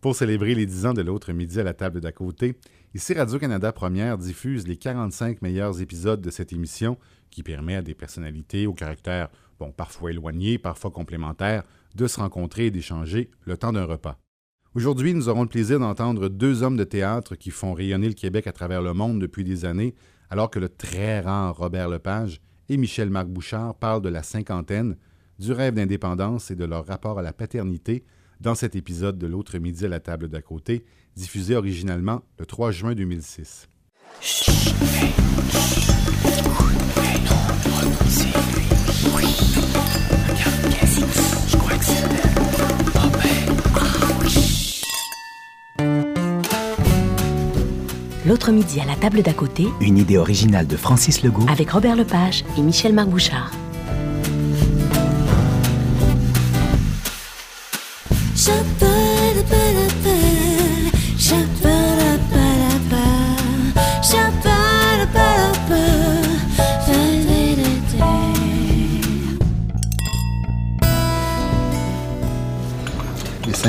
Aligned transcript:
Pour 0.00 0.14
célébrer 0.14 0.54
les 0.54 0.64
10 0.64 0.86
ans 0.86 0.94
de 0.94 1.02
l'autre 1.02 1.32
midi 1.32 1.58
à 1.58 1.64
la 1.64 1.74
table 1.74 2.00
d'à 2.00 2.12
côté, 2.12 2.54
ici 2.94 3.14
Radio-Canada 3.14 3.72
Première 3.72 4.16
diffuse 4.16 4.68
les 4.68 4.76
45 4.76 5.42
meilleurs 5.42 5.82
épisodes 5.82 6.20
de 6.20 6.30
cette 6.30 6.52
émission 6.52 6.96
qui 7.30 7.42
permet 7.42 7.74
à 7.74 7.82
des 7.82 7.94
personnalités 7.94 8.68
au 8.68 8.74
caractère, 8.74 9.28
bon, 9.58 9.72
parfois 9.72 10.12
éloigné, 10.12 10.56
parfois 10.56 10.92
complémentaire, 10.92 11.64
de 11.96 12.06
se 12.06 12.20
rencontrer 12.20 12.66
et 12.66 12.70
d'échanger 12.70 13.28
le 13.44 13.56
temps 13.56 13.72
d'un 13.72 13.86
repas. 13.86 14.20
Aujourd'hui, 14.72 15.14
nous 15.14 15.28
aurons 15.28 15.42
le 15.42 15.48
plaisir 15.48 15.80
d'entendre 15.80 16.28
deux 16.28 16.62
hommes 16.62 16.76
de 16.76 16.84
théâtre 16.84 17.34
qui 17.34 17.50
font 17.50 17.74
rayonner 17.74 18.06
le 18.06 18.14
Québec 18.14 18.46
à 18.46 18.52
travers 18.52 18.82
le 18.82 18.92
monde 18.92 19.20
depuis 19.20 19.42
des 19.42 19.64
années, 19.64 19.96
alors 20.30 20.48
que 20.48 20.60
le 20.60 20.68
très 20.68 21.18
rare 21.18 21.56
Robert 21.56 21.88
Lepage 21.88 22.40
et 22.68 22.76
Michel-Marc 22.76 23.26
Bouchard 23.26 23.74
parlent 23.74 24.02
de 24.02 24.10
la 24.10 24.22
cinquantaine, 24.22 24.96
du 25.40 25.50
rêve 25.50 25.74
d'indépendance 25.74 26.52
et 26.52 26.56
de 26.56 26.64
leur 26.64 26.86
rapport 26.86 27.18
à 27.18 27.22
la 27.22 27.32
paternité 27.32 28.04
dans 28.40 28.54
cet 28.54 28.76
épisode 28.76 29.18
de 29.18 29.26
L'autre 29.26 29.58
midi 29.58 29.84
à 29.84 29.88
la 29.88 30.00
table 30.00 30.28
d'à 30.28 30.42
côté, 30.42 30.84
diffusé 31.16 31.56
originalement 31.56 32.22
le 32.38 32.46
3 32.46 32.70
juin 32.70 32.94
2006. 32.94 33.68
L'autre 48.26 48.52
midi 48.52 48.78
à 48.78 48.84
la 48.84 48.94
table 48.94 49.22
d'à 49.22 49.32
côté, 49.32 49.66
Une 49.80 49.96
idée 49.96 50.18
originale 50.18 50.66
de 50.66 50.76
Francis 50.76 51.22
Legault 51.22 51.46
avec 51.48 51.70
Robert 51.70 51.96
Lepage 51.96 52.44
et 52.58 52.60
Michel-Marc 52.60 53.08
Bouchard. 53.08 53.50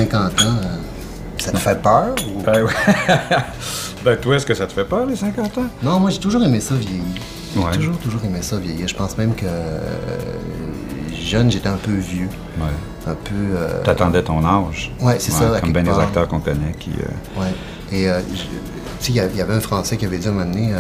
50 0.06 0.42
ans, 0.42 0.46
euh, 0.46 0.78
ça 1.38 1.52
te 1.52 1.58
fait 1.58 1.82
peur? 1.82 2.16
ou- 2.36 2.42
Ben 2.42 2.64
ouais. 2.64 2.72
ben 4.06 4.18
toi, 4.18 4.36
est-ce 4.36 4.46
que 4.46 4.54
ça 4.54 4.66
te 4.68 4.74
fait 4.74 4.86
peur, 4.86 5.06
les 5.06 5.16
50 5.16 5.58
ans? 5.58 5.66
Non, 5.84 6.00
moi 6.00 6.10
j'ai 6.10 6.20
toujours 6.20 6.44
aimé 6.44 6.60
ça 6.60 6.76
vieillir. 6.76 7.04
Ouais. 7.56 7.64
J'ai 7.74 7.80
toujours, 7.80 7.98
toujours 7.98 8.22
aimé 8.26 8.40
ça 8.42 8.58
vieillir. 8.58 8.88
Je 8.88 8.96
pense 8.96 9.18
même 9.18 9.34
que 9.36 9.46
euh, 9.46 9.80
jeune, 11.20 11.52
j'étais 11.52 11.68
un 11.70 11.78
peu 11.78 11.92
vieux. 11.94 12.30
Ouais. 12.60 12.68
Un 13.08 13.16
peu. 13.16 13.34
euh, 13.58 13.82
T'attendais 13.84 14.22
ton 14.24 14.44
âge. 14.46 14.92
Ouais, 15.02 15.16
c'est 15.20 15.32
ça, 15.32 15.60
Comme 15.60 15.74
bien 15.74 15.84
des 15.84 15.90
acteurs 15.90 16.28
qu'on 16.28 16.40
connaît 16.40 16.74
qui... 16.80 16.92
euh, 16.92 17.42
Ouais. 17.42 17.54
Et 17.92 18.08
euh, 18.10 18.20
je- 18.32 18.36
tu 18.36 18.48
sais, 19.00 19.12
il 19.12 19.16
y 19.36 19.38
y 19.38 19.42
avait 19.42 19.54
un 19.54 19.60
Français 19.62 19.98
qui 19.98 20.06
avait 20.06 20.18
dit 20.18 20.28
à 20.28 20.32
un 20.32 20.34
moment 20.34 20.46
donné, 20.52 20.74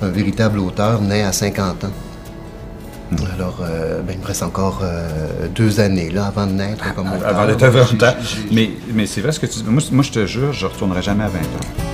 un 0.00 0.08
véritable 0.08 0.58
auteur 0.60 1.00
naît 1.02 1.22
à 1.24 1.32
50 1.32 1.84
ans. 1.84 1.88
Hmm. 3.10 3.16
Alors, 3.34 3.58
euh, 3.62 4.00
ben, 4.02 4.14
il 4.14 4.20
me 4.20 4.26
reste 4.26 4.42
encore 4.42 4.80
euh, 4.82 5.46
deux 5.54 5.78
années 5.80 6.10
là, 6.10 6.26
avant 6.26 6.46
de 6.46 6.52
naître 6.52 6.94
comme 6.94 7.08
auteur. 7.12 7.28
Avant 7.28 7.46
d'être 7.46 7.62
à 7.62 7.70
20 7.70 7.86
J'ai- 7.86 8.06
ans. 8.06 8.14
j'ai- 8.22 8.26
j'ai- 8.48 8.54
Mais, 8.54 8.70
mais 8.92 9.06
c'est 9.06 9.20
vrai 9.20 9.32
ce 9.32 9.38
que 9.40 9.46
tu 9.46 9.58
dis. 9.58 9.64
Moi, 9.68 9.82
moi, 9.92 10.02
je 10.02 10.10
te 10.10 10.26
jure, 10.26 10.52
je 10.52 10.66
retournerai 10.66 11.02
jamais 11.02 11.24
à 11.24 11.28
20 11.28 11.38
ans. 11.40 11.84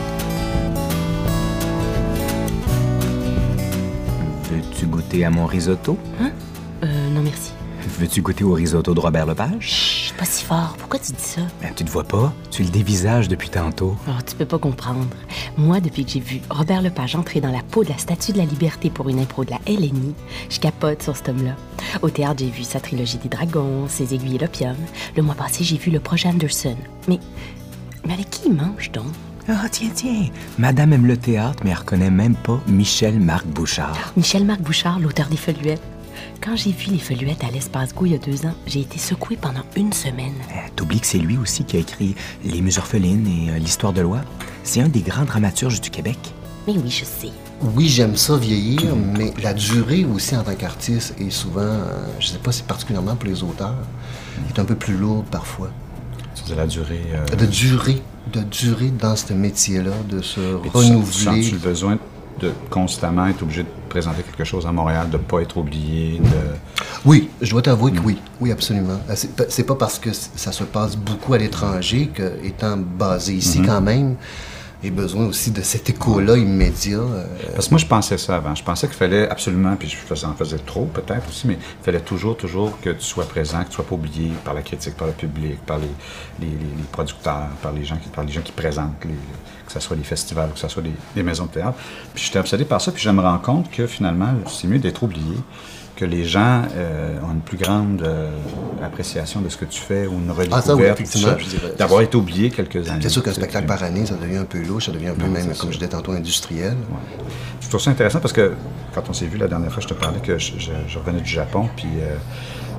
Veux-tu 4.50 4.86
goûter 4.86 5.25
à 5.25 5.31
mon 5.31 5.47
risotto? 5.47 5.98
Euh, 6.83 6.86
non 7.11 7.22
merci. 7.22 7.53
Veux-tu 7.98 8.22
goûter 8.22 8.44
au 8.44 8.53
risotto 8.53 8.94
de 8.94 9.00
Robert 9.00 9.27
Lepage? 9.27 9.99
Pas 10.20 10.26
si 10.26 10.44
fort. 10.44 10.74
Pourquoi 10.78 10.98
tu 10.98 11.12
dis 11.12 11.22
ça? 11.22 11.40
Ben, 11.62 11.72
tu 11.74 11.82
te 11.82 11.90
vois 11.90 12.04
pas? 12.04 12.30
Tu 12.50 12.62
le 12.62 12.68
dévisages 12.68 13.26
depuis 13.26 13.48
tantôt. 13.48 13.96
Oh, 14.06 14.10
tu 14.26 14.36
peux 14.36 14.44
pas 14.44 14.58
comprendre. 14.58 15.06
Moi, 15.56 15.80
depuis 15.80 16.04
que 16.04 16.10
j'ai 16.10 16.20
vu 16.20 16.42
Robert 16.50 16.82
Lepage 16.82 17.16
entrer 17.16 17.40
dans 17.40 17.50
la 17.50 17.62
peau 17.62 17.84
de 17.84 17.88
la 17.88 17.96
Statue 17.96 18.32
de 18.32 18.36
la 18.36 18.44
Liberté 18.44 18.91
pour 18.91 19.08
une 19.08 19.18
impro 19.18 19.46
de 19.46 19.50
la 19.50 19.60
LNI, 19.66 20.14
je 20.50 20.60
capote 20.60 21.03
sur 21.03 21.16
cet 21.16 21.31
homme-là. 21.31 21.56
Au 22.03 22.10
théâtre, 22.10 22.41
j'ai 22.41 22.50
vu 22.50 22.64
sa 22.64 22.81
trilogie 22.81 23.16
des 23.16 23.31
dragons, 23.31 23.88
ses 23.88 24.12
aiguilles 24.12 24.36
et 24.36 24.41
l'opium. 24.41 24.76
Le 25.16 25.22
mois 25.22 25.34
passé, 25.34 25.64
j'ai 25.64 25.78
vu 25.78 25.91
le 25.91 26.00
projet 26.00 26.28
Anderson. 26.28 26.76
Mais, 27.08 27.19
mais 28.06 28.12
avec 28.12 28.28
qui 28.28 28.42
il 28.48 28.52
mange 28.52 28.92
donc? 28.92 29.06
Ah, 29.48 29.69
tiens, 29.72 29.88
tiens. 29.94 30.26
Madame 30.58 30.92
aime 30.92 31.06
le 31.06 31.16
théâtre, 31.16 31.62
mais 31.64 31.70
elle 31.70 31.78
reconnaît 31.78 32.10
même 32.10 32.34
pas 32.34 32.60
Michel-Marc 32.66 33.47
Bouchard. 33.47 33.97
Michel-Marc 34.19 34.60
Bouchard, 34.60 35.00
l'auteur 35.00 35.28
des 35.28 35.38
Feuilluettes. 35.38 35.81
Quand 36.42 36.56
j'ai 36.56 36.72
vu 36.72 36.92
les 36.92 36.98
Feuilluettes 36.98 37.44
à 37.44 37.50
l'Espace 37.50 37.94
Go 37.94 38.06
il 38.06 38.12
y 38.12 38.14
a 38.14 38.18
deux 38.18 38.46
ans, 38.46 38.54
j'ai 38.66 38.80
été 38.80 38.98
secouée 38.98 39.36
pendant 39.36 39.60
une 39.76 39.92
semaine. 39.92 40.32
Euh, 40.50 40.68
T'oublies 40.74 41.00
que 41.00 41.06
c'est 41.06 41.18
lui 41.18 41.36
aussi 41.36 41.64
qui 41.64 41.76
a 41.76 41.80
écrit 41.80 42.14
Les 42.44 42.62
Muses 42.62 42.78
orphelines 42.78 43.26
et 43.26 43.50
euh, 43.50 43.58
l'Histoire 43.58 43.92
de 43.92 44.00
loi? 44.00 44.20
C'est 44.64 44.80
un 44.80 44.88
des 44.88 45.00
grands 45.02 45.24
dramaturges 45.26 45.80
du 45.82 45.90
Québec. 45.90 46.18
Mais 46.66 46.74
oui, 46.74 46.90
je 46.90 47.04
sais. 47.04 47.30
Oui, 47.74 47.88
j'aime 47.88 48.16
ça 48.16 48.38
vieillir, 48.38 48.96
mais 48.96 49.34
la 49.42 49.52
durée 49.52 50.04
aussi 50.06 50.34
en 50.34 50.42
tant 50.42 50.54
qu'artiste 50.54 51.14
est 51.20 51.28
souvent, 51.30 51.60
euh, 51.60 52.06
je 52.20 52.28
sais 52.28 52.38
pas 52.38 52.52
si 52.52 52.62
particulièrement 52.62 53.16
pour 53.16 53.28
les 53.28 53.42
auteurs, 53.42 53.76
est 54.48 54.58
un 54.58 54.64
peu 54.64 54.76
plus 54.76 54.96
lourde 54.96 55.26
parfois. 55.30 55.70
Dis 56.46 56.54
la 56.54 56.66
durée... 56.66 57.02
euh, 57.12 57.36
De 57.36 57.44
durer, 57.44 58.00
de 58.32 58.40
durer 58.40 58.88
dans 58.88 59.14
ce 59.14 59.34
métier-là, 59.34 59.90
de 60.08 60.22
se 60.22 60.40
Tu 60.40 60.68
renouveler. 60.72 61.12
sens-tu 61.42 61.50
le 61.52 61.58
besoin 61.58 61.92
de 61.96 62.00
constamment 62.70 63.26
être 63.26 63.42
obligé 63.42 63.62
de 63.62 63.68
présenter 63.88 64.22
quelque 64.22 64.44
chose 64.44 64.66
à 64.66 64.72
Montréal, 64.72 65.10
de 65.10 65.16
pas 65.16 65.40
être 65.40 65.56
oublié, 65.56 66.18
de... 66.18 66.24
Oui, 67.04 67.28
je 67.40 67.50
dois 67.50 67.62
t'avouer 67.62 67.92
que 67.92 68.00
oui, 68.00 68.18
oui, 68.40 68.52
absolument. 68.52 69.00
Euh, 69.08 69.14
C'est 69.48 69.64
pas- 69.64 69.74
parce 69.74 69.98
que 69.98 70.10
ça 70.12 70.52
se 70.52 70.64
passe 70.64 70.96
beaucoup 70.96 71.34
à 71.34 71.38
l'étranger 71.38 72.10
que, 72.14 72.32
étant 72.44 72.76
basé 72.76 73.34
ici 73.34 73.62
quand 73.62 73.80
même, 73.80 74.16
j'ai 74.82 74.91
besoin 74.91 75.26
aussi 75.26 75.50
de 75.50 75.60
cet 75.60 75.91
écho-là 75.91 76.36
immédiat. 76.38 76.98
euh, 76.98 77.24
Parce 77.54 77.66
que 77.66 77.72
moi, 77.74 77.78
je 77.80 77.86
pensais 77.86 78.16
ça 78.16 78.36
avant. 78.36 78.54
Je 78.54 78.64
pensais 78.64 78.86
qu'il 78.86 78.96
fallait 78.96 79.28
absolument, 79.28 79.76
puis 79.76 79.88
je 79.88 80.26
en 80.26 80.34
faisais 80.34 80.58
trop 80.58 80.86
peut-être 80.86 81.28
aussi, 81.28 81.46
mais 81.46 81.54
il 81.54 81.84
fallait 81.84 82.00
toujours, 82.00 82.36
toujours 82.36 82.80
que 82.80 82.90
tu 82.90 83.02
sois 83.04 83.26
présent, 83.26 83.62
que 83.62 83.69
tu 83.69 83.74
sois 83.74 83.84
pas 83.86 83.94
oublié 83.94 84.30
par 84.44 84.54
la 84.54 84.62
critique, 84.62 84.96
par 84.96 85.08
le 85.08 85.12
public, 85.12 85.58
par 85.66 85.78
les, 85.78 85.86
les, 86.40 86.46
les- 86.46 86.84
producteurs, 86.90 87.48
par 87.62 87.72
les 87.72 87.84
gens 87.84 87.96
qui, 87.96 88.08
par 88.08 88.24
les 88.24 88.32
gens 88.32 88.40
qui 88.40 88.52
présentent, 88.52 89.04
les- 89.04 89.10
que 89.66 89.72
ce 89.72 89.80
soit 89.80 89.96
les 89.96 90.02
festivals, 90.02 90.50
que 90.52 90.58
ce 90.58 90.69
soit 90.69 90.82
les 91.14 91.22
maisons 91.22 91.44
de 91.46 91.50
théâtre. 91.50 91.78
Puis 92.14 92.24
j'étais 92.24 92.38
obsédé 92.38 92.64
par 92.64 92.80
ça, 92.80 92.90
puis 92.90 93.02
je 93.02 93.10
me 93.10 93.20
rends 93.20 93.38
compte 93.38 93.70
que 93.70 93.86
finalement, 93.86 94.32
c'est 94.48 94.66
mieux 94.66 94.78
d'être 94.78 95.02
oublié, 95.02 95.36
que 96.00 96.06
les 96.06 96.25
gens 96.25 96.62
euh, 96.75 97.19
ont 97.22 97.33
une 97.34 97.41
plus 97.43 97.59
grande 97.59 98.00
euh, 98.03 98.31
appréciation 98.83 99.43
de 99.43 99.50
ce 99.50 99.59
que 99.59 99.66
tu 99.66 99.78
fais 99.81 100.06
ou 100.06 100.12
une 100.15 100.31
redécouverte, 100.31 100.66
Ah, 100.71 100.75
oui, 100.75 101.44
je 101.44 101.49
dirais. 101.59 101.75
d'avoir 101.78 102.00
été 102.00 102.16
oublié 102.16 102.49
quelques 102.49 102.88
années. 102.88 103.03
C'est 103.03 103.11
sûr 103.11 103.22
qu'un 103.22 103.34
spectacle 103.34 103.66
par 103.66 103.83
année, 103.83 104.06
ça 104.06 104.15
devient 104.15 104.38
un 104.38 104.44
peu 104.47 104.62
louche, 104.62 104.87
ça 104.87 104.93
devient 104.93 105.09
un 105.09 105.15
peu 105.15 105.27
Non, 105.27 105.33
même, 105.33 105.53
comme 105.59 105.71
je 105.71 105.77
disais 105.77 105.91
tantôt, 105.91 106.12
industriel. 106.12 106.75
Je 107.61 107.69
trouve 107.69 107.81
ça 107.83 107.91
intéressant 107.91 108.19
parce 108.21 108.33
que 108.33 108.53
quand 108.94 109.03
on 109.11 109.12
s'est 109.12 109.27
vu 109.27 109.37
la 109.37 109.47
dernière 109.47 109.71
fois, 109.71 109.83
je 109.83 109.88
te 109.88 109.94
parlais 109.94 110.21
que 110.21 110.38
je, 110.38 110.53
je- 110.59 110.71
je 110.88 110.99
revenais 110.99 111.21
du 111.21 111.31
Japon, 111.31 111.69
puis 111.77 111.87
euh, 112.00 112.17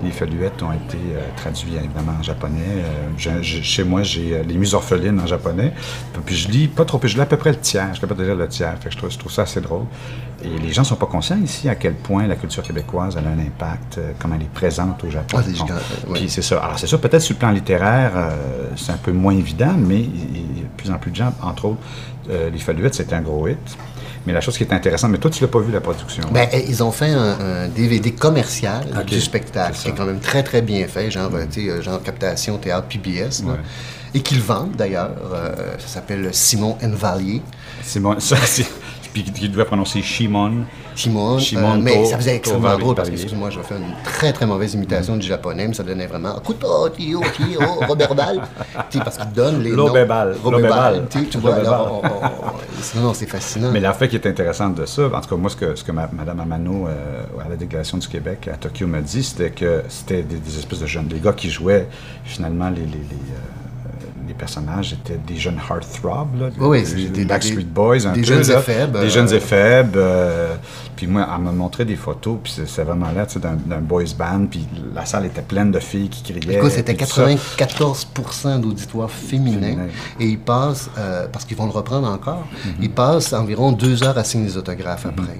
les 0.03 0.11
feuillettes 0.11 0.61
ont 0.63 0.71
été 0.71 0.97
euh, 1.13 1.19
traduits 1.35 1.75
évidemment 1.75 2.17
en 2.19 2.23
japonais. 2.23 2.59
Euh, 2.67 3.07
je- 3.17 3.41
je- 3.41 3.61
chez 3.61 3.83
moi, 3.83 4.03
j'ai 4.03 4.35
euh, 4.37 4.43
les 4.43 4.55
muses 4.55 4.73
orphelines 4.73 5.19
en 5.19 5.27
japonais. 5.27 5.73
Puis, 6.25 6.35
je 6.35 6.49
lis 6.49 6.67
pas 6.67 6.85
trop, 6.85 6.97
puis 6.97 7.09
je 7.09 7.15
lis 7.15 7.21
à 7.21 7.25
peu 7.25 7.37
près 7.37 7.51
le 7.51 7.57
tiers. 7.59 7.87
Je 7.89 7.93
suis 7.93 8.01
capable 8.01 8.19
de 8.21 8.25
lire 8.25 8.35
le 8.35 8.47
tiers. 8.47 8.73
Fait 8.79 8.89
que 8.89 8.93
je, 8.93 8.97
trouve, 8.97 9.11
je 9.11 9.17
trouve 9.17 9.31
ça 9.31 9.43
assez 9.43 9.61
drôle. 9.61 9.85
Et 10.43 10.57
les 10.59 10.73
gens 10.73 10.83
sont 10.83 10.95
pas 10.95 11.05
conscients 11.05 11.39
ici 11.43 11.69
à 11.69 11.75
quel 11.75 11.93
point 11.93 12.25
la 12.25 12.35
culture 12.35 12.63
québécoise 12.63 13.15
elle 13.17 13.27
a 13.27 13.29
un 13.29 13.39
impact, 13.45 13.99
comment 14.17 14.33
elle 14.35 14.41
est 14.41 14.53
présente 14.53 15.03
au 15.03 15.09
Japon. 15.11 15.37
Ah, 15.69 15.73
ouais. 16.07 16.19
Puis 16.19 16.29
c'est 16.29 16.41
ça. 16.41 16.57
Alors 16.63 16.79
c'est 16.79 16.87
sûr, 16.87 16.99
peut-être 16.99 17.21
sur 17.21 17.35
le 17.35 17.39
plan 17.39 17.51
littéraire, 17.51 18.11
c'est 18.75 18.91
un 18.91 18.97
peu 18.97 19.11
moins 19.11 19.33
évident, 19.35 19.73
mais 19.77 19.99
il 19.99 20.09
il 20.33 20.57
y 20.57 20.61
a 20.61 20.63
de 20.63 20.67
plus 20.77 20.89
en 20.91 20.97
plus 20.97 21.11
de 21.11 21.15
gens, 21.17 21.31
entre 21.43 21.65
autres, 21.65 21.81
les 22.27 22.57
Feuillettes, 22.57 22.95
c'était 22.95 23.13
un 23.15 23.21
gros 23.21 23.47
hit. 23.47 23.57
Mais 24.25 24.33
la 24.33 24.41
chose 24.41 24.57
qui 24.57 24.63
est 24.63 24.73
intéressante, 24.73 25.11
mais 25.11 25.17
toi, 25.17 25.31
tu 25.31 25.41
l'as 25.41 25.47
pas 25.47 25.59
vu, 25.59 25.71
la 25.71 25.81
production. 25.81 26.23
Ben, 26.31 26.47
eh, 26.51 26.65
ils 26.69 26.83
ont 26.83 26.91
fait 26.91 27.09
un, 27.09 27.39
un 27.39 27.67
DVD 27.67 28.11
commercial 28.11 28.85
du 29.07 29.19
spectacle, 29.19 29.77
qui 29.77 29.89
est 29.89 29.93
quand 29.93 30.05
même 30.05 30.19
très, 30.19 30.43
très 30.43 30.61
bien 30.61 30.87
fait, 30.87 31.09
genre, 31.09 31.31
euh, 31.33 31.45
tu 31.51 31.63
sais, 31.65 31.69
euh, 31.69 31.81
genre 31.81 32.01
captation, 32.03 32.57
théâtre, 32.57 32.87
PBS. 32.87 33.43
Ouais. 33.43 33.55
et 34.13 34.21
qu'ils 34.21 34.41
vendent 34.41 34.75
d'ailleurs. 34.75 35.11
Euh, 35.33 35.55
ça 35.79 35.87
s'appelle 35.87 36.29
Simon 36.33 36.77
Envalier. 36.83 37.41
C'est 37.81 37.99
bon, 37.99 38.19
ça, 38.19 38.35
c'est. 38.45 38.65
Puis 39.13 39.23
qui 39.23 39.49
devait 39.49 39.65
prononcer 39.65 40.01
Shimon. 40.01 40.63
Shimon, 40.95 41.39
Shimon 41.39 41.75
euh, 41.75 41.79
mais 41.81 41.95
To- 42.03 42.05
ça 42.05 42.17
faisait 42.17 42.35
extrêmement 42.35 42.77
drôle 42.77 42.95
parce 42.95 43.09
que, 43.09 43.13
excuse-moi, 43.15 43.49
je 43.49 43.57
vais 43.59 43.63
faire 43.65 43.77
une 43.77 43.93
très 44.03 44.31
très 44.33 44.45
mauvaise 44.45 44.73
imitation 44.73 45.15
du 45.17 45.25
japonais, 45.27 45.67
mais 45.67 45.73
ça 45.73 45.83
donnait 45.83 46.07
vraiment 46.07 46.39
Kuto, 46.39 46.89
Tio, 46.89 47.21
Tio, 47.35 47.59
Robert 47.87 48.13
Ball. 48.15 48.41
Parce 49.03 49.17
qu'il 49.17 49.31
donne 49.33 49.61
les 49.63 49.71
noms. 49.71 49.87
Robert. 50.43 50.69
Ball. 50.69 51.07
Tu 51.09 51.19
sais, 51.19 51.25
tu 51.25 51.37
vois, 51.39 51.55
alors, 51.55 52.01
on- 52.03 52.07
on- 52.07 52.99
on- 52.99 53.01
non, 53.07 53.13
c'est 53.13 53.25
fascinant. 53.25 53.69
Mais 53.71 53.79
l'affaire 53.79 54.09
qui 54.09 54.15
est 54.15 54.25
intéressante 54.27 54.75
de 54.75 54.85
ça, 54.85 55.03
en 55.13 55.21
tout 55.21 55.29
cas, 55.29 55.35
moi, 55.35 55.49
ce 55.49 55.55
que, 55.55 55.75
ce 55.75 55.83
que 55.83 55.91
Mme 55.91 56.39
Amano, 56.39 56.87
euh, 56.87 57.23
à 57.45 57.49
la 57.49 57.55
Déclaration 57.55 57.97
du 57.97 58.07
Québec 58.07 58.49
à 58.53 58.57
Tokyo, 58.57 58.87
m'a 58.87 59.01
dit, 59.01 59.23
c'était 59.23 59.51
que 59.51 59.83
c'était 59.89 60.23
des, 60.23 60.37
des 60.37 60.57
espèces 60.57 60.79
de 60.79 60.85
jeunes, 60.87 61.07
des 61.07 61.19
gars 61.19 61.33
qui 61.33 61.49
jouaient, 61.49 61.87
finalement, 62.25 62.69
les, 62.69 62.75
les, 62.81 62.85
les, 62.85 62.91
euh, 62.95 63.80
les 63.80 63.80
personnages 64.45 64.93
étaient 64.93 65.19
des 65.25 65.35
jeunes 65.37 65.59
heartthrob, 65.69 66.27
là, 66.39 66.49
Oui, 66.59 66.83
des, 67.13 67.25
Backstreet 67.25 67.63
Boys, 67.65 68.05
un 68.07 68.13
des 68.13 68.21
peu, 68.21 68.27
jeunes 68.27 68.41
là, 68.47 68.59
éphèbes, 68.59 68.91
Des 68.93 68.97
euh, 69.05 69.09
jeunes 69.09 69.33
éphèbes. 69.33 69.95
euh, 69.95 70.55
Puis 70.95 71.05
moi, 71.07 71.27
elle 71.33 71.43
m'a 71.43 71.51
montré 71.51 71.85
des 71.85 71.95
photos, 71.95 72.37
puis 72.43 72.51
c'est 72.65 72.83
vraiment 72.83 73.11
là, 73.15 73.25
tu 73.27 73.33
sais, 73.33 73.39
d'un 73.39 73.79
boys 73.81 74.03
band, 74.17 74.47
puis 74.49 74.67
la 74.95 75.05
salle 75.05 75.25
était 75.27 75.43
pleine 75.43 75.71
de 75.71 75.79
filles 75.79 76.09
qui 76.09 76.23
criaient. 76.33 76.57
Écoute, 76.57 76.71
c'était 76.71 76.93
puis 76.95 77.05
tout 77.05 77.11
ça. 77.13 77.27
94 77.57 78.07
d'auditoire 78.61 79.09
féminin. 79.11 79.59
Féminin. 79.61 79.87
Et 80.19 80.25
ils 80.25 80.39
passent, 80.39 80.89
euh, 80.97 81.27
parce 81.31 81.45
qu'ils 81.45 81.57
vont 81.57 81.65
le 81.65 81.71
reprendre 81.71 82.07
encore, 82.09 82.45
Mhm. 82.65 82.71
ils 82.81 82.91
passent 82.91 83.33
environ 83.33 83.71
deux 83.71 84.03
heures 84.03 84.17
à 84.17 84.23
signer 84.23 84.45
des 84.47 84.57
autographes 84.57 85.05
après. 85.05 85.39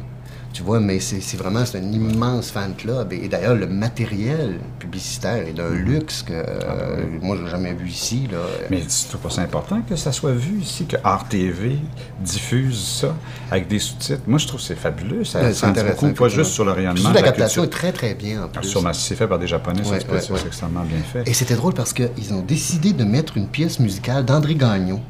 Tu 0.54 0.64
vois, 0.64 0.80
mais 0.80 1.00
c'est 1.00 1.22
c'est 1.22 1.38
vraiment 1.38 1.66
c'est 1.66 1.78
un 1.78 1.92
immense 1.92 2.52
fan 2.52 2.74
club. 2.76 3.14
Et, 3.14 3.26
et 3.26 3.28
d'ailleurs, 3.30 3.56
le 3.56 3.68
matériel 3.68 4.60
publicitaire 4.80 5.48
est 5.48 5.54
d'un 5.54 5.70
luxe 5.70 6.24
que 6.24 6.34
euh, 6.34 7.06
moi, 7.22 7.38
je 7.38 7.44
n'ai 7.44 7.50
jamais 7.50 7.74
vu 7.74 7.88
ici. 7.90 8.28
Là. 8.32 8.40
Mais 8.70 8.82
tu 8.82 9.18
pas 9.18 9.30
ça 9.30 9.42
important 9.42 9.82
que 9.88 9.96
ça 9.96 10.12
soit 10.12 10.34
vu 10.34 10.60
ici, 10.60 10.86
que 10.86 10.98
RTV 10.98 11.78
diffuse 12.20 13.02
ça 13.02 13.16
avec 13.50 13.68
des 13.68 13.80
sous-titres? 13.80 14.22
Moi, 14.28 14.40
je 14.40 14.48
trouve 14.48 14.60
que 14.60 14.66
c'est 14.66 14.76
fabuleux. 14.76 15.24
Ça, 15.24 15.42
Ouais, 15.42 15.54
ça 15.54 15.70
en 15.70 15.72
dit 15.72 15.82
beaucoup, 15.84 16.12
pas 16.14 16.30
juste 16.30 16.52
sur 16.52 16.66
de 16.66 16.72
la 16.72 16.94
la 17.14 17.22
captation 17.22 17.64
est 17.64 17.68
très, 17.68 17.92
très 17.92 18.14
bien 18.14 18.44
en 18.44 18.48
plus. 18.48 18.68
Sûrement, 18.68 18.94
si 18.94 19.02
c'est 19.02 19.16
fait 19.16 19.28
par 19.28 19.40
des 19.40 19.48
Japonais, 19.48 19.82
ouais, 19.88 20.00
c'est 20.00 20.32
ouais. 20.32 20.40
extrêmement 20.46 20.84
bien 20.84 21.00
fait. 21.00 21.28
Et 21.30 21.34
c'était 21.34 21.56
drôle 21.56 21.74
parce 21.74 21.94
qu'ils 21.94 22.34
ont 22.34 22.42
décidé 22.42 22.94
de 22.94 23.04
mettre 23.04 23.38
une 23.38 23.48
pièce 23.48 23.80
musicale 23.80 24.26
d'André 24.26 24.56
Gagnon. 24.56 25.02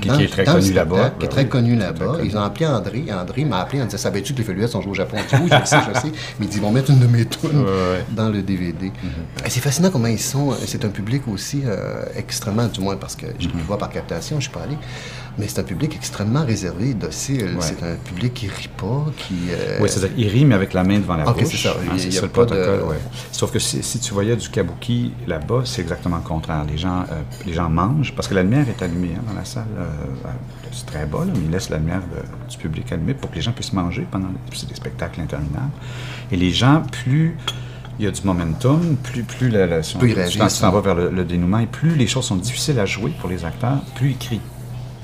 Qui, 0.00 0.08
dans- 0.08 0.16
qui 0.16 0.24
est 0.24 0.28
très 0.28 0.44
connu 0.44 0.72
là-bas. 0.72 1.10
Qui 1.18 1.24
est 1.24 1.28
Ben 1.28 1.28
très 1.28 1.42
oui, 1.42 1.48
connu 1.48 1.76
là-bas. 1.76 2.16
Ils 2.24 2.36
ont 2.36 2.42
appelé 2.42 2.66
André. 2.66 3.04
André 3.12 3.44
m'a 3.44 3.60
appelé 3.60 3.82
en 3.82 3.86
disant 3.86 3.98
Savais-tu 3.98 4.32
que 4.32 4.38
les 4.38 4.44
Feuillettes 4.44 4.68
sont 4.70 4.80
joués 4.82 4.92
au 4.92 4.94
Japon? 4.94 5.16
Je 5.30 5.36
dis 5.36 5.42
Oui, 5.42 5.48
je 5.52 5.58
le 5.58 5.64
sais, 5.66 5.76
je 5.84 5.88
le 5.88 5.94
sais. 5.94 6.12
Mais 6.38 6.46
il 6.46 6.48
dit 6.48 6.56
Ils 6.58 6.62
vont 6.62 6.70
mettre 6.70 6.90
une 6.90 6.98
de 7.00 7.06
mes 7.06 7.24
tunes 7.24 7.50
Ouais, 7.60 7.64
ouais. 7.64 8.04
dans 8.10 8.28
le 8.28 8.42
DVD. 8.42 8.86
Et 9.44 9.50
C'est 9.50 9.60
fascinant 9.60 9.90
comment 9.90 10.06
ils 10.08 10.18
sont. 10.20 10.54
C'est 10.66 10.84
un 10.84 10.88
public 10.90 11.22
aussi 11.28 11.62
euh, 11.64 12.04
extrêmement, 12.16 12.66
du 12.66 12.80
moins 12.80 12.96
parce 12.96 13.16
que 13.16 13.26
pu 13.26 13.48
le 13.56 13.62
voir 13.66 13.78
par 13.78 13.90
captation, 13.90 14.36
je 14.36 14.42
suis 14.44 14.52
pas 14.52 14.62
allé. 14.62 14.76
Mais 15.38 15.48
c'est 15.48 15.60
un 15.60 15.64
public 15.64 15.94
extrêmement 15.94 16.44
réservé, 16.44 16.92
docile. 16.92 17.56
C'est 17.60 17.82
un 17.82 17.94
public 17.94 18.34
qui 18.34 18.48
rit 18.48 18.68
pas, 18.76 19.06
qui. 19.16 19.34
euh, 19.50 19.78
Oui, 19.80 19.88
c'est-à-dire 19.88 20.14
qu'il 20.16 20.28
rime 20.28 20.52
avec 20.52 20.74
la 20.74 20.84
main 20.84 20.98
devant 20.98 21.16
la 21.16 21.28
Ok, 21.28 21.40
bouche. 21.42 21.52
c'est 21.52 21.68
ça. 21.68 21.76
Hein, 21.80 21.94
c'est 21.96 22.10
ça 22.10 22.22
le 22.22 22.26
de- 22.28 22.32
protocole, 22.32 22.82
ouais. 22.88 22.98
Sauf 23.32 23.50
que 23.52 23.58
si, 23.58 23.82
si 23.82 24.00
tu 24.00 24.12
voyais 24.12 24.36
du 24.36 24.48
kabuki 24.50 25.12
là-bas, 25.26 25.62
c'est 25.64 25.80
exactement 25.82 26.16
le 26.16 26.22
contraire. 26.22 26.64
Les 26.70 26.76
gens, 26.76 27.00
euh, 27.10 27.22
les 27.46 27.52
gens 27.54 27.70
mangent, 27.70 28.12
parce 28.14 28.28
que 28.28 28.34
la 28.34 28.42
lumière 28.42 28.66
est 28.68 28.82
allumée 28.82 29.12
hein, 29.16 29.22
dans 29.28 29.34
la 29.34 29.44
salle. 29.44 29.64
euh, 29.78 29.84
c'est 30.72 30.86
très 30.86 31.06
bas, 31.06 31.24
là, 31.26 31.32
mais 31.34 31.40
ils 31.44 31.50
laissent 31.50 31.70
la 31.70 31.78
lumière 31.78 32.00
de- 32.00 32.50
du 32.50 32.56
public 32.58 32.90
allumée 32.92 33.14
pour 33.14 33.30
que 33.30 33.36
les 33.36 33.40
gens 33.42 33.52
puissent 33.52 33.72
manger 33.72 34.06
pendant 34.10 34.28
des 34.28 34.74
spectacles 34.74 35.20
interminables. 35.20 35.70
Et 36.30 36.36
les 36.36 36.50
gens, 36.50 36.82
plus 37.04 37.36
il 37.98 38.04
y 38.04 38.08
a 38.08 38.10
du 38.10 38.20
momentum, 38.24 38.96
plus, 39.02 39.22
plus 39.24 39.48
la, 39.50 39.66
la- 39.66 39.82
si 39.82 39.96
on- 39.96 39.98
Plus 39.98 40.14
tu 40.28 40.38
t'en- 40.38 40.44
hein. 40.44 40.70
vas 40.70 40.80
vers 40.80 40.94
le, 40.94 41.10
le 41.10 41.24
dénouement, 41.24 41.58
et 41.58 41.66
plus 41.66 41.94
les 41.96 42.06
choses 42.06 42.24
sont 42.24 42.36
difficiles 42.36 42.78
à 42.80 42.86
jouer 42.86 43.12
pour 43.20 43.28
les 43.28 43.44
acteurs, 43.44 43.80
plus 43.94 44.10
ils 44.10 44.16
crient. 44.18 44.40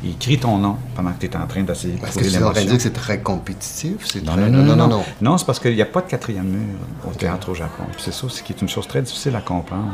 Ils 0.04 0.16
crient 0.19 0.38
ton 0.38 0.58
nom 0.58 0.76
pendant 0.94 1.12
que 1.12 1.20
tu 1.20 1.26
es 1.26 1.37
en 1.37 1.46
train 1.46 1.62
d'essayer 1.62 1.94
de 1.94 2.04
Est-ce 2.06 2.19
que 2.19 2.25
tu 2.25 2.31
l'émotion. 2.31 2.64
dire 2.64 2.76
que 2.76 2.82
c'est 2.82 2.93
très 2.93 3.20
compétitif 3.20 3.96
c'est 4.06 4.22
Non, 4.22 4.37
non, 4.37 4.48
non, 4.50 4.76
non, 4.76 4.88
non. 4.88 5.02
Non, 5.22 5.38
c'est 5.38 5.46
parce 5.46 5.58
qu'il 5.58 5.75
n'y 5.75 5.82
a 5.82 5.87
pas 5.87 6.02
de 6.02 6.06
quatrième 6.06 6.44
mur 6.46 6.78
au 7.08 7.12
théâtre 7.12 7.50
au 7.50 7.54
Japon. 7.54 7.84
C'est 7.98 8.12
ça, 8.12 8.26
c'est 8.31 8.44
qui 8.44 8.52
est 8.52 8.60
une 8.60 8.69
chose 8.69 8.87
très 8.87 9.00
difficile 9.02 9.34
à 9.37 9.40
comprendre 9.40 9.90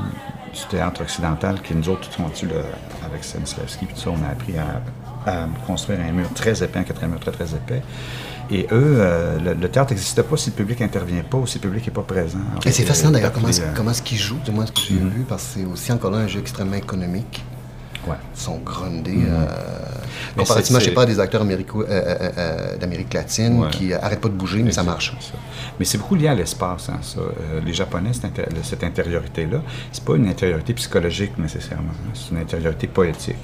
du 0.52 0.60
théâtre 0.68 1.02
occidental, 1.02 1.62
qui 1.62 1.74
nous 1.74 1.88
autres, 1.88 2.08
tout 2.10 2.22
là, 2.46 2.54
avec 3.06 3.24
Stanislavski, 3.24 3.86
puis 3.86 3.94
tout 3.94 4.00
ça, 4.00 4.10
on 4.10 4.22
a 4.26 4.30
appris 4.32 4.54
à, 4.58 5.46
construire 5.66 6.00
un 6.00 6.10
mur 6.12 6.28
très 6.34 6.62
épais, 6.64 6.80
un 6.80 6.82
quatrième 6.82 7.12
mur 7.12 7.20
très, 7.20 7.30
très 7.30 7.54
épais. 7.54 7.82
Et 8.50 8.66
eux, 8.72 8.96
euh, 8.98 9.54
le, 9.54 9.68
théâtre 9.70 9.92
n'existe 9.92 10.20
pas 10.20 10.36
si 10.36 10.50
le 10.50 10.56
public 10.56 10.80
n'intervient 10.80 11.22
pas 11.22 11.38
ou 11.38 11.46
si 11.46 11.58
le 11.58 11.62
public 11.62 11.86
n'est 11.86 11.92
pas 11.92 12.02
présent. 12.02 12.38
Et 12.66 12.72
c'est 12.72 12.82
Euh, 12.82 12.86
fascinant 12.86 13.12
d'ailleurs 13.12 13.32
comment, 13.32 13.46
d'appeler, 13.46 13.62
est-ce- 13.62 13.70
euh, 13.70 13.74
comment 13.74 13.92
est-ce 13.92 14.02
qu'ils 14.02 14.18
jouent, 14.18 14.40
du 14.44 14.50
moins 14.50 14.66
ce 14.66 14.72
que 14.72 14.80
j'ai 14.80 14.94
vu, 14.96 15.24
parce 15.28 15.44
que 15.44 15.60
c'est 15.60 15.64
aussi 15.64 15.92
encore 15.92 16.10
là 16.10 16.18
un 16.18 16.26
jeu 16.26 16.40
extrêmement 16.40 16.74
économique. 16.76 17.44
Ouais. 18.06 18.16
Ils 18.34 18.40
sont 18.40 18.58
grondés. 18.58 19.18
euh, 19.28 19.46
Mais 20.36 20.42
comparativement, 20.42 20.78
c'est- 20.78 20.84
je 20.86 20.90
sais 20.90 20.94
pas, 20.94 21.02
à 21.02 21.06
des 21.06 21.20
acteurs 21.20 21.42
euh, 21.42 21.46
euh, 21.88 22.30
euh, 22.38 22.76
d'Amérique 22.78 23.12
latine 23.14 23.60
Ouais. 23.60 23.70
qui 23.70 23.88
n'arrêtent 23.88 24.20
pas 24.20 24.28
de 24.28 24.34
bouger, 24.34 24.62
mais 24.62 24.72
ça 24.72 24.82
marche. 24.82 25.14
Ça. 25.20 25.34
Mais 25.78 25.84
c'est 25.84 25.98
beaucoup 25.98 26.14
lié 26.14 26.28
à 26.28 26.34
l'espace, 26.34 26.88
hein, 26.88 26.98
ça. 27.02 27.20
Euh, 27.20 27.60
les 27.64 27.72
Japonais, 27.72 28.10
cette, 28.12 28.24
inté- 28.26 28.48
cette 28.62 28.84
intériorité-là, 28.84 29.58
c'est 29.92 30.04
pas 30.04 30.14
une 30.16 30.28
intériorité 30.28 30.74
psychologique 30.74 31.36
nécessairement, 31.38 31.90
hein, 31.92 32.10
c'est 32.14 32.30
une 32.34 32.40
intériorité 32.42 32.86
poétique. 32.86 33.36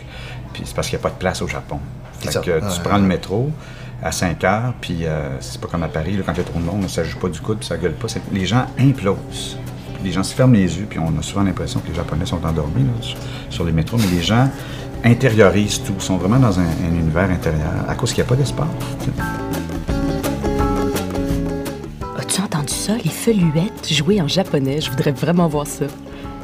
Puis 0.52 0.62
c'est 0.66 0.75
parce 0.75 0.88
qu'il 0.88 0.99
n'y 0.99 1.02
a 1.02 1.08
pas 1.08 1.14
de 1.14 1.19
place 1.19 1.43
au 1.43 1.49
Japon. 1.49 1.78
Fait 2.20 2.32
ça. 2.32 2.40
que 2.40 2.58
tu 2.75 2.81
prends 2.82 2.96
le 2.99 3.04
métro 3.04 3.50
à 4.02 4.11
5 4.12 4.43
heures, 4.44 4.75
puis 4.81 5.06
euh, 5.06 5.40
c'est 5.40 5.61
pas 5.61 5.69
comme 5.69 5.82
à 5.82 5.88
Paris, 5.88 6.16
là, 6.16 6.22
quand 6.25 6.32
il 6.32 6.38
y 6.38 6.40
a 6.40 6.44
trop 6.44 6.58
de 6.58 6.64
monde, 6.64 6.88
ça 6.88 7.04
joue 7.04 7.19
pas 7.19 7.28
du 7.28 7.40
coude, 7.40 7.58
puis 7.58 7.66
ça 7.69 7.76
gueule 7.76 7.94
pas. 7.94 8.06
Les 8.32 8.46
gens 8.46 8.66
implosent. 8.78 9.56
Les 10.05 10.12
gens 10.12 10.23
se 10.23 10.35
ferment 10.35 10.55
les 10.55 10.79
yeux, 10.79 10.87
puis 10.89 10.99
on 10.99 11.19
a 11.19 11.23
souvent 11.23 11.43
l'impression 11.43 11.81
que 11.81 11.89
les 11.89 11.95
Japonais 11.95 12.27
sont 12.27 12.45
endormis 12.45 12.85
là, 12.85 12.91
sur, 13.00 13.17
sur 13.50 13.65
les 13.65 13.73
métros, 13.73 13.97
mais 13.99 14.17
les 14.17 14.23
gens 14.23 14.49
intériorisent 15.05 15.83
tout, 15.83 15.95
sont 15.99 16.17
vraiment 16.17 16.39
dans 16.39 16.59
un, 16.59 16.62
un 16.65 16.95
univers 16.99 17.31
intérieur, 17.31 17.85
à 17.89 17.95
cause 17.95 18.12
qu'il 18.12 18.23
n'y 18.23 18.27
a 18.27 18.31
pas 18.31 18.37
d'espace. 18.37 18.67
As-tu 22.19 22.41
entendu 22.41 22.73
ça, 22.73 22.93
les 23.03 23.11
feluettes 23.11 23.93
jouées 23.93 24.21
en 24.21 24.29
japonais? 24.29 24.81
Je 24.81 24.91
voudrais 24.91 25.12
vraiment 25.12 25.49
voir 25.49 25.67
ça. 25.67 25.87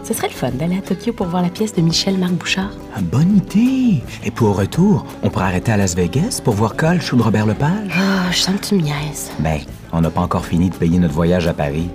Ce 0.03 0.13
serait 0.13 0.29
le 0.29 0.35
fun 0.35 0.51
d'aller 0.51 0.77
à 0.77 0.83
Tokyo 0.83 1.13
pour 1.15 1.27
voir 1.29 1.43
la 1.43 1.49
pièce 1.49 1.75
de 1.75 1.81
Michel-Marc 1.81 2.33
Bouchard. 2.33 2.71
Ah, 2.95 3.01
Bonne 3.03 3.39
idée! 3.39 4.03
Et 4.25 4.31
puis 4.31 4.45
au 4.45 4.53
retour, 4.53 5.07
on 5.23 5.31
pourrait 5.31 5.47
arrêter 5.47 5.73
à 5.73 5.79
Las 5.79 5.95
Vegas 5.97 6.41
pour 6.45 6.55
voir 6.55 6.77
Cole, 6.77 7.01
show 7.01 7.17
de 7.17 7.23
Robert 7.23 7.47
Lepage. 7.47 7.91
Ah, 7.97 8.31
je 8.31 8.39
sens 8.39 8.57
que 8.61 8.67
tu 8.67 8.75
me 8.75 8.83
niaises. 8.83 9.31
Ben, 9.39 9.61
on 9.93 10.03
n'a 10.03 10.11
pas 10.11 10.21
encore 10.21 10.45
fini 10.45 10.69
de 10.69 10.75
payer 10.75 10.99
notre 10.99 11.15
voyage 11.15 11.47
à 11.47 11.55
Paris. 11.55 11.89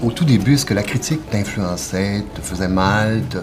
Au 0.00 0.12
tout 0.12 0.24
début, 0.24 0.54
est-ce 0.54 0.64
que 0.64 0.74
la 0.74 0.84
critique 0.84 1.28
t'influençait, 1.28 2.24
te 2.34 2.40
faisait 2.40 2.68
mal? 2.68 3.22
te- 3.28 3.36
De 3.36 3.40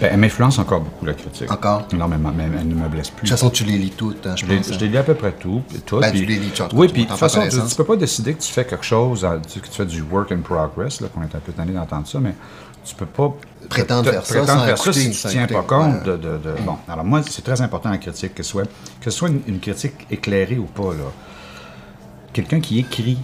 Ben, 0.00 0.08
elle 0.12 0.16
m'influence 0.18 0.58
encore 0.58 0.80
beaucoup, 0.80 1.04
la 1.04 1.12
critique. 1.12 1.50
Encore? 1.52 1.86
Énormément, 1.92 2.32
mais 2.34 2.44
elle 2.58 2.68
ne 2.68 2.74
me 2.74 2.88
blesse 2.88 3.10
plus. 3.10 3.28
toute 3.28 3.30
façon, 3.30 3.50
tu 3.50 3.64
les 3.64 3.76
lis 3.76 3.90
toutes, 3.90 4.26
hein, 4.26 4.34
je 4.34 4.46
pense. 4.46 4.72
je 4.72 4.78
l'ai 4.78 4.88
lu 4.88 4.96
à 4.96 5.02
peu 5.02 5.14
près 5.14 5.32
tout. 5.32 5.62
tout, 5.84 6.00
Ben, 6.00 6.10
puis- 6.10 6.20
tu 6.20 6.26
les 6.26 6.36
lis, 6.38 6.50
tu- 6.54 6.62
Oui, 6.72 6.88
puis 6.88 7.04
de 7.04 7.08
toute 7.10 7.18
façon, 7.18 7.42
tu, 7.48 7.56
tu 7.68 7.74
peux 7.76 7.84
pas 7.84 7.96
décider 7.96 8.32
que 8.32 8.40
tu 8.40 8.50
fais 8.50 8.64
quelque 8.64 8.84
chose, 8.84 9.24
à- 9.26 9.38
tu- 9.46 9.60
que 9.60 9.66
tu 9.66 9.72
fais 9.74 9.84
du 9.84 10.00
work 10.02 10.32
in 10.32 10.38
progress, 10.38 11.02
là, 11.02 11.08
qu'on 11.08 11.20
est 11.22 11.34
un 11.34 11.40
peu 11.40 11.52
tanné 11.52 11.72
d'entendre 11.72 12.06
ça, 12.06 12.18
mais 12.18 12.34
tu 12.82 12.94
peux 12.94 13.04
pas 13.04 13.34
Prétendre 13.68 14.04
te- 14.04 14.10
faire 14.12 14.24
ça 14.24 14.34
prétendre 14.34 14.60
sans 14.60 14.66
faire 14.66 14.78
ça 14.78 14.84
écouter, 14.90 15.00
si 15.00 15.10
tu 15.10 15.14
sans 15.16 15.28
tiens 15.28 15.46
pas 15.46 15.62
compte 15.62 15.94
ouais. 16.06 16.12
de, 16.12 16.16
de- 16.16 16.38
de- 16.38 16.62
Bon, 16.64 16.76
alors 16.88 17.04
moi, 17.04 17.20
c'est 17.28 17.42
très 17.42 17.60
important 17.60 17.90
la 17.90 17.98
critique, 17.98 18.34
que 18.34 18.42
ce 18.42 18.50
soit, 18.50 18.64
que 18.64 19.10
ce 19.10 19.10
soit 19.10 19.28
une, 19.28 19.42
une 19.46 19.60
critique 19.60 19.92
éclairée 20.10 20.56
ou 20.56 20.64
pas, 20.64 20.94
là. 20.94 21.12
Quelqu'un 22.32 22.60
qui 22.60 22.78
écrit, 22.78 23.18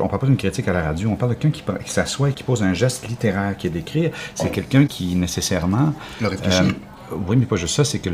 on 0.00 0.08
parle 0.08 0.20
pas 0.20 0.26
d'une 0.26 0.36
critique 0.36 0.68
à 0.68 0.72
la 0.72 0.82
radio, 0.82 1.10
on 1.10 1.16
parle 1.16 1.34
de 1.34 1.38
quelqu'un 1.38 1.58
qui, 1.58 1.84
qui 1.84 1.90
s'assoit 1.90 2.30
et 2.30 2.32
qui 2.32 2.42
pose 2.42 2.62
un 2.62 2.74
geste 2.74 3.08
littéraire, 3.08 3.56
qui 3.56 3.66
est 3.66 3.70
d'écrire. 3.70 4.10
C'est 4.34 4.50
quelqu'un 4.50 4.86
qui 4.86 5.14
nécessairement... 5.14 5.92
Le 6.20 6.28
réfléchit. 6.28 6.74
Oui, 7.12 7.36
mais 7.36 7.46
pas 7.46 7.56
juste 7.56 7.74
ça, 7.76 7.84
c'est 7.84 7.98
que 7.98 8.10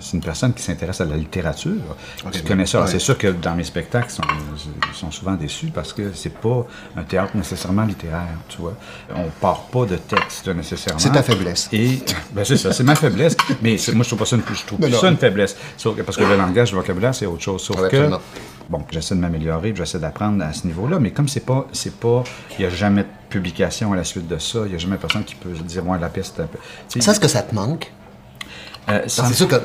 c'est 0.00 0.16
une 0.16 0.22
personne 0.22 0.52
qui 0.54 0.62
s'intéresse 0.62 1.00
à 1.00 1.04
la 1.04 1.16
littérature. 1.16 1.72
Ok, 2.24 2.32
tu 2.32 2.40
bien. 2.40 2.48
connais 2.48 2.66
ça. 2.66 2.80
Ouais. 2.82 2.86
C'est 2.86 2.98
sûr 2.98 3.16
que 3.18 3.28
dans 3.28 3.54
mes 3.54 3.64
spectacles, 3.64 4.08
ils 4.10 4.14
sont, 4.14 4.22
sont 4.92 5.10
souvent 5.10 5.34
déçus 5.34 5.68
parce 5.74 5.92
que 5.92 6.12
c'est 6.14 6.34
pas 6.34 6.66
un 6.96 7.02
théâtre 7.02 7.36
nécessairement 7.36 7.84
littéraire, 7.84 8.28
tu 8.48 8.58
vois. 8.58 8.74
On 9.14 9.28
part 9.40 9.62
pas 9.66 9.84
de 9.86 9.96
texte 9.96 10.48
nécessairement. 10.48 10.98
C'est 10.98 11.12
ta 11.12 11.22
faiblesse. 11.22 11.68
Et, 11.72 12.00
ben 12.32 12.44
c'est 12.44 12.56
ça, 12.56 12.72
c'est 12.72 12.84
ma 12.84 12.94
faiblesse. 12.96 13.36
Mais 13.62 13.76
moi, 13.94 14.02
je 14.02 14.08
trouve 14.08 14.18
pas 14.20 14.26
ça 14.26 14.36
une, 14.36 14.42
je 14.52 14.64
trouve 14.66 14.80
ça 15.00 15.08
une 15.08 15.16
faiblesse. 15.16 15.56
Sauf 15.76 15.96
que- 15.96 16.02
parce 16.02 16.16
que 16.16 16.24
le 16.24 16.36
langage, 16.36 16.72
le 16.72 16.78
vocabulaire, 16.78 17.14
c'est 17.14 17.26
autre 17.26 17.42
chose. 17.42 17.62
Sauf 17.62 17.78
Ouais, 17.80 17.88
que, 17.88 18.10
bon, 18.68 18.82
j'essaie 18.90 19.14
de 19.14 19.20
m'améliorer, 19.20 19.72
j'essaie 19.76 19.98
d'apprendre 19.98 20.42
à 20.44 20.52
ce 20.52 20.66
niveau-là. 20.66 20.98
Mais 20.98 21.10
comme 21.10 21.28
c'est 21.28 21.44
pas, 21.44 21.66
c'est 21.72 21.94
pas, 21.98 22.24
il 22.58 22.62
y 22.62 22.66
a 22.66 22.70
jamais 22.70 23.02
de 23.02 23.08
publication 23.28 23.92
à 23.92 23.96
la 23.96 24.04
suite 24.04 24.28
de 24.28 24.38
ça. 24.38 24.60
Il 24.66 24.72
y 24.72 24.74
a 24.74 24.78
jamais 24.78 24.96
personne 24.96 25.24
qui 25.24 25.34
peut 25.34 25.50
dire, 25.50 25.86
ouais, 25.86 25.98
la 25.98 26.08
pièce, 26.08 26.32
c'est 26.34 26.42
un 26.42 26.46
peu. 26.46 26.58
Tu 26.88 26.98
sais, 26.98 27.04
Ça, 27.04 27.12
est-ce 27.12 27.20
que 27.20 27.28
ça 27.28 27.42
te 27.42 27.54
manque? 27.54 27.92
Euh, 28.88 29.02
C'est 29.06 29.32
sûr 29.34 29.48
que 29.48 29.56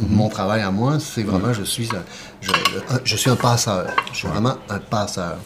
mon 0.00 0.28
travail 0.28 0.62
à 0.62 0.70
moi, 0.70 0.98
c'est 1.00 1.22
vraiment, 1.22 1.52
je 1.52 1.62
suis 1.64 1.88
un, 1.94 2.02
je, 2.40 2.50
un- 2.50 3.00
je 3.04 3.16
suis 3.16 3.30
un 3.30 3.36
passeur. 3.36 3.86
Je 4.12 4.16
suis 4.18 4.28
vraiment 4.28 4.54
un 4.68 4.78
passeur. 4.78 5.36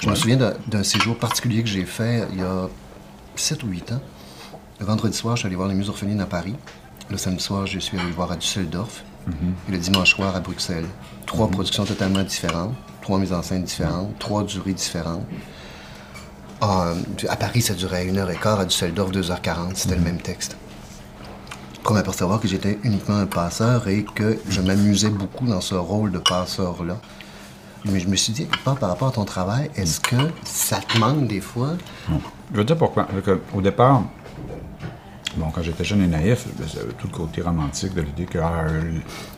Je 0.00 0.08
me 0.08 0.14
souviens 0.14 0.36
d'un- 0.66 0.82
séjour 0.82 1.16
particulier 1.18 1.62
que 1.62 1.68
j'ai 1.68 1.84
fait 1.84 2.26
il 2.32 2.38
y 2.38 2.42
a 2.42 2.68
7 3.36 3.62
ou 3.62 3.68
8 3.68 3.92
ans. 3.92 4.00
Le 4.80 4.86
vendredi 4.86 5.16
soir, 5.16 5.36
je 5.36 5.40
suis 5.40 5.46
allé 5.46 5.56
voir 5.56 5.68
les 5.68 5.74
Muses 5.74 5.88
orphelines 5.88 6.20
à 6.20 6.26
Paris. 6.26 6.56
Le 7.10 7.16
samedi 7.16 7.42
soir, 7.42 7.66
je 7.66 7.78
suis 7.78 7.98
allé 7.98 8.10
voir 8.10 8.32
à 8.32 8.36
Düsseldorf. 8.36 9.02
Et 9.68 9.72
le 9.72 9.78
dimanche 9.78 10.14
soir 10.14 10.36
à 10.36 10.40
Bruxelles. 10.40 10.84
Trois 11.26 11.48
productions 11.48 11.84
totalement 11.84 12.22
différentes, 12.22 12.74
trois 13.00 13.18
mises 13.18 13.32
en 13.32 13.42
scène 13.42 13.62
différentes, 13.64 14.18
trois 14.18 14.42
durées 14.44 14.74
différentes. 14.74 15.24
Ah, 16.60 16.92
à 17.28 17.36
Paris, 17.36 17.62
ça 17.62 17.74
durait 17.74 18.06
une 18.06 18.18
heure 18.18 18.30
et 18.30 18.36
quart, 18.36 18.60
à 18.60 18.64
Düsseldorf, 18.64 19.10
2h40, 19.12 19.74
c'était 19.74 19.96
le 19.96 20.02
même 20.02 20.20
texte 20.20 20.56
comme 21.84 21.98
apercevoir 21.98 22.40
que 22.40 22.48
j'étais 22.48 22.78
uniquement 22.82 23.16
un 23.16 23.26
passeur 23.26 23.86
et 23.88 24.04
que 24.04 24.38
je 24.48 24.60
m'amusais 24.62 25.10
beaucoup 25.10 25.46
dans 25.46 25.60
ce 25.60 25.74
rôle 25.74 26.10
de 26.10 26.18
passeur-là. 26.18 26.96
Mais 27.84 28.00
je 28.00 28.08
me 28.08 28.16
suis 28.16 28.32
dit, 28.32 28.48
par 28.64 28.80
rapport 28.80 29.08
à 29.08 29.12
ton 29.12 29.26
travail, 29.26 29.70
est-ce 29.76 30.00
que 30.00 30.16
ça 30.44 30.78
te 30.80 30.96
manque 30.98 31.28
des 31.28 31.42
fois? 31.42 31.72
Je 32.52 32.56
veux 32.56 32.64
dire 32.64 32.78
pourquoi. 32.78 33.06
Au 33.54 33.60
départ, 33.60 34.02
bon, 35.36 35.50
quand 35.50 35.62
j'étais 35.62 35.84
jeune 35.84 36.02
et 36.02 36.06
naïf, 36.06 36.46
ben, 36.58 36.66
tout 36.98 37.08
le 37.10 37.16
côté 37.16 37.42
romantique 37.42 37.94
de 37.94 38.02
l'idée 38.02 38.24
que 38.24 38.38
ah, 38.38 38.64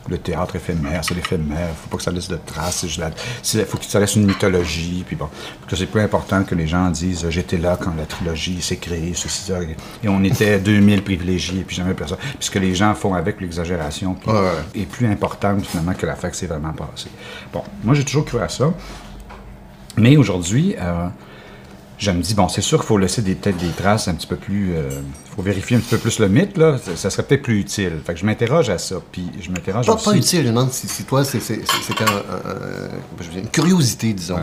le- 0.09 0.17
théâtre 0.17 0.55
éphémère, 0.55 1.03
c'est 1.03 1.13
l'éphémère, 1.13 1.69
faut 1.75 1.89
pas 1.89 1.97
que 1.97 2.03
ça 2.03 2.11
laisse 2.11 2.27
de 2.27 2.39
traces, 2.45 2.83
il 2.83 3.65
faut 3.65 3.77
que 3.77 3.85
ça 3.85 3.99
laisse 3.99 4.15
une 4.15 4.25
mythologie, 4.25 5.03
puis 5.05 5.15
bon, 5.15 5.29
que 5.67 5.75
c'est 5.75 5.85
plus 5.85 6.01
important 6.01 6.43
que 6.43 6.55
les 6.55 6.67
gens 6.67 6.89
disent 6.89 7.27
j'étais 7.29 7.57
là 7.57 7.77
quand 7.81 7.93
la 7.95 8.05
trilogie 8.05 8.61
s'est 8.61 8.77
créée, 8.77 9.13
ceci, 9.13 9.43
ça, 9.43 9.59
et 9.61 10.07
on 10.07 10.23
était 10.23 10.59
2000 10.59 11.03
privilégiés, 11.03 11.63
puis 11.65 11.75
jamais 11.75 11.93
personne. 11.93 12.17
Puis 12.19 12.37
ce 12.39 12.51
que 12.51 12.59
les 12.59 12.75
gens 12.75 12.93
font 12.95 13.13
avec 13.13 13.39
l'exagération 13.41 14.15
ouais. 14.25 14.81
est 14.81 14.85
plus 14.85 15.07
important 15.07 15.57
finalement 15.59 15.93
que 15.93 16.05
la 16.05 16.13
que 16.13 16.35
c'est 16.35 16.47
vraiment 16.47 16.73
passé. 16.73 17.09
Bon, 17.53 17.63
moi 17.83 17.93
j'ai 17.93 18.03
toujours 18.03 18.25
cru 18.25 18.39
à 18.39 18.49
ça. 18.49 18.73
Mais 19.97 20.17
aujourd'hui, 20.17 20.75
euh, 20.77 21.07
je 21.97 22.11
me 22.11 22.21
dis, 22.21 22.33
bon, 22.35 22.47
c'est 22.47 22.61
sûr 22.61 22.77
qu'il 22.79 22.87
faut 22.87 22.97
laisser 22.97 23.21
des, 23.21 23.33
peut-être 23.35 23.57
des 23.57 23.69
traces 23.71 24.07
un 24.07 24.13
petit 24.13 24.27
peu 24.27 24.35
plus. 24.35 24.71
Il 24.75 25.35
faut 25.35 25.41
vérifier 25.41 25.77
un 25.77 25.79
petit 25.79 25.89
peu 25.89 25.97
plus 25.97 26.19
le 26.19 26.27
mythe, 26.29 26.55
là. 26.57 26.77
Ça, 26.77 26.95
ça 26.95 27.09
serait 27.09 27.23
peut-être 27.23 27.41
plus 27.43 27.59
utile. 27.59 27.93
Fait 28.05 28.13
que 28.13 28.19
je 28.19 28.25
m'interroge 28.25 28.69
à 28.69 28.77
ça. 28.77 28.97
Puis 29.11 29.29
je 29.41 29.49
m'interroge 29.49 29.85
Pas, 29.87 29.93
aussi. 29.95 30.05
pas 30.05 30.15
utile, 30.15 30.45
demande 30.45 30.71
si, 30.71 30.87
si 30.87 31.03
toi, 31.05 31.23
c'est 31.23 31.39
une 33.35 33.47
curiosité, 33.49 34.13
disons. 34.13 34.35
Ouais. 34.35 34.41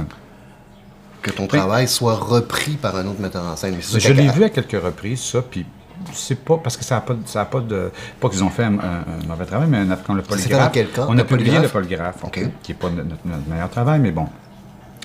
Que 1.23 1.31
ton 1.31 1.47
travail 1.47 1.89
soit 1.89 2.17
repris 2.17 2.73
par 2.73 2.97
un 2.97 3.07
autre 3.07 3.21
metteur 3.21 3.45
en 3.45 3.57
scène. 3.57 3.77
Je 3.81 4.13
l'ai 4.13 4.29
vu 4.29 4.45
à 4.45 4.51
quelques 4.51 4.83
reprises, 4.83 5.21
ça, 5.23 5.41
puis 5.43 5.65
c'est 6.13 6.39
pas 6.45 6.59
parce 6.59 6.77
que 6.77 6.85
ça 6.85 6.97
n'a 6.97 7.01
pas, 7.01 7.17
ça 7.25 7.41
a 7.43 7.45
pas 7.47 7.61
de. 7.61 7.91
Pas 8.21 8.29
qu'ils 8.29 8.45
ont 8.45 8.51
fait 8.51 8.65
un, 8.65 8.79
mauvais 9.27 9.47
travail, 9.47 9.69
mais 9.71 9.79
un- 9.79 9.97
comme 9.97 10.17
le 10.17 10.23
s'est 10.23 10.29
fait 10.29 10.35
polygraphe. 10.43 10.65
dans 10.67 10.71
quel 10.71 10.91
cas? 10.91 11.07
On 11.09 11.15
Le 11.15 11.21
a 11.21 11.25
publié 11.25 11.47
polygraphe? 11.53 11.63
le 11.63 11.81
polygraphe, 11.81 12.17
qui 12.63 12.73
n'est 12.73 12.79
pas 12.79 12.91
notre, 12.91 13.09
notre 13.25 13.49
meilleur 13.49 13.71
travail, 13.71 14.01
mais 14.01 14.11
bon. 14.11 14.27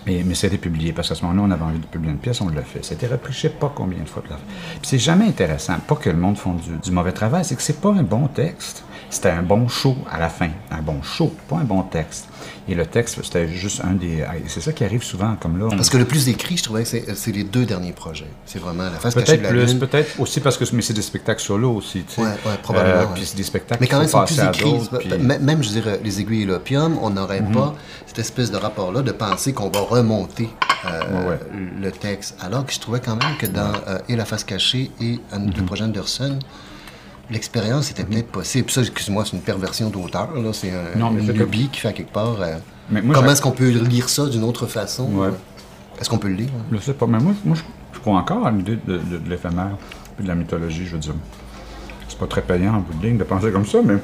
Et, 0.08 0.24
mais 0.24 0.36
c'était 0.36 0.58
publié 0.58 0.94
parce 0.94 1.10
qu'à 1.10 1.16
ce 1.16 1.24
moment-là, 1.26 1.48
on 1.48 1.52
avait 1.52 1.64
envie 1.64 1.80
de 1.80 1.86
publier 1.86 2.12
une 2.12 2.20
pièce, 2.20 2.42
on 2.42 2.50
l'a 2.50 2.62
fait. 2.62 2.84
C'était 2.84 3.08
repris, 3.08 3.34
je 3.34 3.40
sais 3.40 3.50
pas 3.50 3.72
combien 3.74 4.00
de 4.04 4.10
fois 4.10 4.24
Puis 4.24 4.38
c'est 4.84 5.00
jamais 5.00 5.26
intéressant. 5.26 5.78
Pas 5.88 5.96
que 5.96 6.10
le 6.10 6.18
monde 6.18 6.38
font 6.38 6.54
du, 6.54 6.78
du 6.78 6.92
mauvais 6.92 7.12
travail, 7.12 7.44
c'est 7.46 7.56
que 7.56 7.62
c'est 7.62 7.82
pas 7.82 7.92
un 7.92 8.04
bon 8.04 8.28
texte. 8.28 8.84
C'était 9.12 9.30
un 9.32 9.42
bon 9.42 9.68
show 9.68 9.96
à 10.12 10.20
la 10.20 10.30
fin. 10.30 10.50
Un 10.70 10.82
bon 10.82 11.02
show, 11.02 11.34
pas 11.48 11.58
un 11.58 11.64
bon 11.64 11.82
texte. 11.82 12.28
Et 12.68 12.76
le 12.76 12.86
texte, 12.86 13.20
c'était 13.24 13.48
juste 13.48 13.82
un 13.84 13.94
des. 13.94 14.24
C'est 14.48 14.62
ça 14.62 14.72
qui 14.72 14.84
arrive 14.84 15.02
souvent, 15.04 15.36
comme 15.40 15.58
là. 15.58 15.66
on- 15.66 15.76
Parce 15.76 15.90
que 15.90 15.98
le 15.98 16.06
plus 16.06 16.30
écrit, 16.30 16.58
je 16.58 16.64
trouvais 16.64 16.84
que 16.84 16.90
c'est 17.16 17.32
les 17.32 17.44
deux 17.44 17.66
derniers 17.66 17.92
projets. 17.94 18.28
C'est 18.46 18.60
vraiment 18.60 18.84
la 18.84 18.92
face 18.92 19.16
cachée 19.16 19.32
de 19.34 19.38
Peut-être 19.38 19.42
la 19.44 19.50
plus, 19.50 19.66
lune. 19.66 19.80
peut-être 19.80 20.20
aussi 20.20 20.40
parce 20.40 20.58
que 20.58 20.66
mais 20.76 20.84
c'est 20.84 20.94
des 20.94 21.02
spectacles 21.02 21.42
solo 21.42 21.72
aussi, 21.74 22.04
tu 22.04 22.14
sais. 22.16 22.22
Ouais, 22.22 22.28
ouais, 22.28 22.58
probablement, 22.62 22.96
Euh, 22.98 23.02
ouais. 23.06 23.12
Puis 23.16 23.26
c'est 23.26 23.38
des 23.38 23.44
spectacles 23.44 23.82
Mais 23.82 23.88
quand 23.88 23.98
même, 24.00 24.08
c'est 24.08 24.26
plus 24.26 24.40
écrit. 24.40 24.90
puis- 25.00 25.18
Même, 25.18 25.64
je 25.64 25.70
dirais, 25.70 26.00
les 26.04 26.22
aiguilles 26.22 26.44
et 26.44 26.46
l'opium, 26.46 27.00
on 27.02 27.10
n'aurait 27.10 27.42
Mhm. 27.42 27.52
pas 27.54 27.76
cette 28.06 28.20
espèce 28.20 28.52
de 28.52 28.58
rapport-là 28.58 29.02
de 29.02 29.12
penser 29.12 29.54
qu'on 29.54 29.70
va 29.70 29.80
remonter 29.82 30.50
euh, 30.86 31.00
Ouais, 31.24 31.30
ouais. 31.32 31.40
le 31.82 31.92
texte. 31.92 32.38
Alors 32.40 32.66
que 32.66 32.72
je 32.72 32.80
trouvais 32.80 33.00
quand 33.02 33.16
même 33.16 33.36
que 33.38 33.48
dans 33.48 33.74
euh, 33.88 33.98
Et 34.08 34.16
la 34.16 34.26
face 34.26 34.44
cachée 34.44 34.92
et 35.02 35.20
euh, 35.34 35.40
Mhm. 35.40 35.52
le 35.58 35.64
projet 35.66 35.84
Anderson, 35.84 36.38
l'expérience 37.32 37.92
était 37.92 38.04
peut-être 38.04 38.28
possible. 38.32 38.70
Ça, 38.72 38.82
excuse-moi, 38.82 39.24
c'est 39.26 39.34
une 39.38 39.42
perversion 39.44 39.90
d'auteur. 39.90 40.30
là. 40.36 40.54
C'est 40.54 40.72
un, 40.72 40.98
Non, 40.98 41.12
mais 41.12 41.22
une 41.22 41.28
c'est 41.28 41.34
que- 41.34 41.40
lubie 41.40 41.70
qui 41.70 41.80
fait 41.80 41.90
à 41.90 41.94
quelque 41.94 42.12
part. 42.12 42.42
euh, 42.42 42.58
Mais 42.90 43.02
moi, 43.02 43.16
comment 43.16 43.32
est-ce 43.32 43.42
qu'on 43.42 43.52
peut 43.52 43.70
lire 43.70 44.10
ça 44.10 44.26
d'une 44.28 44.44
autre 44.44 44.66
façon? 44.68 45.06
Ouais. 45.14 45.30
Est-ce 46.00 46.10
qu'on 46.10 46.18
peut 46.18 46.30
le 46.30 46.36
lire? 46.36 46.50
Je 46.72 46.78
sais 46.78 46.94
pas, 46.94 47.06
mais 47.08 47.20
moi, 47.20 47.34
moi 47.46 47.56
je, 47.56 47.62
je 47.94 48.00
crois 48.00 48.18
encore 48.18 48.46
à 48.48 48.52
l'idée 48.52 48.78
de, 48.88 48.98
de- 48.98 49.18
de 49.18 49.30
l'éphémère 49.30 49.78
et 50.20 50.24
de 50.24 50.28
la 50.28 50.36
mythologie, 50.36 50.86
je 50.86 50.92
veux 50.94 51.00
dire. 51.00 51.14
C'est 52.08 52.18
pas 52.18 52.28
très 52.28 52.42
payant 52.42 52.74
en 52.76 52.80
bout 52.80 52.94
de 53.00 53.06
ligne 53.06 53.18
de 53.18 53.24
penser 53.24 53.52
comme 53.52 53.66
ça, 53.66 53.80
mais 53.84 53.96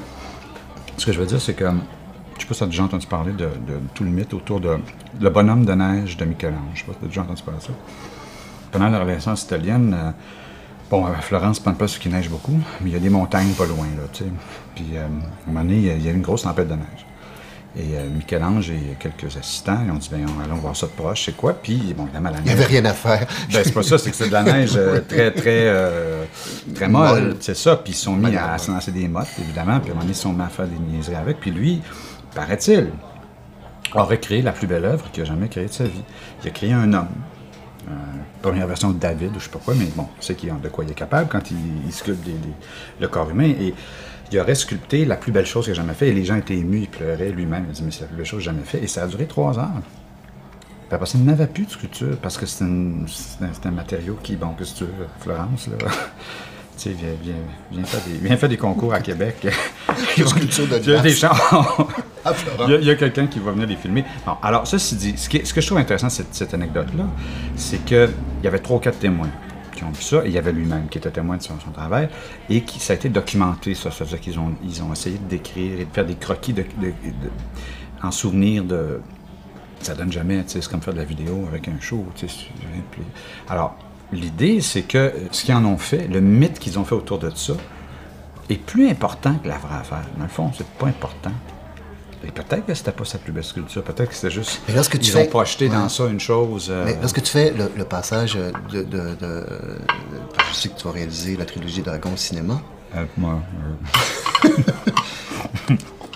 ce 0.97 1.05
que 1.05 1.11
je 1.11 1.19
veux 1.19 1.25
dire, 1.25 1.41
c'est 1.41 1.53
que 1.55 1.65
je 2.37 2.41
sais 2.41 2.47
pas 2.47 2.53
si 2.53 2.57
tu 2.59 2.63
as 2.63 2.67
déjà 2.67 2.83
entendu 2.83 3.07
parler 3.07 3.31
de, 3.31 3.45
de 3.45 3.79
tout 3.93 4.03
le 4.03 4.09
mythe 4.09 4.33
autour 4.33 4.59
de 4.59 4.77
le 5.19 5.29
bonhomme 5.29 5.65
de 5.65 5.73
neige 5.73 6.17
de 6.17 6.25
Michel-Ange. 6.25 6.59
Je 6.75 6.79
sais 6.81 6.85
pas 6.85 6.93
si 6.93 6.99
tu 6.99 7.05
as 7.05 7.07
déjà 7.07 7.21
entendu 7.21 7.41
parler 7.43 7.59
de 7.59 7.65
ça. 7.65 7.71
Pendant 8.71 8.89
la 8.89 8.99
Renaissance 8.99 9.43
italienne, 9.43 9.95
euh, 9.97 10.11
bon, 10.89 11.05
à 11.05 11.15
Florence, 11.21 11.59
pas 11.59 11.71
pas 11.73 11.87
ce 11.87 11.99
qui 11.99 12.09
neige 12.09 12.29
beaucoup, 12.29 12.59
mais 12.81 12.89
il 12.89 12.93
y 12.93 12.95
a 12.97 12.99
des 12.99 13.09
montagnes 13.09 13.51
pas 13.53 13.65
loin, 13.65 13.85
là, 13.97 14.03
tu 14.13 14.23
sais. 14.23 14.29
Puis, 14.75 14.85
euh, 14.95 15.01
à 15.03 15.05
un 15.05 15.09
moment 15.47 15.61
donné, 15.61 15.75
il 15.77 16.03
y 16.03 16.07
a- 16.07 16.11
eu 16.11 16.15
une 16.15 16.21
grosse 16.21 16.43
tempête 16.43 16.67
de 16.67 16.73
neige. 16.75 17.05
Et 17.77 17.97
euh, 17.97 18.07
Michel-Ange 18.09 18.69
et 18.69 18.95
quelques 18.99 19.35
assistants, 19.35 19.79
ils 19.85 19.91
ont 19.91 19.95
dit, 19.95 20.07
ben, 20.09 20.25
allons 20.45 20.55
voir 20.55 20.75
ça 20.77 20.87
de 20.87 20.91
proche, 20.93 21.25
c'est 21.25 21.35
quoi? 21.35 21.53
Puis, 21.53 21.93
bon, 21.97 22.03
évidemment, 22.05 22.29
la 22.29 22.37
Il 22.37 22.43
n'y 22.43 22.49
neige. 22.51 22.53
avait 22.55 22.65
rien 22.65 22.85
à 22.85 22.93
faire. 22.93 23.27
Ben, 23.51 23.61
c'est 23.65 23.73
pas 23.73 23.83
ça, 23.83 23.97
c'est 23.97 24.11
que 24.11 24.15
c'est 24.15 24.27
de 24.29 24.33
la 24.33 24.43
neige 24.43 24.71
euh, 24.77 25.01
très, 25.07 25.31
très, 25.31 25.63
euh, 25.67 26.23
très 26.73 26.87
molle. 26.87 27.35
C'est 27.41 27.55
ça. 27.57 27.75
Puis 27.75 27.91
ils 27.91 27.97
sont 27.97 28.13
mis 28.15 28.21
Malléable, 28.23 28.53
à 28.53 28.57
se 28.57 28.71
lancer 28.71 28.91
des 28.91 29.09
mottes, 29.09 29.27
évidemment. 29.39 29.79
Puis 29.81 29.89
à 29.89 29.91
un 29.91 29.95
moment 29.95 30.01
donné, 30.05 30.13
ils 30.13 30.15
sont 30.15 30.31
mis 30.31 30.41
à 30.43 30.47
faire 30.47 30.67
des 30.67 30.79
niaiseries 30.79 31.15
avec. 31.15 31.41
Puis 31.41 31.51
lui, 31.51 31.81
paraît-il, 32.33 32.91
aurait 33.93 34.19
créé 34.19 34.41
la 34.41 34.53
plus 34.53 34.67
belle 34.67 34.85
œuvre 34.85 35.09
qu'il 35.11 35.23
a 35.23 35.25
jamais 35.25 35.49
créée 35.49 35.67
de 35.67 35.73
sa 35.73 35.83
vie. 35.83 36.03
Il 36.43 36.47
a 36.47 36.51
créé 36.51 36.71
un 36.71 36.93
homme. 36.93 37.07
Euh, 37.87 37.91
première 38.41 38.67
version 38.67 38.91
de 38.91 38.99
David, 38.99 39.35
ou 39.35 39.39
je 39.39 39.45
sais 39.45 39.51
pas 39.51 39.59
quoi, 39.59 39.75
mais 39.75 39.85
bon, 39.95 40.07
c'est 40.19 40.35
qui 40.35 40.47
de 40.47 40.69
quoi 40.69 40.83
il 40.83 40.91
est 40.91 40.95
capable 40.95 41.29
quand 41.29 41.51
il, 41.51 41.91
sculpte 41.91 42.27
le 42.99 43.07
corps 43.07 43.29
humain. 43.29 43.53
Et 43.59 43.73
il 44.31 44.39
aurait 44.39 44.55
sculpté 44.55 45.05
la 45.05 45.17
plus 45.17 45.31
belle 45.31 45.45
chose 45.45 45.65
qu'il 45.65 45.73
a 45.73 45.75
jamais 45.75 45.93
fait. 45.93 46.09
Et 46.09 46.13
les 46.13 46.25
gens 46.25 46.35
étaient 46.35 46.57
émus, 46.57 46.81
il 46.81 46.89
pleurait 46.89 47.29
lui-même. 47.29 47.65
Il 47.67 47.69
a 47.69 47.73
dit, 47.73 47.83
mais 47.83 47.91
c'est 47.91 48.01
la 48.01 48.07
plus 48.07 48.17
belle 48.17 48.25
chose 48.25 48.39
que 48.39 48.45
j'ai 48.45 48.51
jamais 48.51 48.65
fait. 48.65 48.83
Et 48.83 48.87
ça 48.87 49.03
a 49.03 49.07
duré 49.07 49.27
trois 49.27 49.57
heures. 49.59 49.81
Puis 50.87 50.95
après 50.95 51.09
il 51.15 51.23
n'avait 51.23 51.47
plus 51.47 51.65
de 51.65 51.71
sculpture 51.71 52.17
parce 52.21 52.37
que 52.37 52.45
c'est 52.45 52.63
un, 52.63 53.71
matériau 53.71 54.17
qui, 54.21 54.35
bon, 54.35 54.53
que 54.53 54.63
tu 54.63 54.85
Florence, 55.19 55.67
là. 55.67 55.77
Tu 56.77 56.89
sais, 56.89 56.89
viens, 56.91 57.09
viens, 57.23 57.33
viens, 57.71 57.83
faire 57.85 58.01
des, 58.01 58.27
viens 58.27 58.37
faire 58.37 58.49
des 58.49 58.57
concours 58.57 58.93
à 58.93 58.99
Québec. 58.99 59.35
Il 60.17 60.91
y 60.91 60.95
a 60.95 61.01
des 61.01 61.09
gens. 61.11 61.33
Florence. 62.33 62.71
Il 62.81 62.85
y 62.85 62.89
a, 62.89 62.95
quelqu'un 62.95 63.27
qui 63.27 63.39
va 63.39 63.51
venir 63.51 63.67
les 63.67 63.75
filmer. 63.75 64.03
Bon, 64.25 64.33
alors, 64.41 64.65
ceci 64.65 64.95
dit, 64.95 65.17
ce, 65.17 65.29
qui 65.29 65.45
ce 65.45 65.53
que 65.53 65.61
je 65.61 65.67
trouve 65.67 65.77
intéressant 65.77 66.07
de 66.07 66.11
cette, 66.11 66.33
cette 66.33 66.53
anecdote-là, 66.53 67.05
c'est 67.55 67.85
qu'il 67.85 68.09
y 68.43 68.47
avait 68.47 68.59
trois 68.59 68.77
ou 68.77 68.79
quatre 68.79 68.97
témoins 68.97 69.29
qui 69.75 69.83
ont 69.83 69.91
vu 69.91 70.01
ça, 70.01 70.25
et 70.25 70.29
il 70.29 70.33
y 70.33 70.37
avait 70.37 70.53
lui-même 70.53 70.87
qui 70.89 70.97
était 70.97 71.11
témoin 71.11 71.37
de 71.37 71.43
son, 71.43 71.59
son 71.59 71.71
travail, 71.71 72.09
et 72.49 72.61
qui, 72.61 72.79
ça 72.79 72.93
a 72.93 72.95
été 72.95 73.09
documenté, 73.09 73.75
ça. 73.75 73.91
Ça 73.91 74.03
veut 74.05 74.09
dire 74.09 74.19
qu'ils 74.21 74.39
ont, 74.39 74.53
ils 74.63 74.81
ont 74.81 74.91
essayé 74.91 75.17
de 75.17 75.27
décrire 75.29 75.81
et 75.81 75.85
de 75.85 75.91
faire 75.93 76.05
des 76.05 76.15
croquis 76.15 76.53
de, 76.53 76.63
de- 76.81 76.87
de- 76.87 77.31
en 78.01 78.11
souvenir 78.11 78.63
de. 78.63 79.01
Ça 79.81 79.93
donne 79.93 80.11
jamais, 80.11 80.43
tu 80.43 80.51
sais, 80.51 80.61
c'est 80.61 80.71
comme 80.71 80.81
faire 80.81 80.93
de 80.93 80.99
la 80.99 81.05
vidéo 81.05 81.45
avec 81.47 81.67
un 81.67 81.79
show, 81.79 82.05
tu 82.15 82.27
sais. 82.27 82.47
Alors, 83.49 83.75
l'idée, 84.15 84.61
c'est 84.61 84.81
que 84.83 84.97
euh, 84.97 85.11
ce 85.31 85.43
qu'ils 85.45 85.53
en 85.55 85.65
ont 85.65 85.77
fait, 85.77 86.07
le 86.07 86.21
mythe 86.21 86.59
qu'ils 86.59 86.79
ont 86.79 86.85
fait 86.85 86.95
autour 86.95 87.19
de 87.19 87.29
ça, 87.35 87.53
est 88.49 88.57
plus 88.57 88.89
important 88.89 89.35
que 89.35 89.47
la 89.47 89.57
vraie 89.57 89.75
affaire. 89.79 90.05
Dans 90.17 90.23
le 90.23 90.29
fond, 90.29 90.51
c'est 90.57 90.67
pas 90.67 90.87
important. 90.87 91.31
Et 92.23 92.31
peut-être 92.31 92.65
que 92.65 92.73
c'était 92.73 92.91
pas 92.91 93.05
sa 93.05 93.17
plus 93.19 93.31
belle 93.31 93.43
sculpture, 93.43 93.83
peut-être 93.83 94.09
que 94.09 94.15
c'était 94.15 94.31
juste. 94.33 94.61
Mais 94.67 94.73
lorsque 94.73 94.97
tu 94.99 95.05
ils 95.05 95.11
fais- 95.11 95.23
ont 95.27 95.29
projeté 95.29 95.69
dans 95.69 95.83
Ouais. 95.83 95.89
ça 95.89 96.05
une 96.07 96.19
chose. 96.19 96.67
euh, 96.71 96.83
Mais 96.85 96.97
lorsque 96.99 97.21
tu 97.21 97.31
fais 97.31 97.51
le, 97.51 97.71
le 97.77 97.83
passage 97.85 98.33
de, 98.35 98.81
de- 98.83 99.15
de- 99.15 99.45
Je 100.49 100.55
sais 100.55 100.69
que 100.69 100.77
tu 100.79 100.85
vas 100.87 100.93
réaliser 100.93 101.37
la 101.37 101.45
trilogie 101.45 101.81
Dragon 101.83 102.11
au 102.13 102.17
cinéma. 102.17 102.61
euh, 102.95 103.05
moi, 103.17 103.41
euh, 104.45 104.49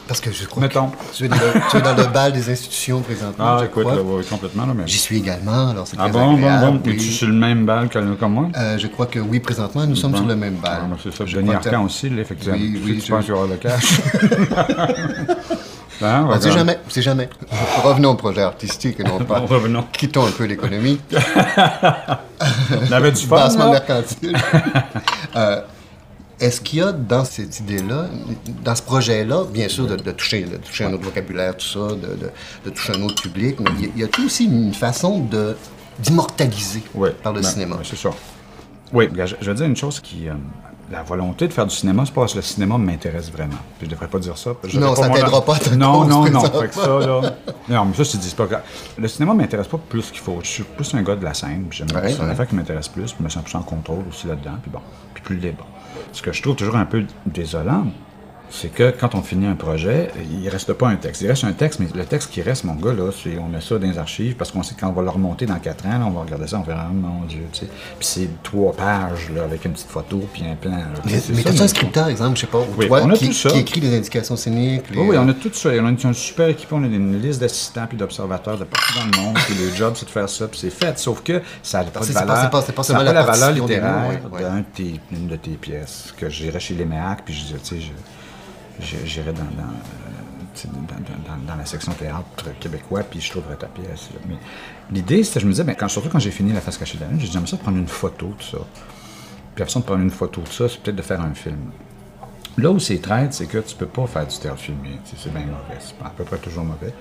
Parce 0.09 0.19
que 0.21 0.31
je 0.31 0.45
crois 0.45 0.63
Mettons. 0.63 0.87
que 0.87 0.95
tu 1.15 1.25
es, 1.25 1.27
dans 1.29 1.35
le, 1.35 1.69
tu 1.69 1.77
es 1.77 1.81
dans 1.81 1.95
le 1.95 2.03
bal 2.13 2.33
des 2.33 2.49
institutions 2.51 2.99
présentement. 3.01 3.45
Ah, 3.47 3.57
je 3.59 3.65
écoute, 3.65 3.83
crois. 3.83 3.95
là, 3.95 4.01
ouais, 4.01 4.23
complètement, 4.23 4.65
là, 4.65 4.73
mais. 4.75 4.83
J'y 4.87 4.97
suis 4.97 5.17
également, 5.19 5.69
alors 5.69 5.85
c'est 5.87 5.97
Ah 5.99 6.09
très 6.09 6.11
bon, 6.13 6.31
bon, 6.31 6.37
agréable, 6.37 6.77
bon. 6.79 6.81
oui. 6.87 6.93
Es-tu 6.95 7.11
sur 7.11 7.27
le 7.27 7.33
même 7.35 7.65
bal 7.67 7.87
que 7.89 8.15
comme 8.15 8.33
moi? 8.33 8.47
Euh, 8.57 8.77
je 8.79 8.87
crois 8.87 9.05
que 9.05 9.19
oui, 9.19 9.39
présentement, 9.39 9.85
nous 9.85 9.95
sommes 9.95 10.11
Bon. 10.13 10.17
sur 10.17 10.25
le 10.27 10.35
même 10.35 10.55
bal. 10.55 10.79
Ah, 10.91 10.95
c'est 11.03 11.13
ça. 11.15 11.25
Je 11.27 11.35
Denis 11.37 11.49
que- 11.51 11.55
Arcand 11.67 11.85
aussi, 11.85 12.09
là, 12.09 12.21
effectivement. 12.23 12.57
Oui, 12.59 12.81
oui, 12.83 12.97
Tu 12.99 13.05
je- 13.05 13.11
penses 13.11 13.25
qu'il 13.25 13.33
y 13.35 13.37
aura 13.37 13.45
le 13.47 13.55
cash? 13.57 14.01
Hein, 16.01 16.27
On 16.29 16.35
ne 16.35 16.39
sait 16.39 16.49
regarde. 16.49 16.57
jamais, 16.59 16.79
c'est 16.87 17.01
jamais. 17.01 17.29
Revenons 17.83 18.11
au 18.11 18.15
projet 18.15 18.41
artistique 18.41 19.01
et 19.01 19.03
non 19.03 19.19
pas. 19.25 19.39
Revenons. 19.39 19.83
Quittons 19.91 20.25
un 20.27 20.31
peu 20.31 20.45
l'économie. 20.45 20.97
On 21.11 22.91
avait 22.93 23.11
du 23.11 23.21
fun, 23.25 23.35
Bassement 23.35 23.65
là? 23.65 23.71
mercantile. 23.71 24.37
Euh, 25.35 25.61
Est-ce 26.39 26.61
qu'il 26.61 26.79
y 26.79 26.81
a 26.81 26.91
dans 26.93 27.25
cette 27.25 27.59
idée-là, 27.59 28.05
dans 28.63 28.75
ce 28.75 28.81
projet-là, 28.81 29.43
bien 29.51 29.67
sûr, 29.67 29.87
de, 29.87 29.95
de 29.97 30.11
toucher, 30.11 30.43
de 30.43 30.57
toucher 30.57 30.85
un 30.85 30.93
autre 30.93 31.03
vocabulaire, 31.03 31.57
tout 31.57 31.65
ça, 31.65 31.79
de, 31.95 32.15
de- 32.15 32.31
de 32.65 32.69
toucher 32.69 32.93
un 32.95 33.01
autre 33.03 33.21
public, 33.21 33.57
mais 33.59 33.69
il 33.95 33.99
y 33.99 34.03
a-t-il 34.03 34.25
aussi 34.25 34.45
une 34.45 34.73
façon 34.73 35.19
de 35.19 35.57
d'immortaliser 35.99 36.81
Oui, 36.95 37.09
par 37.21 37.33
le 37.33 37.41
ben, 37.41 37.47
cinéma? 37.47 37.75
oui, 37.79 37.85
c'est 37.89 37.97
ça. 37.97 38.09
Oui, 38.93 39.09
je, 39.13 39.35
je 39.41 39.51
vais 39.51 39.55
dire 39.55 39.65
une 39.65 39.75
chose 39.75 39.99
qui. 39.99 40.27
euh, 40.29 40.33
la 40.91 41.03
volonté 41.03 41.47
de 41.47 41.53
faire 41.53 41.67
du 41.67 41.75
cinéma, 41.75 42.01
c'est 42.03 42.13
pas 42.15 42.21
parce 42.21 42.31
que 42.33 42.39
le 42.39 42.43
cinéma 42.43 42.75
m'intéresse 42.79 43.29
vraiment. 43.31 43.59
Puis 43.77 43.85
je 43.85 43.91
devrais 43.91 44.07
pas 44.07 44.17
dire 44.17 44.35
ça. 44.35 44.51
je 44.63 44.79
Non, 44.79 44.95
ça 44.95 45.07
t'aidera 45.09 45.45
pas 45.45 45.57
à 45.57 45.75
Non, 45.75 46.03
non, 46.05 46.07
non. 46.07 46.21
présentement. 46.23 46.61
Fait 46.61 46.67
que 46.69 46.73
ça, 46.73 46.87
là. 46.99 47.21
Non, 47.69 47.85
mais 47.85 47.93
ça, 47.95 48.03
c'est 48.05 48.19
c'est 48.19 48.35
pas. 48.35 48.47
Le 48.97 49.07
cinéma 49.07 49.35
m'intéresse 49.35 49.67
pas 49.67 49.77
plus 49.77 50.09
qu'il 50.09 50.19
faut. 50.21 50.39
Je 50.41 50.47
suis 50.47 50.63
plus 50.63 50.91
un 50.95 51.03
gars 51.03 51.15
de 51.15 51.23
la 51.23 51.35
scène. 51.35 51.67
J'aime 51.69 51.89
Ouais, 51.93 52.09
c'est 52.09 52.15
une 52.17 52.25
ouais. 52.25 52.31
affaire 52.31 52.47
qui 52.47 52.55
m'intéresse 52.55 52.87
plus. 52.87 53.03
Puis 53.03 53.15
je 53.19 53.23
me 53.23 53.29
sens 53.29 53.43
plus 53.43 53.55
en 53.55 53.61
contrôle 53.61 54.03
aussi 54.09 54.25
là-dedans. 54.25 54.55
Puis 54.63 54.71
bon, 54.71 54.79
puis 55.13 55.21
plus 55.21 55.35
libre. 55.35 55.67
Ce 56.11 56.21
que 56.21 56.31
je 56.31 56.41
trouve 56.41 56.55
toujours 56.55 56.75
un 56.75 56.85
peu 56.85 57.05
désolant, 57.25 57.87
c'est 58.51 58.69
que 58.69 58.91
quand 58.91 59.15
on 59.15 59.21
finit 59.21 59.45
un 59.47 59.55
projet, 59.55 60.09
il 60.41 60.47
reste 60.49 60.73
pas 60.73 60.87
un 60.87 60.95
texte. 60.95 61.21
Il 61.21 61.27
reste 61.27 61.43
un 61.43 61.51
texte, 61.53 61.79
mais 61.79 61.87
le 61.93 62.05
texte 62.05 62.31
qui 62.31 62.41
reste, 62.41 62.63
mon 62.63 62.73
gars, 62.75 62.93
là, 62.93 63.11
c'est 63.11 63.37
on 63.37 63.47
met 63.47 63.61
ça 63.61 63.77
dans 63.77 63.87
les 63.87 63.97
archives 63.97 64.35
parce 64.35 64.51
qu'on 64.51 64.63
sait 64.63 64.75
qu'on 64.79 64.91
va 64.91 65.01
le 65.01 65.09
remonter 65.09 65.45
dans 65.45 65.59
quatre 65.59 65.85
ans, 65.85 65.99
là, 65.99 66.05
on 66.05 66.09
va 66.11 66.21
regarder 66.21 66.47
ça, 66.47 66.57
on 66.57 66.61
va 66.61 66.65
faire 66.73 66.79
Ah 66.79 66.91
mon 66.91 67.25
Dieu, 67.25 67.43
tu 67.53 67.59
sais. 67.59 67.65
Puis 67.99 68.07
c'est 68.07 68.29
trois 68.43 68.73
pages, 68.73 69.29
là, 69.35 69.43
avec 69.43 69.63
une 69.65 69.73
petite 69.73 69.89
photo, 69.89 70.21
puis 70.33 70.43
un 70.49 70.55
plan. 70.55 70.71
là. 70.71 70.85
Mais, 71.05 71.11
mais 71.13 71.41
ça, 71.43 71.51
mon- 71.51 71.61
un 71.61 71.67
scripteur, 71.67 72.07
exemple, 72.07 72.35
je 72.35 72.41
sais 72.41 72.47
pas, 72.47 72.59
ou 72.59 72.65
Oui, 72.77 72.87
toi, 72.87 73.01
on 73.03 73.09
a 73.11 73.13
qui, 73.13 73.27
tout 73.27 73.33
ça. 73.33 73.49
qui 73.49 73.59
écrit 73.59 73.79
les 73.81 73.95
indications 73.97 74.35
scéniques? 74.35 74.89
les- 74.89 74.97
Oui, 74.99 75.07
oui, 75.09 75.17
on 75.19 75.27
a 75.29 75.33
tout 75.33 75.51
ça. 75.53 75.69
On 75.69 75.85
a 75.85 75.89
une, 75.89 76.13
super 76.13 76.47
équipe, 76.49 76.71
on 76.73 76.83
a 76.83 76.87
une 76.87 77.21
liste 77.21 77.39
d'assistants 77.41 77.85
puis 77.87 77.97
d'observateurs 77.97 78.57
de 78.57 78.63
partout 78.63 78.93
dans 78.99 79.05
le 79.17 79.23
monde. 79.23 79.35
Puis 79.45 79.55
le 79.55 79.75
job, 79.75 79.93
c'est 79.95 80.05
de 80.05 80.11
faire 80.11 80.27
ça, 80.29 80.47
puis 80.47 80.59
c'est 80.59 80.69
fait. 80.71 80.97
Sauf 80.97 81.21
que 81.21 81.41
ça 81.61 81.79
n'a 81.83 81.85
pas 81.91 81.99
de 81.99 82.05
c'est 82.05 82.13
pas- 82.13 82.19
valeur. 82.25 82.37
c'est 82.43 82.49
pas- 82.49 82.61
pas 82.73 82.83
ça 82.83 82.93
n'a 82.93 82.99
pas 82.99 83.13
la 83.13 83.23
valeur 83.23 83.51
littéraire 83.51 84.19
d'une 84.77 85.27
de 85.27 85.35
tes 85.35 85.51
pièces. 85.51 86.13
Que 86.17 86.29
j'irais 86.29 86.59
chez 86.59 86.73
les 86.73 86.85
MEAC, 86.85 87.19
puis 87.25 87.33
je 87.33 87.41
disais, 87.45 87.59
tu 87.63 87.75
sais, 87.81 87.91
j'irais 88.81 89.29
euh, 89.31 89.33
dans, 89.33 89.43
dans- 91.45 91.55
la 91.55 91.65
section 91.65 91.91
théâtre 91.93 92.49
québécois, 92.59 93.03
puis 93.03 93.21
je 93.21 93.29
trouverais 93.31 93.55
ta 93.55 93.67
pièce. 93.67 94.09
l'idée, 94.91 95.23
c'était, 95.23 95.39
je 95.41 95.45
me 95.45 95.51
disais, 95.51 95.63
ben, 95.63 95.75
quand, 95.75 95.87
surtout 95.87 96.09
quand 96.09 96.19
j'ai 96.19 96.31
fini 96.31 96.51
La 96.53 96.61
face 96.61 96.77
cachée 96.77 96.97
de 96.97 97.03
la 97.03 97.09
lune, 97.09 97.19
j'ai 97.19 97.27
dit, 97.27 97.31
j'aimerais 97.33 97.49
ça 97.49 97.57
prendre 97.57 97.77
une 97.77 97.87
photo 97.87 98.33
de 98.37 98.43
ça. 98.43 98.57
Puis 99.55 99.59
la 99.59 99.65
façon 99.65 99.79
de 99.81 99.85
prendre 99.85 100.01
une 100.01 100.11
photo 100.11 100.41
de 100.41 100.47
ça, 100.47 100.67
c'est 100.69 100.81
peut-être 100.81 100.95
de 100.97 101.01
faire 101.01 101.21
un 101.21 101.33
film. 101.33 101.71
Là 102.57 102.71
où 102.71 102.79
c'est 102.79 102.99
traite, 102.99 103.33
c'est 103.33 103.45
que 103.45 103.59
tu 103.59 103.75
peux 103.75 103.85
pas 103.85 104.05
faire 104.07 104.25
du 104.27 104.37
théâtre 104.37 104.59
filmé. 104.59 104.99
C'est 105.05 105.31
bien 105.31 105.45
mauvais. 105.45 105.79
C'est 105.79 105.95
à 106.05 106.09
peu 106.09 106.23
près 106.23 106.37
toujours 106.37 106.63
mauvais. 106.65 106.93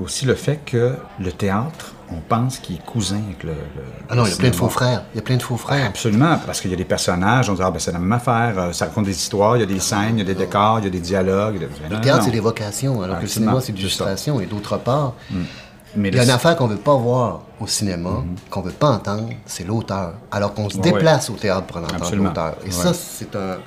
Aussi 0.00 0.24
le 0.26 0.34
fait 0.34 0.60
que 0.64 0.94
le 1.20 1.32
théâtre, 1.32 1.92
on 2.10 2.16
pense 2.16 2.58
qu'il 2.58 2.76
est 2.76 2.84
cousin 2.84 3.20
avec 3.26 3.42
le. 3.44 3.50
le- 3.52 3.82
Ah 4.08 4.14
non, 4.14 4.24
il 4.26 4.30
y 4.30 4.34
a 4.34 4.36
plein 4.36 4.50
de 4.50 4.54
faux 4.56 4.68
frères. 4.68 5.04
Il 5.14 5.16
y 5.16 5.20
a 5.20 5.22
plein 5.22 5.36
de 5.36 5.42
faux 5.42 5.56
frères. 5.56 5.86
Absolument, 5.86 6.38
parce 6.44 6.60
qu'il 6.60 6.70
y 6.70 6.74
a 6.74 6.76
des 6.76 6.84
personnages, 6.84 7.48
on 7.48 7.54
dit, 7.54 7.62
ah, 7.64 7.70
ben, 7.70 7.78
c'est 7.78 7.92
la 7.92 7.98
même 7.98 8.12
affaire, 8.12 8.54
euh, 8.58 8.72
ça 8.72 8.86
raconte 8.86 9.04
des 9.06 9.16
histoires, 9.16 9.56
il 9.56 9.60
y 9.60 9.62
a 9.62 9.66
des 9.66 9.80
scènes, 9.80 10.16
il 10.16 10.18
y 10.18 10.22
a 10.22 10.24
des 10.24 10.34
décors, 10.34 10.78
il 10.80 10.84
y 10.84 10.88
a 10.88 10.90
des 10.90 11.00
dialogues. 11.00 11.60
Le 11.90 12.00
théâtre, 12.00 12.24
c'est 12.24 12.30
des 12.30 12.40
vocations, 12.40 13.02
alors 13.02 13.16
que 13.18 13.22
le 13.22 13.28
cinéma, 13.28 13.60
c'est 13.60 13.72
de 13.72 13.76
l'illustration. 13.78 14.40
Et 14.40 14.46
d'autre 14.46 14.76
part, 14.78 15.14
Mais 15.96 16.08
il 16.08 16.16
y 16.16 16.18
a 16.18 16.24
une 16.24 16.30
affaire 16.30 16.56
qu'on 16.56 16.66
ne 16.66 16.72
veut 16.74 16.80
pas 16.80 16.96
voir 16.96 17.42
au 17.60 17.66
cinéma, 17.68 18.24
qu'on 18.50 18.60
ne 18.62 18.66
veut 18.66 18.72
pas 18.72 18.90
entendre, 18.90 19.28
c'est 19.46 19.64
l'auteur. 19.64 20.14
Alors 20.32 20.52
qu'on 20.52 20.68
se 20.68 20.78
déplace 20.78 21.30
au 21.30 21.34
théâtre 21.34 21.66
pour 21.66 21.76
en 21.76 21.84
entendre 21.84 22.02
Absolument. 22.02 22.28
l'auteur. 22.30 22.56
Et 22.62 22.66
Ouais. 22.66 22.72
ça, 22.72 22.92
c'est 22.92 23.34
un... 23.36 23.58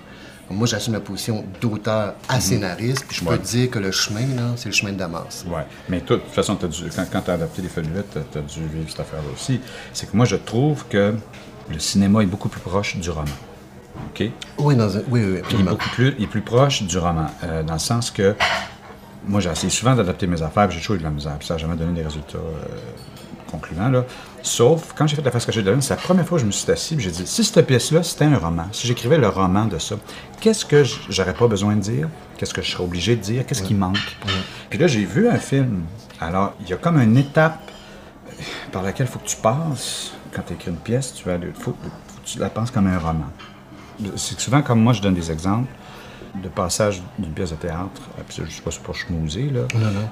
Moi, 0.50 0.66
j'assume 0.66 0.94
la 0.94 1.01
position 1.01 1.44
d'auteur 1.60 2.13
à 2.30 2.39
scénariste, 2.39 3.04
puis 3.08 3.18
je 3.18 3.24
peux 3.25 3.32
Ouais. 3.32 3.38
te 3.38 3.46
dire 3.46 3.70
que 3.70 3.80
le 3.80 3.92
chemin, 3.92 4.22
là, 4.36 4.54
c'est 4.56 4.70
le 4.70 4.74
chemin 4.75 4.94
de 4.94 4.98
Damas. 4.98 5.46
Ouais. 5.48 5.63
Mais 5.89 6.00
toi, 6.00 6.16
de 6.18 6.22
toute 6.22 6.32
façon, 6.34 6.54
dû, 6.56 6.84
quand, 7.12 7.22
tu 7.22 7.32
as 7.32 7.34
adapté 7.34 7.62
les 7.62 7.68
Feuillettes, 7.68 8.18
tu 8.32 8.38
as 8.38 8.42
dû 8.42 8.62
vivre 8.62 8.89
cette 8.89 9.01
affaire-là 9.01 9.27
aussi. 9.34 9.60
C'est 9.92 10.10
que 10.10 10.16
moi, 10.16 10.25
je 10.25 10.38
trouve 10.38 10.86
que 10.89 11.16
le 11.70 11.80
cinéma 11.80 12.22
est 12.24 12.27
beaucoup 12.27 12.48
plus 12.48 12.62
proche 12.62 12.96
du 12.96 13.10
roman. 13.10 13.25
OK? 14.10 14.30
Oui, 14.60 14.75
dans 14.75 14.96
un... 14.98 15.01
oui, 15.10 15.22
oui, 15.25 15.42
Puis 15.44 15.56
il 15.56 15.60
est 15.62 15.63
beaucoup 15.70 15.89
plus, 15.89 16.16
il 16.18 16.24
est 16.24 16.27
plus 16.27 16.42
proche 16.42 16.84
du 16.84 16.98
roman, 16.98 17.27
euh, 17.44 17.63
dans 17.63 17.74
le 17.74 17.80
sens 17.80 18.10
que 18.10 18.34
moi, 19.27 19.42
j'ai 19.42 19.50
essayé 19.50 19.70
souvent 19.70 19.96
d'adapter 19.96 20.27
mes 20.27 20.42
affaires, 20.42 20.68
puis 20.70 20.77
j'ai 20.77 20.82
toujours 20.82 20.96
eu 20.96 21.00
de 21.00 21.04
la 21.04 21.10
misère, 21.10 21.36
puis 21.38 21.48
ça 21.48 21.56
n'a 21.56 21.58
jamais 21.58 21.75
donné 21.75 21.92
des 21.94 22.04
résultats 22.06 22.38
euh, 22.38 23.51
concluants. 23.51 23.89
Là. 23.89 24.06
Sauf, 24.44 24.94
quand 24.96 25.08
j'ai 25.08 25.15
fait 25.15 25.22
la 25.22 25.32
face 25.32 25.46
cachée 25.46 25.62
de 25.62 25.65
la 25.65 25.74
lune, 25.74 25.82
c'est 25.82 25.96
la 25.96 26.01
première 26.01 26.25
fois 26.25 26.38
que 26.38 26.44
je 26.44 26.46
me 26.46 26.51
suis 26.51 26.72
assis, 26.72 26.96
puis 26.96 27.03
j'ai 27.03 27.12
dit, 27.12 27.27
si 27.27 27.44
cette 27.44 27.65
pièce-là, 27.65 28.03
c'était 28.03 28.25
un 28.25 28.38
roman, 28.38 28.67
si 28.72 28.88
j'écrivais 28.88 29.17
le 29.17 29.27
roman 29.27 29.65
de 29.65 29.77
ça, 29.77 29.96
qu'est-ce 30.39 30.63
que 30.65 30.84
j'aurais 31.10 31.34
pas 31.34 31.48
besoin 31.48 31.75
de 31.75 31.82
dire? 31.82 32.08
Qu'est-ce 32.38 32.53
que 32.53 32.62
je 32.62 32.72
serais 32.72 32.84
obligé 32.84 33.15
de 33.15 33.22
dire? 33.22 33.46
Qu'est-ce 33.46 33.63
qui 33.63 33.74
manque? 33.74 33.98
Puis 34.70 34.79
là, 34.79 34.88
j'ai 34.88 35.06
vu 35.06 35.27
un 35.27 35.38
film. 35.38 35.84
Alors, 36.22 36.53
il 36.62 36.70
y 36.70 36.74
a 36.74 36.77
comme 36.77 37.00
une 37.00 37.17
étape 37.17 37.60
par 38.72 38.84
laquelle 38.84 39.08
il 39.08 39.12
faut 39.12 39.20
que 39.20 39.27
tu 39.27 39.38
passes 39.38 40.13
quand 40.32 40.44
tu 40.46 40.53
écris 40.53 40.70
une 40.70 40.77
pièce, 40.77 41.13
tu 41.13 41.25
vas, 41.25 41.38
faut, 41.56 41.72
faut 41.72 42.22
que 42.22 42.27
tu 42.27 42.39
la 42.39 42.50
penses 42.50 42.72
comme 42.72 42.88
un 42.88 43.00
roman. 43.00 43.25
C'est 44.15 44.39
souvent, 44.39 44.62
comme 44.62 44.82
moi, 44.82 44.94
je 44.94 45.01
donne 45.01 45.15
des 45.15 45.32
exemples 45.32 45.72
de 46.41 46.50
passage 46.50 47.01
d'une 47.17 47.32
pièce 47.34 47.51
de 47.51 47.56
théâtre, 47.56 48.01
puis 48.27 48.38
je 48.38 48.41
ne 48.44 48.48
suis 48.48 48.62
pas 48.62 48.72
pour 48.84 48.96
schmouser, 48.96 49.50
là. 49.50 49.62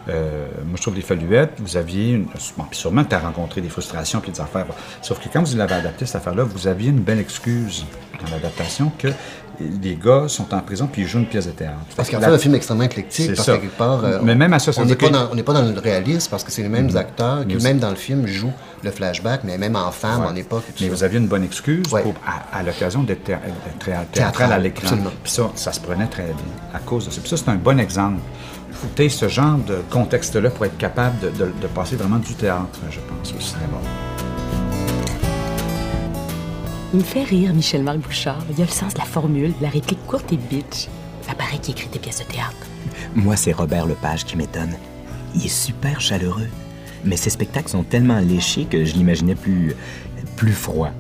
Euh, 0.10 0.48
moi, 0.65 0.75
je 0.75 0.82
trouve 0.82 0.96
les 0.96 1.01
Faluettes, 1.01 1.60
vous 1.60 1.77
aviez, 1.77 2.12
une, 2.12 2.25
bon, 2.58 2.63
puis 2.70 2.79
sûrement 2.79 3.03
que 3.03 3.10
tu 3.10 3.15
as 3.15 3.20
rencontré 3.20 3.62
des 3.62 3.70
frustrations 3.70 4.20
puis 4.20 4.32
des 4.32 4.41
affaires. 4.41 4.65
Sauf 5.01 5.20
que 5.20 5.29
quand 5.32 5.44
vous 5.44 5.58
l'avez 5.58 5.75
adapté, 5.75 6.05
cette 6.05 6.17
affaire-là, 6.17 6.44
vous 6.44 6.67
aviez 6.67 6.89
une 6.89 7.01
belle 7.01 7.20
excuse 7.20 7.86
dans 8.25 8.32
l'adaptation 8.32 8.91
que 8.98 9.10
les 9.82 9.96
gars 9.96 10.25
sont 10.27 10.53
en 10.53 10.60
prison 10.60 10.88
puis 10.91 11.03
ils 11.03 11.08
jouent 11.08 11.20
une 11.20 11.27
pièce 11.27 11.46
de 11.48 11.51
théâtre. 11.51 11.77
Parce 11.96 12.10
qu'en 12.10 12.20
fait, 12.20 12.25
un 12.25 12.38
film 12.38 12.55
extrêmement 12.55 12.84
éclectique, 12.84 13.34
parce 13.36 13.48
que 13.48 13.51
quelque 13.53 13.77
part, 13.77 14.03
euh, 14.03 14.20
Mais 14.22 14.36
même 14.36 14.51
à 14.53 14.60
ça, 14.60 14.72
on 14.77 14.84
n'est 14.86 14.96
pas, 14.96 15.08
que- 15.08 15.13
dans- 15.13 15.44
pas 15.44 15.62
le 15.62 15.79
réalisme, 15.79 16.29
parce 16.29 16.44
que 16.44 16.51
c'est 16.51 16.62
les 16.62 16.70
mêmes 16.70 16.96
acteurs 16.98 17.46
qui, 17.48 17.55
même 17.63 17.79
dans 17.79 17.89
le 17.89 17.96
film, 17.96 18.27
jouent 18.27 18.51
le 18.84 18.91
flashback, 18.91 19.41
mais 19.46 19.58
même 19.58 19.75
en 19.77 19.91
femme, 19.91 20.22
Ouais. 20.22 20.27
en 20.27 20.36
époque. 20.36 20.63
Mais 20.82 20.89
vous 20.89 21.03
aviez 21.03 21.20
une 21.20 21.27
bonne 21.27 21.44
excuse 21.44 21.86
Ouais. 21.91 22.01
pour- 22.03 22.13
à, 22.27 22.58
à 22.60 22.63
l'occasion 22.63 23.03
d'être 23.03 23.24
thé- 23.24 23.32
d'être 23.34 23.79
thé- 23.79 23.86
théâtral 23.86 24.08
Théâtral, 24.12 24.51
à 24.51 24.60
l'écran. 24.60 24.98
Puis 25.24 25.32
ça, 25.32 25.50
ça 25.55 25.72
se 25.72 25.79
prenait 25.79 26.08
très 26.08 26.24
bien 26.25 26.36
à 26.74 26.79
cause 26.79 27.05
de 27.05 27.12
ça. 27.12 27.22
Puis 27.22 27.29
ça, 27.29 27.38
c'est 27.38 27.50
un 27.50 27.55
bon 27.55 27.79
exemple. 27.79 28.20
Il 28.70 28.75
faut 28.75 29.10
ce 29.10 29.27
genre 29.29 29.58
de 29.60 29.77
contexte-là 29.89 30.50
pour 30.50 30.65
être 30.65 30.77
capable 30.77 31.17
de, 31.20 31.29
de- 31.29 31.53
de 31.62 31.67
passer 31.74 31.96
vraiment 31.96 32.17
du 32.17 32.34
théâtre, 32.34 32.77
je 32.91 33.00
pense, 33.00 33.34
au 33.34 33.39
cinéma. 33.41 33.77
Il 36.95 36.99
me 36.99 37.03
fait 37.03 37.23
rire, 37.23 37.53
Michel-Marc 37.53 37.97
Bouchard. 37.97 38.45
Il 38.49 38.61
a 38.61 38.65
le 38.65 38.71
sens 38.71 38.93
de 38.93 38.99
la 38.99 39.03
formule, 39.03 39.51
de 39.57 39.61
la 39.61 39.67
réplique 39.67 39.99
courte 40.07 40.31
et 40.31 40.37
bitch. 40.37 40.87
Ça 41.27 41.35
paraît 41.35 41.57
qu'il 41.57 41.73
écrit 41.73 41.89
des 41.89 41.99
pièces 41.99 42.19
de 42.19 42.23
théâtre. 42.23 42.55
Moi, 43.13 43.35
c'est 43.35 43.51
Robert 43.51 43.85
Lepage 43.85 44.23
qui 44.23 44.37
m'étonne. 44.37 44.73
Il 45.35 45.45
est 45.45 45.49
super 45.49 45.99
chaleureux. 45.99 46.47
Mais 47.03 47.17
ses 47.17 47.31
spectacles 47.31 47.67
sont 47.67 47.83
tellement 47.83 48.19
léchés 48.19 48.63
que 48.63 48.85
je 48.85 48.93
l'imaginais 48.93 49.35
plus, 49.35 49.75
plus 50.37 50.53
froid. 50.53 50.91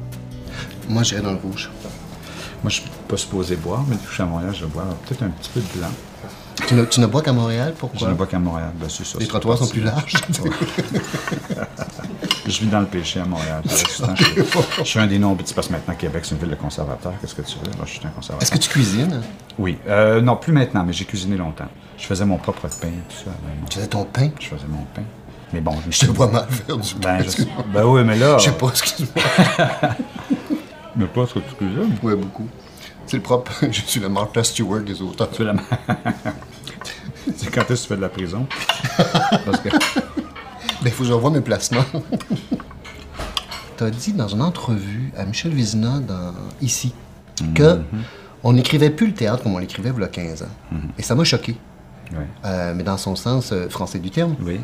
Moi, 0.89 1.03
j'irais 1.03 1.21
dans 1.21 1.31
le 1.31 1.37
rouge. 1.37 1.71
Moi, 2.61 2.69
je 2.69 2.81
suis 2.81 2.89
pas 3.07 3.15
supposé 3.15 3.55
boire, 3.55 3.85
mais 3.87 3.95
je 4.05 4.13
suis 4.15 4.21
à 4.21 4.25
Montréal, 4.25 4.53
je 4.53 4.65
bois 4.65 4.83
peut-être 5.07 5.23
un 5.23 5.29
petit 5.29 5.51
peu 5.53 5.61
de 5.61 5.79
blanc. 5.79 5.91
Tu 6.67 6.73
ne, 6.73 6.85
tu 6.85 6.99
ne 7.01 7.05
bois 7.05 7.21
qu'à 7.21 7.33
Montréal, 7.33 7.73
Je 7.75 7.79
pourquoi? 7.79 8.07
ne 8.09 8.13
bois 8.13 8.27
qu'à 8.27 8.39
Montréal, 8.39 8.71
ben, 8.79 8.87
c'est 8.89 9.05
ça. 9.05 9.17
Les 9.19 9.27
trottoirs 9.27 9.57
sont 9.57 9.67
plus 9.67 9.81
larges. 9.81 10.13
Je 12.47 12.59
vis 12.59 12.67
dans 12.67 12.79
le 12.79 12.85
péché 12.85 13.19
à 13.19 13.25
Montréal. 13.25 13.61
Temps, 13.63 13.69
Je 14.15 14.23
suis, 14.23 14.43
je 14.79 14.83
suis 14.83 14.99
un 14.99 15.07
des 15.07 15.17
nombres. 15.19 15.41
C'est 15.45 15.53
parce 15.55 15.67
que 15.67 15.73
maintenant, 15.73 15.95
Québec, 15.95 16.23
c'est 16.25 16.35
une 16.35 16.41
ville 16.41 16.49
de 16.51 16.55
conservateurs. 16.55 17.13
Qu'est-ce 17.19 17.35
que 17.35 17.41
tu 17.41 17.57
veux? 17.57 17.71
Moi, 17.77 17.85
je 17.85 17.91
suis 17.91 18.05
un 18.05 18.09
conservateur. 18.09 18.41
Est-ce 18.41 18.51
que 18.51 18.57
tu 18.57 18.69
cuisines? 18.69 19.21
Oui. 19.57 19.77
Euh, 19.87 20.21
non, 20.21 20.35
plus 20.37 20.53
maintenant, 20.53 20.83
mais 20.85 20.93
j'ai 20.93 21.05
cuisiné 21.05 21.37
longtemps. 21.37 21.67
Je 21.97 22.05
faisais 22.05 22.25
mon 22.25 22.37
propre 22.37 22.67
pain, 22.67 22.89
tout 23.09 23.15
ça. 23.25 23.31
ben, 23.43 23.51
Tu 23.69 23.77
faisais 23.77 23.87
ton 23.87 24.05
pain? 24.05 24.29
Je 24.39 24.47
faisais 24.47 24.67
mon 24.67 24.83
pain. 24.93 25.03
Mais 25.53 25.61
bon, 25.61 25.75
je 25.85 25.91
Je 25.91 25.99
te 26.05 26.11
vois 26.11 26.27
mal 26.27 26.45
faire 26.49 26.77
du 26.77 26.93
pain. 26.95 27.17
Ben, 27.17 27.23
je... 27.23 27.43
ben 27.73 27.83
oui, 27.85 28.03
mais 28.03 28.17
là. 28.17 28.37
Je 28.37 28.45
sais 28.45 28.51
pas, 28.51 28.67
excuse-moi. 28.69 29.23
Mais 30.97 31.05
pas 31.07 31.25
ce 31.27 31.33
que 31.33 31.39
tu 31.39 31.55
cuisines. 31.55 31.97
Oui, 32.03 32.15
beaucoup. 32.15 32.47
C'est 33.07 33.17
le 33.17 33.23
propre. 33.23 33.51
Je 33.71 33.81
suis 33.81 33.99
le 33.99 34.09
Martha 34.09 34.43
Stewart 34.43 34.81
des 34.81 35.01
auteurs. 35.01 35.29
Tu 35.29 35.37
fais 35.37 35.43
la... 35.43 35.55
c'est 37.35 37.51
quand 37.51 37.61
est-ce 37.61 37.67
que 37.67 37.73
tu 37.73 37.87
fais 37.87 37.95
de 37.95 38.01
la 38.01 38.09
prison? 38.09 38.47
Parce 39.45 39.59
que. 39.59 39.69
Ben, 39.69 40.85
il 40.85 40.91
faut 40.91 41.03
que 41.03 41.09
je 41.09 41.13
revoie 41.13 41.31
mes 41.31 41.41
placements. 41.41 41.85
tu 43.77 43.83
as 43.83 43.89
dit 43.89 44.13
dans 44.13 44.27
une 44.27 44.41
entrevue 44.41 45.11
à 45.17 45.25
Michel 45.25 45.51
Vizina 45.51 45.99
dans 45.99 46.33
Ici 46.61 46.93
que 47.53 47.81
on 48.43 48.53
n'écrivait 48.53 48.91
plus 48.91 49.07
le 49.07 49.13
théâtre 49.13 49.43
comme 49.43 49.55
on 49.55 49.57
l'écrivait 49.57 49.91
il 49.95 49.99
y 49.99 50.03
a 50.03 50.07
15 50.07 50.43
ans. 50.43 50.45
Et 50.97 51.01
ça 51.01 51.15
m'a 51.15 51.23
choqué. 51.23 51.55
Ouais. 52.11 52.27
Euh, 52.45 52.73
mais 52.75 52.83
dans 52.83 52.97
son 52.97 53.15
sens 53.15 53.51
euh, 53.51 53.67
français 53.67 53.99
du 53.99 54.11
terme. 54.11 54.35
Oui. 54.41 54.59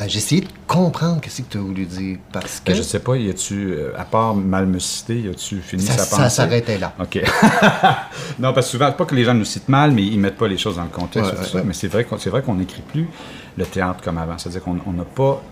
Euh, 0.00 0.04
J'ai 0.06 0.18
essayé 0.18 0.40
de 0.42 0.48
comprendre 0.66 1.20
ce 1.28 1.42
que 1.42 1.48
tu 1.50 1.58
as 1.58 1.60
voulu 1.60 1.84
dire. 1.84 2.18
Parce 2.32 2.60
que 2.60 2.70
Ben, 2.70 2.76
je 2.76 2.82
sais 2.82 3.00
pas, 3.00 3.16
y 3.16 3.28
a-tu, 3.28 3.72
euh, 3.72 3.92
à 3.98 4.04
part 4.04 4.34
mal 4.34 4.66
me 4.66 4.78
citer, 4.78 5.18
y 5.20 5.28
a-tu 5.28 5.58
fini 5.60 5.82
ça, 5.82 5.94
sa 5.94 6.04
ça 6.04 6.16
pensée? 6.16 6.36
s'arrêtait 6.36 6.78
là. 6.78 6.94
OK. 7.00 7.20
non, 8.38 8.52
parce 8.52 8.66
que 8.66 8.72
souvent, 8.72 8.92
pas 8.92 9.04
que 9.06 9.14
les 9.14 9.24
gens 9.24 9.34
nous 9.34 9.44
citent 9.44 9.68
mal, 9.68 9.90
mais 9.90 10.04
ils 10.04 10.18
mettent 10.18 10.36
pas 10.36 10.48
les 10.48 10.58
choses 10.58 10.76
dans 10.76 10.84
le 10.84 10.88
contexte. 10.90 11.30
Ouais, 11.30 11.36
tout 11.36 11.42
ouais, 11.42 11.48
ça. 11.48 11.58
ouais. 11.58 11.64
Mais 11.66 11.72
c'est 11.74 11.88
vrai 11.88 12.04
qu'on 12.04 12.16
c'est 12.18 12.30
vrai 12.30 12.42
qu'on 12.42 12.54
n'écrit 12.54 12.82
plus 12.82 13.08
le 13.56 13.64
théâtre 13.66 14.00
comme 14.04 14.18
avant. 14.18 14.38
C'est-à-dire 14.38 14.62
qu'on 14.62 14.78
on 14.86 14.92
n'a 14.92 15.04
pas 15.04 15.42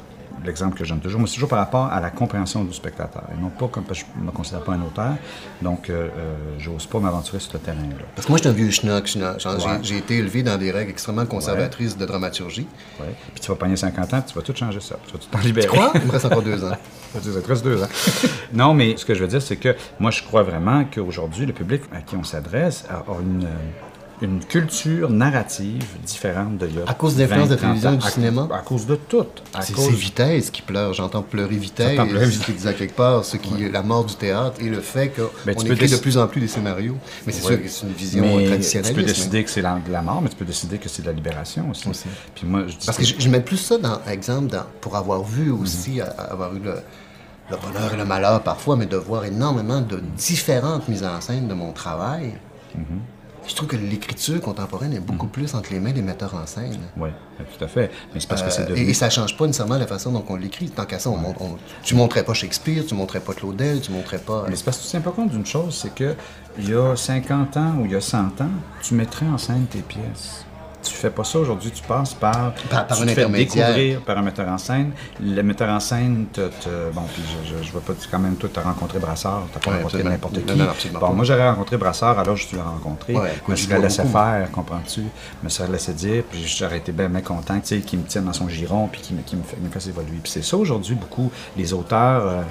l'exemple 0.46 0.78
que 0.78 0.84
je 0.84 0.90
donne 0.90 1.00
toujours, 1.00 1.20
mais 1.20 1.26
c'est 1.26 1.34
toujours 1.34 1.48
par 1.48 1.58
rapport 1.58 1.86
à 1.86 2.00
la 2.00 2.10
compréhension 2.10 2.64
du 2.64 2.72
spectateur. 2.72 3.24
Et 3.32 3.40
non 3.40 3.50
pas 3.50 3.68
comme 3.68 3.84
parce 3.84 4.00
que 4.00 4.06
je 4.14 4.20
ne 4.20 4.26
me 4.26 4.32
considère 4.32 4.62
pas 4.62 4.72
un 4.72 4.82
auteur, 4.82 5.14
donc 5.60 5.90
euh, 5.90 6.08
euh, 6.16 6.34
j'ose 6.58 6.86
pas 6.86 6.98
m'aventurer 6.98 7.40
sur 7.40 7.52
ce 7.52 7.58
terrain-là. 7.58 8.04
Parce 8.14 8.26
que 8.26 8.32
moi, 8.32 8.38
je 8.38 8.42
suis 8.42 8.50
un 8.50 8.52
vieux 8.52 8.70
schnock. 8.70 9.10
Ouais. 9.16 9.78
J'ai 9.82 9.98
été 9.98 10.16
élevé 10.16 10.42
dans 10.42 10.56
des 10.56 10.70
règles 10.70 10.90
extrêmement 10.90 11.26
conservatrices 11.26 11.96
de 11.96 12.06
dramaturgie. 12.06 12.66
Ouais. 13.00 13.14
Puis 13.34 13.40
tu 13.40 13.48
vas 13.48 13.56
pogner 13.56 13.76
50 13.76 14.14
ans, 14.14 14.20
puis 14.20 14.32
tu 14.32 14.38
vas 14.38 14.42
tout 14.42 14.54
changer 14.56 14.80
ça. 14.80 14.96
Tu 15.06 15.12
vas 15.12 15.18
tout 15.18 15.28
t'en 15.30 15.38
libérer. 15.38 15.68
Quoi? 15.68 15.92
Il 15.94 16.06
me 16.06 16.12
reste 16.12 16.24
encore 16.24 16.42
deux 16.42 16.64
ans. 16.64 16.76
Ça 17.12 17.20
te 17.20 17.48
reste 17.48 17.64
deux 17.64 17.82
ans. 17.82 17.88
non, 18.52 18.74
mais 18.74 18.96
ce 18.96 19.04
que 19.04 19.14
je 19.14 19.20
veux 19.20 19.28
dire, 19.28 19.42
c'est 19.42 19.56
que 19.56 19.74
moi, 19.98 20.10
je 20.10 20.22
crois 20.22 20.42
vraiment 20.42 20.84
qu'aujourd'hui, 20.84 21.46
le 21.46 21.52
public 21.52 21.82
à 21.92 22.00
qui 22.00 22.16
on 22.16 22.24
s'adresse 22.24 22.84
a, 22.88 22.96
a 22.96 23.20
une, 23.20 23.44
euh, 23.44 23.48
une 24.22 24.42
culture 24.44 25.10
narrative 25.10 25.84
différente 26.04 26.56
de 26.58 26.66
a 26.86 26.90
À 26.90 26.94
cause 26.94 27.16
de 27.16 27.22
l'influence 27.22 27.48
de 27.50 27.54
la 27.54 27.60
20, 27.60 27.66
30 27.74 27.80
télévision 27.80 27.92
et 27.92 27.96
du 27.98 28.06
À 28.06 28.10
cinéma? 28.10 28.48
À 28.52 28.58
cause 28.60 28.86
de 28.86 28.96
tout. 28.96 29.26
C'est 29.60 29.72
cause- 29.74 29.90
Vitesse 29.90 30.50
qui 30.50 30.62
pleure. 30.62 30.94
J'entends 30.94 31.22
pleurer 31.22 31.56
Vitesse, 31.56 31.98
ce 31.98 32.44
qui 32.46 32.52
disait 32.52 32.74
quelque 32.74 32.96
part 32.96 33.24
ce 33.24 33.36
qui 33.36 33.64
est 33.64 33.68
la 33.70 33.82
mort 33.82 34.04
du 34.04 34.14
théâtre 34.14 34.60
et 34.60 34.68
le 34.70 34.80
fait 34.80 35.08
qu'on 35.08 35.28
Ben, 35.44 35.54
tu 35.54 35.66
écrit 35.70 35.88
de 35.88 35.94
déc- 35.96 36.00
plus 36.00 36.16
en 36.18 36.26
plus 36.28 36.40
des 36.40 36.48
scénarios. 36.48 36.96
Mais 37.26 37.32
c'est 37.32 37.42
Ouais. 37.46 37.54
sûr 37.54 37.62
que 37.62 37.68
c'est 37.68 37.86
une 37.86 37.92
vision 37.92 38.22
Mais 38.24 38.42
tu 38.44 38.48
traditionnelle. 38.48 38.94
peux 38.94 39.02
décider 39.02 39.44
que 39.44 39.50
c'est 39.50 39.62
la, 39.62 39.78
de 39.86 39.92
la 39.92 40.00
mort, 40.02 40.22
mais 40.22 40.28
tu 40.30 40.36
peux 40.36 40.44
décider 40.46 40.78
que 40.78 40.88
c'est 40.88 41.02
de 41.02 41.06
la 41.08 41.12
libération 41.12 41.68
aussi. 41.70 41.88
Aussi. 41.88 42.06
Puis 42.34 42.46
moi, 42.46 42.62
je 42.66 42.76
dis 42.76 42.86
Parce 42.86 42.96
que 42.98 43.04
je, 43.04 43.14
je 43.18 43.28
mets 43.28 43.40
plus 43.40 43.58
ça 43.58 43.76
dans 43.78 44.00
exemple 44.08 44.46
dans- 44.48 44.64
pour 44.80 44.96
avoir 44.96 45.22
vu 45.22 45.50
aussi, 45.50 46.00
à 46.00 46.06
avoir 46.06 46.54
eu 46.54 46.58
le, 46.60 46.74
le 47.50 47.56
bonheur 47.56 47.92
et 47.92 47.96
le 47.98 48.04
malheur 48.06 48.42
parfois, 48.42 48.76
mais 48.76 48.86
de 48.86 48.96
voir 48.96 49.24
énormément 49.26 49.80
de 49.82 50.00
différentes 50.16 50.88
mises 50.88 51.04
en 51.04 51.20
scène 51.20 51.48
de 51.48 51.54
mon 51.54 51.72
travail. 51.72 52.32
Je 53.48 53.54
trouve 53.54 53.68
que 53.68 53.76
l'écriture 53.76 54.40
contemporaine 54.40 54.92
est 54.92 55.00
beaucoup 55.00 55.28
plus 55.28 55.54
entre 55.54 55.72
les 55.72 55.78
mains 55.80 55.92
des 55.92 56.02
metteurs 56.02 56.34
en 56.34 56.46
scène. 56.46 56.78
Oui, 56.96 57.10
tout 57.58 57.64
à 57.64 57.68
fait. 57.68 57.90
Mais 58.12 58.20
c'est 58.20 58.28
parce 58.28 58.42
que 58.42 58.50
c'est 58.50 58.62
Euh, 58.62 58.66
devenu... 58.66 58.86
et, 58.86 58.90
et 58.90 58.94
ça 58.94 59.08
change 59.08 59.36
pas 59.36 59.46
nécessairement 59.46 59.78
la 59.78 59.86
façon 59.86 60.10
dont 60.12 60.24
on 60.28 60.36
l'écrit. 60.36 60.68
Tant 60.68 60.84
qu'à 60.84 60.98
ça, 60.98 61.10
on, 61.10 61.16
montre- 61.16 61.40
on- 61.42 61.56
tu 61.82 61.94
montrais 61.94 62.24
pas 62.24 62.34
Shakespeare, 62.34 62.84
tu 62.86 62.94
montrais 62.94 63.20
pas 63.20 63.34
Claudel, 63.34 63.80
tu 63.80 63.92
montrais 63.92 64.18
pas. 64.18 64.44
Mais 64.48 64.56
c'est 64.56 64.64
parce 64.64 64.78
que 64.78 64.82
tu 64.82 64.88
tiens 64.88 65.00
pas 65.00 65.12
compte 65.12 65.30
d'une 65.30 65.46
chose, 65.46 65.74
c'est 65.80 65.94
que 65.94 66.14
il 66.58 66.70
y 66.70 66.74
a 66.74 66.96
50 66.96 67.56
ans 67.56 67.74
ou 67.80 67.84
il 67.86 67.92
y 67.92 67.96
a 67.96 68.00
100 68.00 68.40
ans, 68.40 68.48
tu 68.82 68.94
mettrais 68.94 69.26
en 69.26 69.38
scène 69.38 69.66
tes 69.70 69.80
pièces. 69.82 70.44
Tu 70.82 70.92
fais 70.94 71.10
pas 71.10 71.24
ça 71.24 71.40
aujourd'hui, 71.40 71.72
tu 71.72 71.82
passes 71.82 72.14
par, 72.14 72.52
Par- 72.70 72.86
par 72.86 72.96
tu 72.96 73.02
un 73.02 73.06
te 73.06 73.10
fais 73.12 73.28
découvrir 73.28 74.00
par 74.02 74.18
un 74.18 74.22
metteur 74.22 74.48
en 74.48 74.56
scène. 74.58 74.92
Le 75.20 75.42
metteur 75.42 75.68
en 75.68 75.80
scène 75.80 76.26
te, 76.32 76.42
te- 76.42 76.92
bon 76.94 77.02
puis 77.12 77.22
je, 77.44 77.56
je, 77.58 77.62
je 77.66 77.72
vois 77.72 77.80
pas 77.80 77.92
quand 78.08 78.18
même 78.20 78.36
toi 78.36 78.48
tu 78.52 78.60
as 78.60 78.62
rencontré 78.62 79.00
Brassard, 79.00 79.42
t'as 79.52 79.58
pas 79.58 79.70
Ouais, 79.72 79.76
rencontré 79.78 80.04
n'importe 80.04 80.34
Non, 80.36 80.52
qui. 80.52 80.58
non, 80.58 80.68
absolument 80.70 81.00
bon, 81.00 81.12
moi 81.14 81.24
j'aurais 81.24 81.48
rencontré 81.50 81.76
Brassard, 81.76 82.18
alors 82.20 82.36
je 82.36 82.46
l'ai 82.54 82.60
rencontré. 82.62 83.14
Ouais, 83.14 83.32
je 83.46 83.50
me 83.50 83.56
serais 83.56 83.78
laissé 83.80 84.02
beaucoup. 84.02 84.12
faire, 84.14 84.48
comprends-tu? 84.52 85.00
Je 85.00 85.44
me 85.44 85.48
serais 85.48 85.68
laissé 85.72 85.92
dire, 85.92 86.22
puis 86.30 86.46
j'aurais 86.46 86.78
été 86.78 86.92
bien 86.92 87.08
mécontent, 87.08 87.54
tu 87.58 87.60
sais, 87.64 87.78
qu'il 87.80 87.98
me 87.98 88.04
tienne 88.04 88.24
dans 88.26 88.32
son 88.32 88.48
giron, 88.48 88.86
puis 88.86 89.00
qu'il 89.00 89.16
me, 89.16 89.22
qu'il 89.22 89.38
me, 89.38 89.70
fasse 89.70 89.88
évoluer. 89.88 90.18
Puis 90.22 90.30
c'est 90.30 90.44
ça 90.44 90.56
aujourd'hui 90.56 90.94
beaucoup 90.94 91.32
les 91.56 91.72
auteurs, 91.72 92.22
euh, 92.26 92.42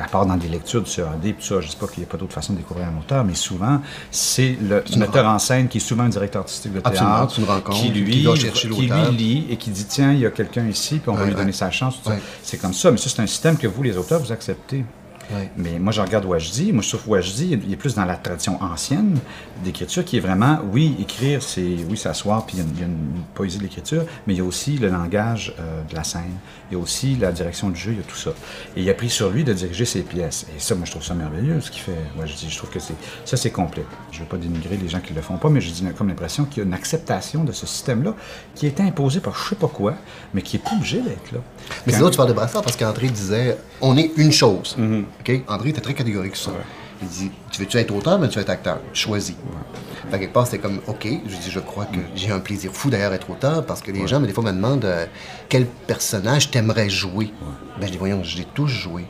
à 0.00 0.08
part 0.08 0.26
dans 0.26 0.36
des 0.36 0.48
lectures 0.48 0.82
du 0.82 0.90
CAD, 0.90 1.20
puis 1.20 1.34
ça, 1.46 1.60
je 1.60 1.68
dis 1.68 1.76
pas 1.76 1.86
qu'il 1.86 2.02
n'y 2.02 2.08
a 2.08 2.10
pas 2.10 2.18
d'autre 2.18 2.32
façon 2.34 2.54
de 2.54 2.58
découvrir 2.58 2.88
un 2.88 2.98
auteur, 2.98 3.24
mais 3.24 3.34
souvent 3.34 3.80
c'est 4.10 4.56
le 4.60 4.82
metteur 4.98 5.26
en 5.26 5.38
scène 5.38 5.68
qui 5.68 5.78
est 5.78 5.80
souvent 5.80 6.02
un 6.04 6.08
directeur 6.08 6.42
artistique 6.42 6.72
de 6.72 6.80
théâtre, 6.80 6.98
Absolument, 7.22 7.52
rencontre. 7.54 7.83
Qui 7.92 8.00
lui, 8.00 8.26
qui 8.52 8.68
qui 8.68 8.88
lit 9.16 9.46
et 9.50 9.56
qui 9.56 9.70
dit 9.70 9.84
tiens, 9.84 10.12
il 10.12 10.20
y 10.20 10.26
a 10.26 10.30
quelqu'un 10.30 10.66
ici, 10.68 10.98
puis 10.98 11.10
on 11.10 11.14
va 11.14 11.26
lui 11.26 11.34
donner 11.34 11.52
sa 11.52 11.70
chance. 11.70 12.00
C'est 12.42 12.58
comme 12.58 12.74
ça, 12.74 12.90
mais 12.90 12.98
ça, 12.98 13.08
c'est 13.08 13.22
un 13.22 13.26
système 13.26 13.56
que 13.56 13.66
vous, 13.66 13.82
les 13.82 13.96
auteurs, 13.96 14.20
vous 14.20 14.32
acceptez. 14.32 14.84
Mais 15.56 15.78
moi, 15.78 15.92
je 15.92 16.00
regarde 16.00 16.24
Wajdi. 16.24 16.72
Moi, 16.72 16.82
je 16.82 16.88
trouve 16.96 17.08
Wajdi, 17.08 17.58
il 17.66 17.72
est 17.72 17.76
plus 17.76 17.94
dans 17.94 18.04
la 18.04 18.16
tradition 18.16 18.60
ancienne 18.62 19.18
d'écriture, 19.62 20.04
qui 20.04 20.16
est 20.16 20.20
vraiment, 20.20 20.58
oui, 20.72 20.96
écrire, 21.00 21.42
c'est, 21.42 21.76
oui, 21.88 21.96
s'asseoir, 21.96 22.44
puis 22.46 22.56
il 22.56 22.60
y, 22.60 22.62
a 22.62 22.66
une, 22.68 22.78
y 22.78 22.82
a 22.82 22.86
une 22.86 23.22
poésie 23.34 23.58
de 23.58 23.62
l'écriture, 23.62 24.04
mais 24.26 24.34
il 24.34 24.38
y 24.38 24.40
a 24.40 24.44
aussi 24.44 24.76
le 24.78 24.88
langage 24.88 25.54
euh, 25.58 25.82
de 25.88 25.94
la 25.94 26.04
scène. 26.04 26.22
Il 26.70 26.74
y 26.74 26.80
a 26.80 26.82
aussi 26.82 27.16
la 27.16 27.32
direction 27.32 27.70
du 27.70 27.78
jeu, 27.80 27.92
il 27.92 27.98
y 27.98 28.00
a 28.00 28.04
tout 28.04 28.16
ça. 28.16 28.30
Et 28.76 28.82
il 28.82 28.90
a 28.90 28.94
pris 28.94 29.10
sur 29.10 29.30
lui 29.30 29.44
de 29.44 29.52
diriger 29.52 29.84
ses 29.84 30.02
pièces. 30.02 30.46
Et 30.56 30.60
ça, 30.60 30.74
moi, 30.74 30.84
je 30.84 30.90
trouve 30.90 31.04
ça 31.04 31.14
merveilleux, 31.14 31.60
ce 31.60 31.70
qu'il 31.70 31.82
fait. 31.82 31.92
Wajdi. 32.18 32.46
Je 32.50 32.56
trouve 32.58 32.70
que 32.70 32.80
c'est, 32.80 32.94
ça, 33.24 33.36
c'est 33.36 33.50
complet. 33.50 33.84
Je 34.10 34.18
ne 34.18 34.22
veux 34.24 34.28
pas 34.28 34.36
dénigrer 34.36 34.76
les 34.76 34.88
gens 34.88 35.00
qui 35.00 35.14
le 35.14 35.22
font 35.22 35.36
pas, 35.36 35.48
mais 35.48 35.60
je 35.60 35.70
dis 35.70 35.84
comme 35.96 36.08
l'impression 36.08 36.44
qu'il 36.44 36.58
y 36.58 36.60
a 36.64 36.66
une 36.66 36.74
acceptation 36.74 37.44
de 37.44 37.52
ce 37.52 37.66
système-là 37.66 38.14
qui 38.54 38.66
est 38.66 38.80
imposé 38.80 39.20
par 39.20 39.36
je 39.36 39.50
sais 39.50 39.54
pas 39.56 39.68
quoi, 39.68 39.94
mais 40.32 40.42
qui 40.42 40.56
est 40.56 40.60
pas 40.60 40.72
obligé 40.76 41.00
d'être 41.00 41.32
là. 41.32 41.38
Mais 41.86 41.92
c'est 41.92 41.98
Quand- 41.98 42.04
là 42.04 42.08
où 42.08 42.10
tu 42.10 42.16
parles 42.16 42.28
de 42.28 42.34
Brassard 42.34 42.62
parce 42.62 42.76
qu'André 42.76 43.08
disait 43.08 43.56
on 43.80 43.96
est 43.96 44.10
une 44.16 44.32
chose. 44.32 44.76
OK? 45.26 45.40
André 45.48 45.70
était 45.70 45.80
très 45.80 45.94
catégorique 45.94 46.36
sur 46.36 46.52
ça. 46.52 46.58
Il 47.02 47.08
dit 47.08 47.30
Tu 47.50 47.60
veux-tu 47.60 47.76
être 47.78 47.94
auteur, 47.94 48.18
mais 48.18 48.28
tu 48.28 48.36
veux 48.36 48.42
être 48.42 48.50
acteur? 48.50 48.78
Choisis. 48.92 49.34
Fait 50.10 50.16
que 50.18 50.22
quelque 50.24 50.32
part, 50.34 50.46
c'était 50.46 50.58
comme 50.58 50.80
OK. 50.86 51.06
Je 51.26 51.36
dis 51.36 51.50
Je 51.50 51.60
crois 51.60 51.86
que 51.86 51.98
j'ai 52.14 52.30
un 52.30 52.38
plaisir 52.40 52.70
fou 52.72 52.90
d'ailleurs 52.90 53.12
être 53.14 53.30
auteur 53.30 53.64
parce 53.66 53.80
que 53.80 53.90
les 53.90 54.06
gens, 54.06 54.20
mais 54.20 54.26
des 54.26 54.32
fois, 54.32 54.44
me 54.44 54.52
demandent 54.52 54.84
euh, 54.84 55.06
quel 55.48 55.66
personnage 55.66 56.50
t'aimerais 56.50 56.88
jouer? 56.90 57.32
Ben, 57.80 57.86
je 57.86 57.92
dis 57.92 57.98
Voyons, 57.98 58.22
je 58.22 58.36
l'ai 58.36 58.46
tous 58.54 58.68
joué. 58.68 59.04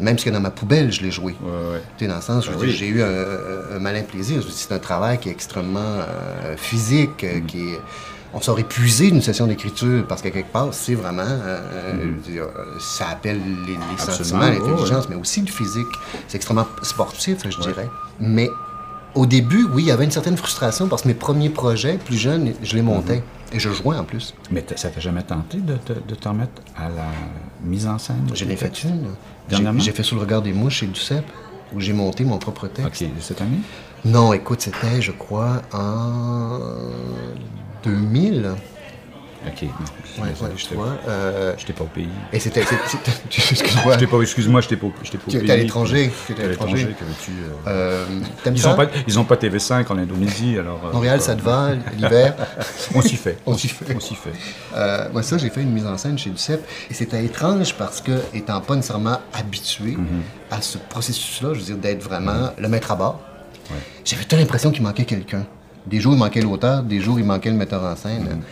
Même 0.00 0.18
ce 0.18 0.24
qu'il 0.24 0.32
y 0.32 0.34
a 0.34 0.38
dans 0.38 0.42
ma 0.42 0.50
poubelle, 0.50 0.90
je 0.92 1.02
l'ai 1.02 1.10
joué. 1.12 1.36
Ouais, 1.40 1.80
ouais. 2.00 2.08
Dans 2.08 2.16
le 2.16 2.20
sens, 2.20 2.48
dire, 2.48 2.56
oui. 2.58 2.70
j'ai 2.72 2.88
eu 2.88 3.00
un, 3.00 3.76
un 3.76 3.78
malin 3.78 4.02
plaisir. 4.02 4.42
C'est 4.50 4.72
un 4.72 4.80
travail 4.80 5.18
qui 5.18 5.28
est 5.28 5.32
extrêmement 5.32 5.78
euh, 5.80 6.56
physique, 6.56 7.22
Mm. 7.22 7.26
euh, 7.26 7.40
qui 7.46 7.60
est... 7.60 7.80
On 8.34 8.40
sort 8.40 8.58
épuisé 8.58 9.10
d'une 9.10 9.22
session 9.22 9.46
d'écriture 9.46 10.06
parce 10.06 10.20
que 10.20 10.28
quelque 10.28 10.52
part, 10.52 10.68
c'est 10.72 10.94
vraiment... 10.94 11.22
euh, 11.22 12.12
euh, 12.28 12.46
ça 12.78 13.08
appelle 13.08 13.40
les, 13.66 13.72
les 13.72 13.98
sentiments, 13.98 14.40
ouais, 14.40 14.58
l'intelligence, 14.58 15.08
mais 15.08 15.16
aussi 15.16 15.40
le 15.40 15.46
physique. 15.46 15.86
C'est 16.28 16.36
extrêmement 16.36 16.66
sportif, 16.82 17.38
je 17.48 17.58
dirais. 17.60 17.88
Mais 18.20 18.50
au 19.14 19.24
début, 19.24 19.66
oui, 19.72 19.84
il 19.84 19.88
y 19.88 19.90
avait 19.90 20.04
une 20.04 20.10
certaine 20.10 20.36
frustration 20.36 20.88
parce 20.88 21.02
que 21.02 21.08
mes 21.08 21.14
premiers 21.14 21.48
projets, 21.48 21.96
plus 21.96 22.18
jeunes, 22.18 22.52
je 22.62 22.76
les 22.76 22.82
montais. 22.82 23.16
Mm-hmm. 23.16 23.54
Et 23.56 23.58
je 23.58 23.70
jouais 23.70 23.96
en 23.96 24.04
plus. 24.04 24.34
Mais 24.50 24.62
ça 24.76 24.90
t'a 24.90 25.00
jamais 25.00 25.22
tenté 25.22 25.56
de, 25.56 25.76
te- 25.76 25.94
de 25.94 26.14
t'en 26.14 26.34
mettre 26.34 26.60
à 26.76 26.90
la 26.90 27.06
mise 27.64 27.86
en 27.86 27.96
scène? 27.96 28.28
Je 28.34 28.44
l'ai 28.44 28.56
fait 28.56 28.84
une. 28.84 29.06
J'ai 29.78 29.92
fait 29.92 30.02
Sous 30.02 30.16
le 30.16 30.20
regard 30.20 30.42
des 30.42 30.52
mouches 30.52 30.80
chez 30.80 30.86
Duceppe, 30.86 31.24
où 31.74 31.80
j'ai 31.80 31.94
monté 31.94 32.24
mon 32.24 32.36
propre 32.36 32.66
texte. 32.66 33.02
OK, 33.02 33.08
cette 33.20 33.40
année? 33.40 33.60
Non, 34.04 34.34
écoute, 34.34 34.60
c'était, 34.60 35.00
je 35.00 35.12
crois, 35.12 35.62
en 35.72 36.58
2000. 37.84 38.50
OK. 39.46 39.62
Ouais, 39.62 39.68
ouais, 40.24 40.34
tu 40.56 40.74
vois. 40.74 40.96
euh, 41.06 41.54
t'ai 41.64 41.72
pas 41.72 41.84
au 41.84 41.86
pays. 41.86 42.08
et 42.32 42.40
c'était... 42.40 42.60
Excuse-moi. 43.30 43.94
Je 43.94 43.98
t'ai 44.00 44.06
pas, 44.08 44.20
excuse-moi, 44.20 44.60
je 44.62 44.68
t'ai 44.68 44.76
pas, 44.76 44.88
je 45.04 45.10
t'ai 45.12 45.16
pas 45.18 45.24
au 45.28 45.30
Tu 45.30 45.36
pays. 45.38 45.44
étais 45.46 45.52
à 45.52 45.56
l'étranger, 45.56 46.10
tu 46.26 46.32
étais 46.32 46.42
à 46.42 46.48
l'étranger. 46.48 46.86
veux-tu... 46.86 47.30
euh, 47.68 48.04
Euh, 48.04 48.04
Ils 48.46 48.58
ça? 48.58 48.72
ont, 48.72 48.76
pas, 48.76 48.86
ils 49.06 49.18
ont 49.20 49.24
pas 49.24 49.36
TV5 49.36 49.86
en 49.92 49.98
Indonésie, 49.98 50.58
alors... 50.58 50.80
Montréal, 50.92 51.20
ça 51.20 51.36
te 51.36 51.42
va, 51.42 51.70
l'hiver? 51.96 52.34
On 52.96 53.00
s'y 53.00 53.14
fait. 53.14 53.38
On 53.46 53.56
s'y 53.56 53.68
fait. 53.68 53.94
On 53.94 54.00
s'y 54.00 54.16
fait. 54.16 54.32
Moi, 55.12 55.22
ça, 55.22 55.38
j'ai 55.38 55.50
fait 55.50 55.62
une 55.62 55.70
mise 55.72 55.86
en 55.86 55.96
scène 55.96 56.18
chez 56.18 56.30
Duceppe. 56.30 56.66
Et 56.90 56.94
c'était 56.94 57.24
étrange 57.24 57.74
parce 57.74 58.00
que, 58.00 58.20
étant 58.34 58.60
pas 58.60 58.74
nécessairement 58.74 59.20
habitué 59.32 59.96
à 60.50 60.60
ce 60.60 60.78
processus-là, 60.78 61.54
je 61.54 61.60
veux 61.60 61.64
dire, 61.64 61.76
d'être 61.76 62.02
vraiment 62.02 62.50
le 62.58 62.68
maître 62.68 62.90
à 62.90 62.96
bord, 62.96 63.20
j'avais 64.04 64.24
toute 64.24 64.38
l'impression 64.38 64.72
qu'il 64.72 64.82
manquait 64.82 65.04
quelqu'un. 65.04 65.46
Des 65.86 66.00
jours, 66.00 66.14
il 66.14 66.18
manquait 66.18 66.42
l'auteur, 66.42 66.82
des 66.82 67.00
jours, 67.00 67.18
il 67.18 67.24
manquait 67.24 67.50
le 67.50 67.56
metteur 67.56 67.82
en 67.82 67.96
scène. 67.96 68.42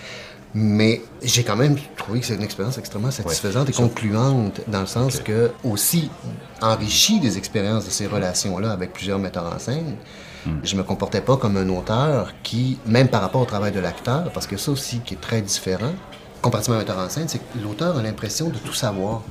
Mais 0.55 1.03
j'ai 1.23 1.45
quand 1.45 1.57
même 1.57 1.77
trouvé 1.99 2.21
que 2.21 2.27
c'est 2.27 2.35
une 2.35 2.43
expérience 2.43 2.79
extrêmement 2.79 3.11
satisfaisante 3.11 3.69
et 3.69 3.73
concluante, 3.73 4.63
dans 4.69 4.81
le 4.81 4.87
sens 4.87 5.19
que, 5.21 5.51
aussi 5.65 6.11
enrichi 6.63 7.21
des 7.21 7.37
expériences 7.37 7.85
de 7.85 7.91
ces 7.91 8.07
relations-là 8.07 8.73
avec 8.73 8.93
plusieurs 8.95 9.19
metteurs 9.19 9.53
en 9.55 9.59
scène, 9.59 9.97
je 10.63 10.77
me 10.77 10.83
comportais 10.83 11.21
pas 11.21 11.37
comme 11.37 11.57
un 11.57 11.69
auteur 11.69 12.33
qui, 12.43 12.79
même 12.87 13.09
par 13.09 13.21
rapport 13.21 13.43
au 13.43 13.47
travail 13.47 13.73
de 13.73 13.81
l'acteur, 13.81 14.31
parce 14.33 14.47
que 14.47 14.57
ça 14.57 14.71
aussi 14.71 15.01
qui 15.01 15.15
est 15.15 15.21
très 15.21 15.43
différent, 15.43 15.93
comparativement 16.41 16.77
à 16.77 16.79
un 16.79 16.83
metteur 16.83 16.99
en 16.99 17.09
scène, 17.09 17.29
c'est 17.29 17.39
que 17.39 17.59
l'auteur 17.63 17.99
a 17.99 18.03
l'impression 18.03 18.49
de 18.49 18.59
tout 18.59 18.73
savoir. 18.73 19.23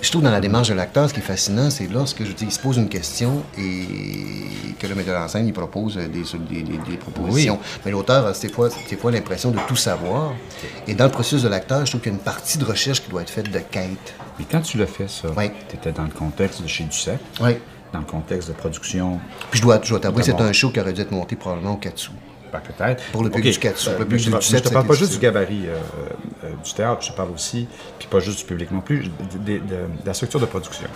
Je 0.00 0.10
trouve 0.10 0.22
dans 0.22 0.30
la 0.30 0.40
démarche 0.40 0.68
de 0.68 0.74
l'acteur, 0.74 1.08
ce 1.08 1.14
qui 1.14 1.20
est 1.20 1.22
fascinant, 1.22 1.70
c'est 1.70 1.86
lorsque 1.88 2.24
je 2.24 2.32
dis, 2.32 2.44
il 2.44 2.52
se 2.52 2.58
pose 2.60 2.76
une 2.76 2.88
question 2.88 3.42
et 3.58 4.74
que 4.78 4.86
le 4.86 4.94
metteur 4.94 5.20
en 5.20 5.26
scène 5.28 5.46
il 5.46 5.52
propose 5.52 5.96
des, 5.96 6.06
des, 6.08 6.62
des- 6.62 6.78
des 6.78 6.96
propositions. 6.96 7.58
Mais 7.84 7.90
l'auteur 7.90 8.26
a 8.26 8.32
des 8.32 8.48
fois, 8.48 9.10
l'impression 9.10 9.50
de 9.50 9.58
tout 9.66 9.76
savoir? 9.76 10.34
Et 10.86 10.94
dans 10.94 11.04
le 11.06 11.10
processus 11.10 11.42
de 11.42 11.48
l'acteur, 11.48 11.84
je 11.84 11.90
trouve 11.92 12.00
qu'il 12.00 12.12
y 12.12 12.14
a 12.14 12.18
une 12.18 12.22
partie 12.24 12.58
de 12.58 12.64
recherche 12.64 13.02
qui 13.02 13.10
doit 13.10 13.22
être 13.22 13.30
faite 13.30 13.50
de 13.50 13.58
quête. 13.58 14.14
Mais 14.38 14.44
quand 14.50 14.60
tu 14.60 14.78
l'as 14.78 14.86
fait, 14.86 15.08
ça, 15.08 15.28
Oui. 15.36 15.50
tu 15.68 15.76
étais 15.76 15.92
dans 15.92 16.04
le 16.04 16.10
contexte 16.10 16.62
de 16.62 16.68
chez 16.68 16.84
Duceppe, 16.84 17.20
Oui. 17.40 17.56
dans 17.92 18.00
le 18.00 18.04
contexte 18.04 18.48
de 18.48 18.54
production, 18.54 19.18
Puis 19.50 19.58
je 19.58 19.62
dois, 19.62 19.80
je 19.82 19.88
dois 19.90 20.00
t'avouer, 20.00 20.22
c'est 20.22 20.40
un 20.40 20.52
show 20.52 20.70
qui 20.70 20.78
aurait 20.80 20.92
dû 20.92 21.00
être 21.00 21.10
monté 21.12 21.34
probablement 21.34 21.72
au 21.72 21.78
Katsu. 21.78 22.10
Peut-être. 22.60 23.02
Pour 23.12 23.22
le 23.24 23.30
public 23.30 23.60
du 23.60 23.66
Euh, 23.68 23.98
le 23.98 24.04
public 24.04 24.18
je 24.20 24.24
du 24.24 24.30
te 24.62 24.68
parle- 24.68 24.84
Je 24.84 24.88
pas 24.88 24.94
juste 24.94 25.12
du 25.12 25.18
gabarit 25.18 25.66
euh, 25.68 25.74
euh, 26.44 26.50
du 26.64 26.72
théâtre, 26.74 27.02
je 27.02 27.10
te 27.10 27.16
parle 27.16 27.30
aussi, 27.30 27.68
puis 27.98 28.08
pas 28.08 28.20
juste 28.20 28.38
du 28.40 28.44
public 28.44 28.70
non 28.70 28.80
plus, 28.80 29.10
de, 29.44 29.60
la 30.04 30.14
structure 30.14 30.40
de 30.40 30.46
production. 30.46 30.86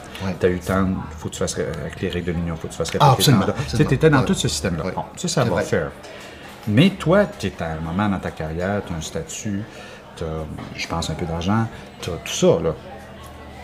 Tu 0.40 0.46
as 0.46 0.48
eu 0.48 0.54
le 0.54 0.58
temps, 0.60 0.86
il 0.88 1.16
faut 1.18 1.28
que 1.28 1.34
tu 1.34 1.38
fasses, 1.38 1.54
ré- 1.54 1.66
avec 1.80 2.00
les 2.00 2.08
règles 2.08 2.26
de 2.26 2.32
l'Union, 2.32 2.54
il 2.56 2.60
faut 2.60 2.68
que 2.68 2.72
tu 2.72 2.78
fasses 2.78 2.90
Ah, 3.00 3.12
absolument, 3.12 3.44
tant 3.46 3.54
Tu 3.76 3.82
étais 3.82 4.10
dans 4.10 4.22
tout 4.22 4.34
ce 4.34 4.48
système-là. 4.48 4.84
Bon, 4.94 5.04
ça, 5.16 5.28
ça 5.28 5.44
va 5.44 5.62
faire. 5.62 5.90
Mais 6.68 6.90
toi, 6.90 7.24
tu 7.26 7.46
es 7.46 7.52
à 7.62 7.72
un 7.72 7.80
moment 7.80 8.08
dans 8.08 8.18
ta 8.18 8.30
carrière, 8.30 8.82
tu 8.86 8.92
as 8.92 8.96
un 8.96 9.00
statut, 9.00 9.62
tu 10.16 10.24
as, 10.24 10.26
je 10.76 10.86
pense, 10.86 11.08
un 11.10 11.14
peu 11.14 11.24
d'argent, 11.26 11.66
tu 12.00 12.10
as 12.10 12.14
tout 12.14 12.32
ça, 12.32 12.58
là. 12.62 12.74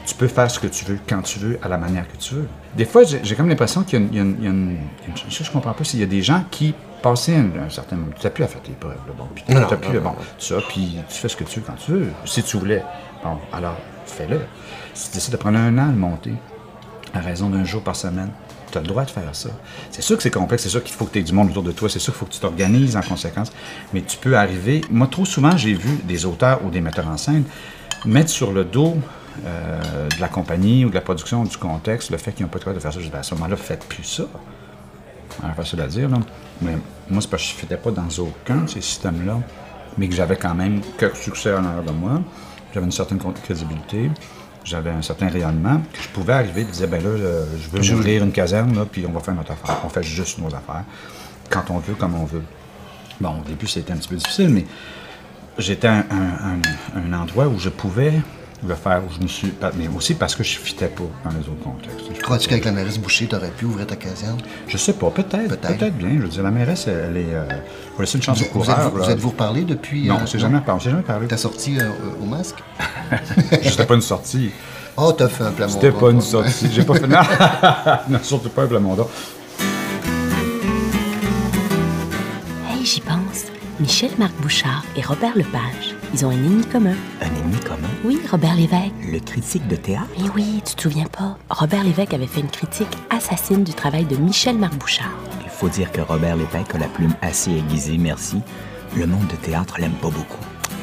Tu 0.06 0.14
peux 0.14 0.28
faire 0.28 0.48
ce 0.48 0.60
que 0.60 0.68
tu 0.68 0.84
veux, 0.84 0.98
quand 1.08 1.20
tu 1.22 1.40
veux, 1.40 1.58
à 1.62 1.68
la 1.68 1.76
manière 1.78 2.06
que 2.06 2.16
tu 2.16 2.34
veux. 2.34 2.46
Des 2.76 2.84
fois, 2.84 3.02
j'ai 3.04 3.34
comme 3.34 3.48
l'impression 3.48 3.82
qu'il 3.82 3.98
y 4.00 4.02
a 4.02 4.06
une... 4.06 4.12
il 4.12 4.16
y 4.16 4.18
a 4.20 4.22
une- 4.22 4.36
il 4.38 4.44
y 4.44 4.46
a 4.46 4.50
une- 4.50 4.78
une 5.08 5.16
chose 5.16 5.38
que 5.38 5.44
je 5.44 5.50
comprends 5.50 5.72
pas, 5.72 5.82
qu'il 5.82 5.98
y 5.98 6.02
a 6.04 6.06
des 6.06 6.22
gens 6.22 6.44
qui, 6.50 6.74
passé 7.02 7.34
un, 7.34 7.64
un 7.64 7.70
certain... 7.70 7.96
Tu 8.18 8.24
n'as 8.24 8.30
plus 8.30 8.44
à 8.44 8.48
faire 8.48 8.62
tes 8.62 8.72
preuves, 8.72 8.98
là, 9.06 9.12
bon, 9.16 9.28
puis 9.34 9.44
tu 9.46 9.52
n'as 9.52 9.64
plus... 9.66 9.94
non, 9.94 10.00
bon, 10.00 10.10
non. 10.10 10.16
ça, 10.38 10.56
puis 10.68 10.98
tu 11.08 11.14
fais 11.14 11.28
ce 11.28 11.36
que 11.36 11.44
tu 11.44 11.60
veux 11.60 11.66
quand 11.66 11.76
tu 11.76 11.92
veux. 11.92 12.08
Si 12.24 12.42
tu 12.42 12.56
voulais, 12.56 12.82
bon, 13.22 13.38
alors, 13.52 13.76
fais-le. 14.06 14.40
Si 14.94 15.10
tu 15.10 15.14
décides 15.16 15.32
de 15.32 15.38
prendre 15.38 15.58
un 15.58 15.76
an 15.78 15.88
à 15.88 15.90
le 15.90 15.96
monter, 15.96 16.34
à 17.14 17.20
raison 17.20 17.50
d'un 17.50 17.64
jour 17.64 17.82
par 17.82 17.96
semaine, 17.96 18.30
tu 18.70 18.78
as 18.78 18.80
le 18.80 18.86
droit 18.86 19.04
de 19.04 19.10
faire 19.10 19.34
ça. 19.34 19.50
C'est 19.90 20.02
sûr 20.02 20.16
que 20.16 20.22
c'est 20.22 20.30
complexe, 20.30 20.64
c'est 20.64 20.68
sûr 20.68 20.82
qu'il 20.82 20.94
faut 20.94 21.04
que 21.04 21.12
tu 21.12 21.20
aies 21.20 21.22
du 21.22 21.32
monde 21.32 21.50
autour 21.50 21.62
de 21.62 21.72
toi, 21.72 21.88
c'est 21.88 21.98
sûr 21.98 22.12
qu'il 22.12 22.18
faut 22.18 22.26
que 22.26 22.32
tu 22.32 22.40
t'organises 22.40 22.96
en 22.96 23.02
conséquence, 23.02 23.52
mais 23.92 24.02
tu 24.02 24.16
peux 24.16 24.36
arriver. 24.36 24.82
Moi, 24.90 25.06
trop 25.06 25.24
souvent, 25.24 25.56
j'ai 25.56 25.74
vu 25.74 25.98
des 26.04 26.24
auteurs 26.24 26.64
ou 26.64 26.70
des 26.70 26.80
metteurs 26.80 27.08
en 27.08 27.16
scène 27.16 27.44
mettre 28.04 28.30
sur 28.30 28.52
le 28.52 28.64
dos 28.64 28.96
euh, 29.44 30.08
de 30.08 30.20
la 30.20 30.28
compagnie 30.28 30.84
ou 30.84 30.90
de 30.90 30.94
la 30.94 31.00
production 31.00 31.42
ou 31.42 31.46
du 31.46 31.56
contexte 31.56 32.10
le 32.10 32.18
fait 32.18 32.32
qu'ils 32.32 32.44
n'ont 32.44 32.50
pas 32.50 32.58
le 32.58 32.62
droit 32.62 32.74
de 32.74 32.78
faire 32.78 32.92
ça. 32.92 32.98
Je 32.98 33.04
dis, 33.04 33.10
ben, 33.10 33.18
à 33.20 33.22
ce 33.22 33.34
moment-là, 33.34 33.56
faites 33.56 33.84
plus 33.84 34.04
ça. 34.04 34.24
Alors, 35.42 35.54
facile 35.56 35.80
à 35.80 35.86
dire, 35.86 36.08
là. 36.08 36.18
Mais 36.62 36.76
moi, 37.10 37.20
c'est 37.20 37.30
parce 37.30 37.42
que 37.42 37.48
je 37.50 37.54
ne 37.54 37.60
faisais 37.60 37.76
pas 37.76 37.90
dans 37.90 38.08
aucun 38.22 38.62
de 38.62 38.68
ces 38.68 38.80
systèmes-là, 38.80 39.38
mais 39.98 40.08
que 40.08 40.14
j'avais 40.14 40.36
quand 40.36 40.54
même 40.54 40.80
quelques 40.98 41.16
succès 41.16 41.52
en 41.54 41.64
arrière 41.64 41.82
de 41.84 41.92
moi. 41.92 42.20
J'avais 42.72 42.86
une 42.86 42.92
certaine 42.92 43.18
crédibilité, 43.42 44.10
j'avais 44.64 44.90
un 44.90 45.02
certain 45.02 45.28
rayonnement, 45.28 45.80
que 45.92 46.02
je 46.02 46.08
pouvais 46.08 46.32
arriver 46.34 46.62
et 46.62 46.64
dire, 46.64 46.88
ben 46.88 47.02
là, 47.02 47.10
je 47.16 47.68
veux 47.70 47.94
ouvrir 47.94 48.22
une 48.24 48.32
caserne, 48.32 48.74
là, 48.76 48.84
puis 48.90 49.04
on 49.08 49.12
va 49.12 49.20
faire 49.20 49.34
notre 49.34 49.52
affaire. 49.52 49.76
On 49.84 49.88
fait 49.88 50.02
juste 50.02 50.38
nos 50.38 50.48
affaires, 50.48 50.84
quand 51.50 51.64
on 51.70 51.78
veut, 51.78 51.94
comme 51.94 52.14
on 52.14 52.24
veut. 52.24 52.42
Bon, 53.20 53.40
au 53.40 53.48
début, 53.48 53.66
c'était 53.66 53.92
un 53.92 53.96
petit 53.96 54.08
peu 54.08 54.16
difficile, 54.16 54.50
mais 54.50 54.66
j'étais 55.58 55.88
à 55.88 55.92
un, 55.94 56.00
un- 56.10 56.60
un- 56.96 57.12
un 57.14 57.18
endroit 57.22 57.46
où 57.48 57.58
je 57.58 57.70
pouvais 57.70 58.12
le 58.66 58.74
faire, 58.74 59.02
où 59.08 59.12
je 59.14 59.22
me 59.22 59.28
suis... 59.28 59.52
Mais 59.78 59.88
aussi 59.88 60.14
parce 60.14 60.34
que 60.34 60.42
je 60.42 60.58
ne 60.58 60.64
fitais 60.64 60.86
pas 60.88 61.02
dans 61.24 61.30
les 61.30 61.40
autres 61.48 61.62
contextes. 61.62 62.06
Je 62.14 62.20
Crois-tu 62.22 62.48
qu'avec 62.48 62.64
la 62.64 62.72
mairesse 62.72 62.98
Boucher, 62.98 63.26
t'aurais 63.26 63.50
pu 63.50 63.64
ouvrir 63.66 63.86
ta 63.86 63.96
caserne? 63.96 64.38
je 64.68 64.76
sais 64.76 64.92
pas, 64.94 65.10
peut-être, 65.10 65.48
Peut-être. 65.58 65.94
bien. 65.96 66.10
Je 66.16 66.22
veux 66.22 66.28
dire, 66.28 66.42
la 66.42 66.50
mairesse, 66.50 66.86
elle, 66.88 67.06
elle 67.10 67.16
est. 67.18 67.34
Euh, 67.34 67.44
faut 67.94 68.02
laisser 68.02 68.16
une 68.18 68.22
chance 68.22 68.40
au 68.40 68.44
Vous 68.44 68.50
coureur. 68.50 68.78
êtes-vous 68.80 68.98
là. 68.98 69.04
vous, 69.04 69.10
êtes-vous 69.10 69.30
reparlé 69.30 69.62
depuis... 69.64 70.06
Non, 70.08 70.16
euh, 70.16 70.18
on 70.22 70.26
s'est 70.26 70.38
jamais 70.38 70.60
parlé. 70.60 70.80
On 70.80 70.84
s'est 70.84 70.90
jamais 70.90 71.02
parlé. 71.02 71.26
T'as 71.28 71.36
sorti 71.36 71.78
euh, 71.78 71.90
au 72.22 72.26
masque? 72.26 72.62
C'était 73.62 73.86
pas 73.86 73.94
une 73.94 74.00
sortie. 74.00 74.50
Oh, 74.96 75.12
t'as 75.12 75.28
fait 75.28 75.44
un 75.44 75.50
plat 75.52 75.68
C'était 75.68 75.92
pas 75.92 76.10
une 76.10 76.22
sortie. 76.22 76.68
J'ai 76.72 76.82
pas 76.82 76.94
fait. 76.94 77.06
Non, 77.06 77.18
non 78.08 78.18
surtout 78.22 78.48
pas 78.48 78.62
un 78.62 78.66
Plamondon. 78.66 79.06
Hey, 82.70 82.84
j'y 82.84 83.00
pense. 83.00 83.44
Michel-Marc 83.78 84.32
Bouchard 84.40 84.84
et 84.96 85.02
Robert 85.02 85.36
Lepage, 85.36 85.94
ils 86.18 86.24
ont 86.24 86.30
un 86.30 86.32
ennemi 86.32 86.64
commun. 86.64 86.94
Un 87.20 87.26
ennemi 87.26 87.58
commun, 87.60 87.88
Oui, 88.04 88.18
Robert 88.30 88.54
Lévesque. 88.54 88.92
le 89.12 89.18
critique 89.18 89.66
de 89.68 89.76
théâtre. 89.76 90.06
Mais 90.18 90.28
oui, 90.34 90.62
tu 90.64 90.74
te 90.74 90.80
souviens 90.82 91.04
pas? 91.04 91.36
Robert 91.50 91.84
Lévesque 91.84 92.14
avait 92.14 92.26
fait 92.26 92.40
une 92.40 92.48
critique 92.50 92.88
assassine 93.10 93.64
du 93.64 93.74
travail 93.74 94.06
de 94.06 94.16
Michel-Marc 94.16 94.76
Bouchard. 94.76 95.10
Il 95.44 95.50
faut 95.50 95.68
dire 95.68 95.92
que 95.92 96.00
Robert 96.00 96.36
Lévesque 96.36 96.74
a 96.74 96.78
la 96.78 96.86
plume 96.88 97.12
assez 97.20 97.50
aiguisée, 97.50 97.98
merci. 97.98 98.40
Le 98.96 99.06
monde 99.06 99.26
de 99.26 99.36
théâtre 99.36 99.74
l'aime 99.78 99.92
pas 99.92 100.08
beaucoup. 100.08 100.38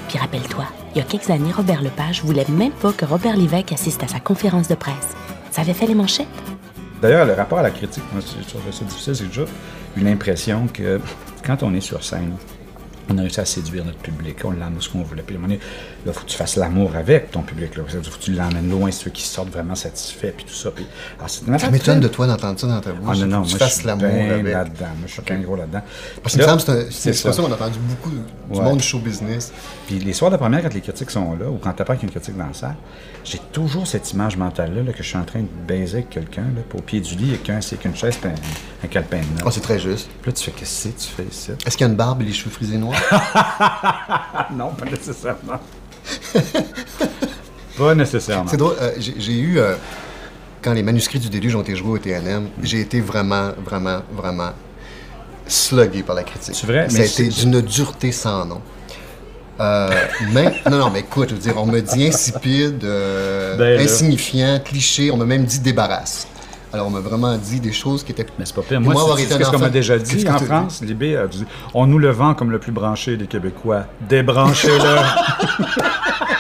Puis 0.08 0.20
rappelle-toi, 0.20 0.66
il 0.94 1.00
y 1.00 1.02
a 1.02 1.04
quelques 1.06 1.30
années, 1.32 1.52
Robert 1.52 1.82
Lepage 1.82 2.24
voulait 2.24 2.46
même 2.50 2.72
pas 2.74 2.92
que 2.92 3.06
Robert 3.06 3.36
Lévesque 3.36 3.72
assiste 3.72 4.04
à 4.04 4.08
sa 4.08 4.20
conférence 4.20 4.68
de 4.68 4.76
presse. 4.76 5.16
Ça 5.50 5.62
avait 5.62 5.74
fait 5.74 5.88
les 5.88 5.96
manchettes. 5.96 6.28
D'ailleurs, 7.02 7.26
le 7.26 7.34
rapport 7.34 7.58
à 7.58 7.64
la 7.64 7.72
critique, 7.72 8.04
moi, 8.14 8.22
je 8.22 8.48
trouve 8.48 8.62
ça 8.72 8.86
difficile, 8.86 9.16
c'est 9.16 9.28
déjà 9.28 9.46
une 9.98 10.08
impression 10.08 10.68
que 10.72 11.02
quand 11.44 11.64
on 11.64 11.74
est 11.74 11.82
sur 11.82 12.04
scène, 12.04 12.34
on 13.10 13.18
a 13.18 13.22
réussi 13.22 13.40
à 13.40 13.46
séduire 13.46 13.86
notre 13.86 14.00
public, 14.00 14.38
on 14.44 14.52
l'emmène 14.52 14.82
ce 14.82 14.90
qu'on 14.90 15.04
voulait. 15.04 15.24
Là, 16.06 16.12
il 16.12 16.14
faut 16.14 16.22
que 16.26 16.30
tu 16.30 16.38
fasses 16.38 16.56
l'amour 16.56 16.96
avec 16.96 17.32
ton 17.32 17.42
public. 17.42 17.76
Là. 17.76 17.84
Il 17.94 18.04
faut 18.04 18.18
que 18.18 18.24
tu 18.24 18.32
l'emmènes 18.34 18.70
loin, 18.70 18.92
ceux 18.92 19.10
qui 19.12 19.24
sortent 19.24 19.50
vraiment 19.52 19.76
satisfaits, 19.76 20.32
puis 20.36 20.46
tout 20.46 20.54
ça. 20.54 20.72
Puis, 20.72 20.86
alors, 21.18 21.30
c'est 21.30 21.42
une 21.42 21.48
Ça 21.48 21.54
affaire 21.56 21.72
m'étonne 21.72 22.00
de 22.00 22.08
toi 22.08 22.28
d'entendre 22.28 22.60
ça 22.60 22.68
dans 22.68 22.82
ta 22.82 22.92
bouche. 22.92 23.18
Ah 23.22 23.26
non, 23.26 23.28
non, 23.28 23.38
moi, 23.40 23.46
tu 23.48 23.54
je 23.54 23.58
fasses 23.58 23.78
suis 23.78 23.88
l'amour 23.88 24.06
avec. 24.06 24.44
là-dedans. 24.46 24.86
Moi, 24.98 25.08
je 25.08 25.12
suis 25.14 25.22
bien 25.22 25.40
gros 25.40 25.56
là-dedans. 25.56 25.82
Parce 26.22 26.36
que 26.36 26.42
me 26.42 26.48
semble 26.48 26.62
c'est 26.92 27.10
un- 27.10 27.14
ça. 27.14 27.34
ça 27.34 27.42
qu'on 27.42 27.52
a 27.52 27.56
entendu 27.56 27.80
beaucoup 27.80 28.10
du 28.10 28.60
Ouais. 28.60 28.64
monde 28.66 28.78
du 28.78 28.84
show 28.84 29.00
business. 29.00 29.52
Puis 29.88 30.00
les 30.00 30.14
soirs 30.14 30.32
de 30.32 30.38
première, 30.38 30.62
quand 30.64 30.74
les 30.74 30.82
critiques 30.82 31.10
sont 31.12 31.34
là, 31.36 31.50
ou 31.50 31.58
quand 31.58 31.74
tu 31.74 31.82
apprends 31.82 31.96
qu'il 31.96 32.04
y 32.04 32.06
a 32.06 32.14
une 32.14 32.20
critique 32.20 32.38
dans 32.38 32.48
la 32.48 32.54
salle, 32.54 32.76
j'ai 33.24 33.40
toujours 33.52 33.88
cette 33.88 34.12
image 34.14 34.36
mentale-là 34.38 34.84
là, 34.84 34.92
que 34.92 35.02
je 35.04 35.08
suis 35.08 35.18
en 35.18 35.24
train 35.24 35.40
de 35.42 35.48
baiser 35.68 35.98
avec 36.00 36.10
quelqu'un, 36.10 36.44
au 36.74 36.82
pied 36.82 37.00
du 37.00 37.16
lit, 37.16 37.34
et 37.34 37.38
qu'un 37.38 37.62
c'est 37.62 37.78
qu'une 37.78 37.96
chaise, 37.96 38.18
puis 38.18 38.30
un, 38.30 38.86
un 38.86 38.88
calepin 38.88 39.20
de 39.20 39.24
Ah, 39.40 39.44
notes. 39.46 39.54
c'est 39.54 39.62
très 39.62 39.80
juste. 39.80 40.10
Puis 40.22 40.32
là, 40.32 40.38
tu 40.38 40.44
fais 40.44 40.52
qu'est-ce 40.52 40.90
que 40.90 41.00
tu 41.00 41.08
fais 41.08 41.24
ici? 41.24 41.52
Est-ce 41.66 41.78
qu'il 41.78 41.86
y 41.86 41.90
a 41.90 41.92
une 41.92 41.98
barbe 41.98 42.22
et 42.22 42.26
les 42.26 42.34
cheveux 42.34 42.50
frisés 42.52 42.78
noirs? 42.78 43.00
Ah 43.12 44.48
non, 44.56 44.70
pas 44.70 44.86
nécessairement. 44.86 45.60
pas 47.78 47.96
nécessairement. 47.96 48.50
C'est 48.50 48.58
drôle, 48.58 48.76
euh, 48.82 48.92
j'ai 48.98 49.38
eu, 49.38 49.60
euh, 49.60 49.76
quand 50.62 50.74
les 50.74 50.84
manuscrits 50.84 51.20
du 51.20 51.30
déluge 51.30 51.56
ont 51.56 51.62
été 51.62 51.76
joués 51.76 51.92
au 51.92 51.98
TNM, 51.98 52.48
j'ai 52.62 52.82
été 52.82 53.02
vraiment, 53.02 53.52
vraiment, 53.64 54.00
vraiment 54.12 54.52
slugué 55.48 56.04
par 56.04 56.16
la 56.16 56.24
critique. 56.24 56.56
C'est 56.56 56.68
vrai, 56.68 56.90
Ça 56.90 56.98
mais 56.98 57.04
a 57.04 57.08
été 57.08 57.28
d'une 57.28 57.62
dureté 57.62 58.12
sans 58.12 58.46
nom. 58.46 58.62
Euh, 59.60 59.90
mais, 60.32 60.46
non, 60.70 60.78
non, 60.78 60.90
mais 60.90 61.02
écoute, 61.02 61.30
je 61.30 61.36
veux 61.36 61.42
dire, 61.42 61.58
on 61.58 61.66
me 61.66 61.80
dit 61.80 62.08
insipide, 62.08 62.84
euh, 62.84 63.58
Ben 63.58 63.80
insignifiant, 63.80 64.60
cliché, 64.64 65.12
on 65.12 65.18
m'a 65.18 65.26
même 65.26 65.46
dit 65.46 65.60
débarrasse. 65.60 66.28
Alors, 66.74 66.88
on 66.88 66.90
m'a 66.90 67.02
vraiment 67.02 67.38
dit 67.38 67.60
des 67.60 67.72
choses 67.72 68.04
qui 68.04 68.12
étaient. 68.14 68.26
Mais 68.40 68.46
c'est 68.46 68.56
pas 68.56 68.64
pire. 68.64 68.82
Moi, 68.82 69.00
avoir 69.00 69.18
c'est 69.18 69.26
été 69.26 69.36
un 69.36 69.44
ce 69.44 69.52
qu'on 69.52 69.60
m'a 69.60 69.70
déjà 69.70 70.00
dit 70.00 70.24
que 70.24 70.30
en 70.30 70.38
t'as 70.38 70.46
France. 70.46 70.82
Libé 70.82 71.16
a 71.16 71.28
dit 71.28 71.46
On 71.76 71.86
nous 71.86 72.00
le 72.00 72.10
vend 72.10 72.34
comme 72.34 72.50
le 72.50 72.58
plus 72.58 72.72
branché 72.72 73.16
des 73.16 73.28
Québécois. 73.28 73.86
Débranchez-le. 74.10 74.74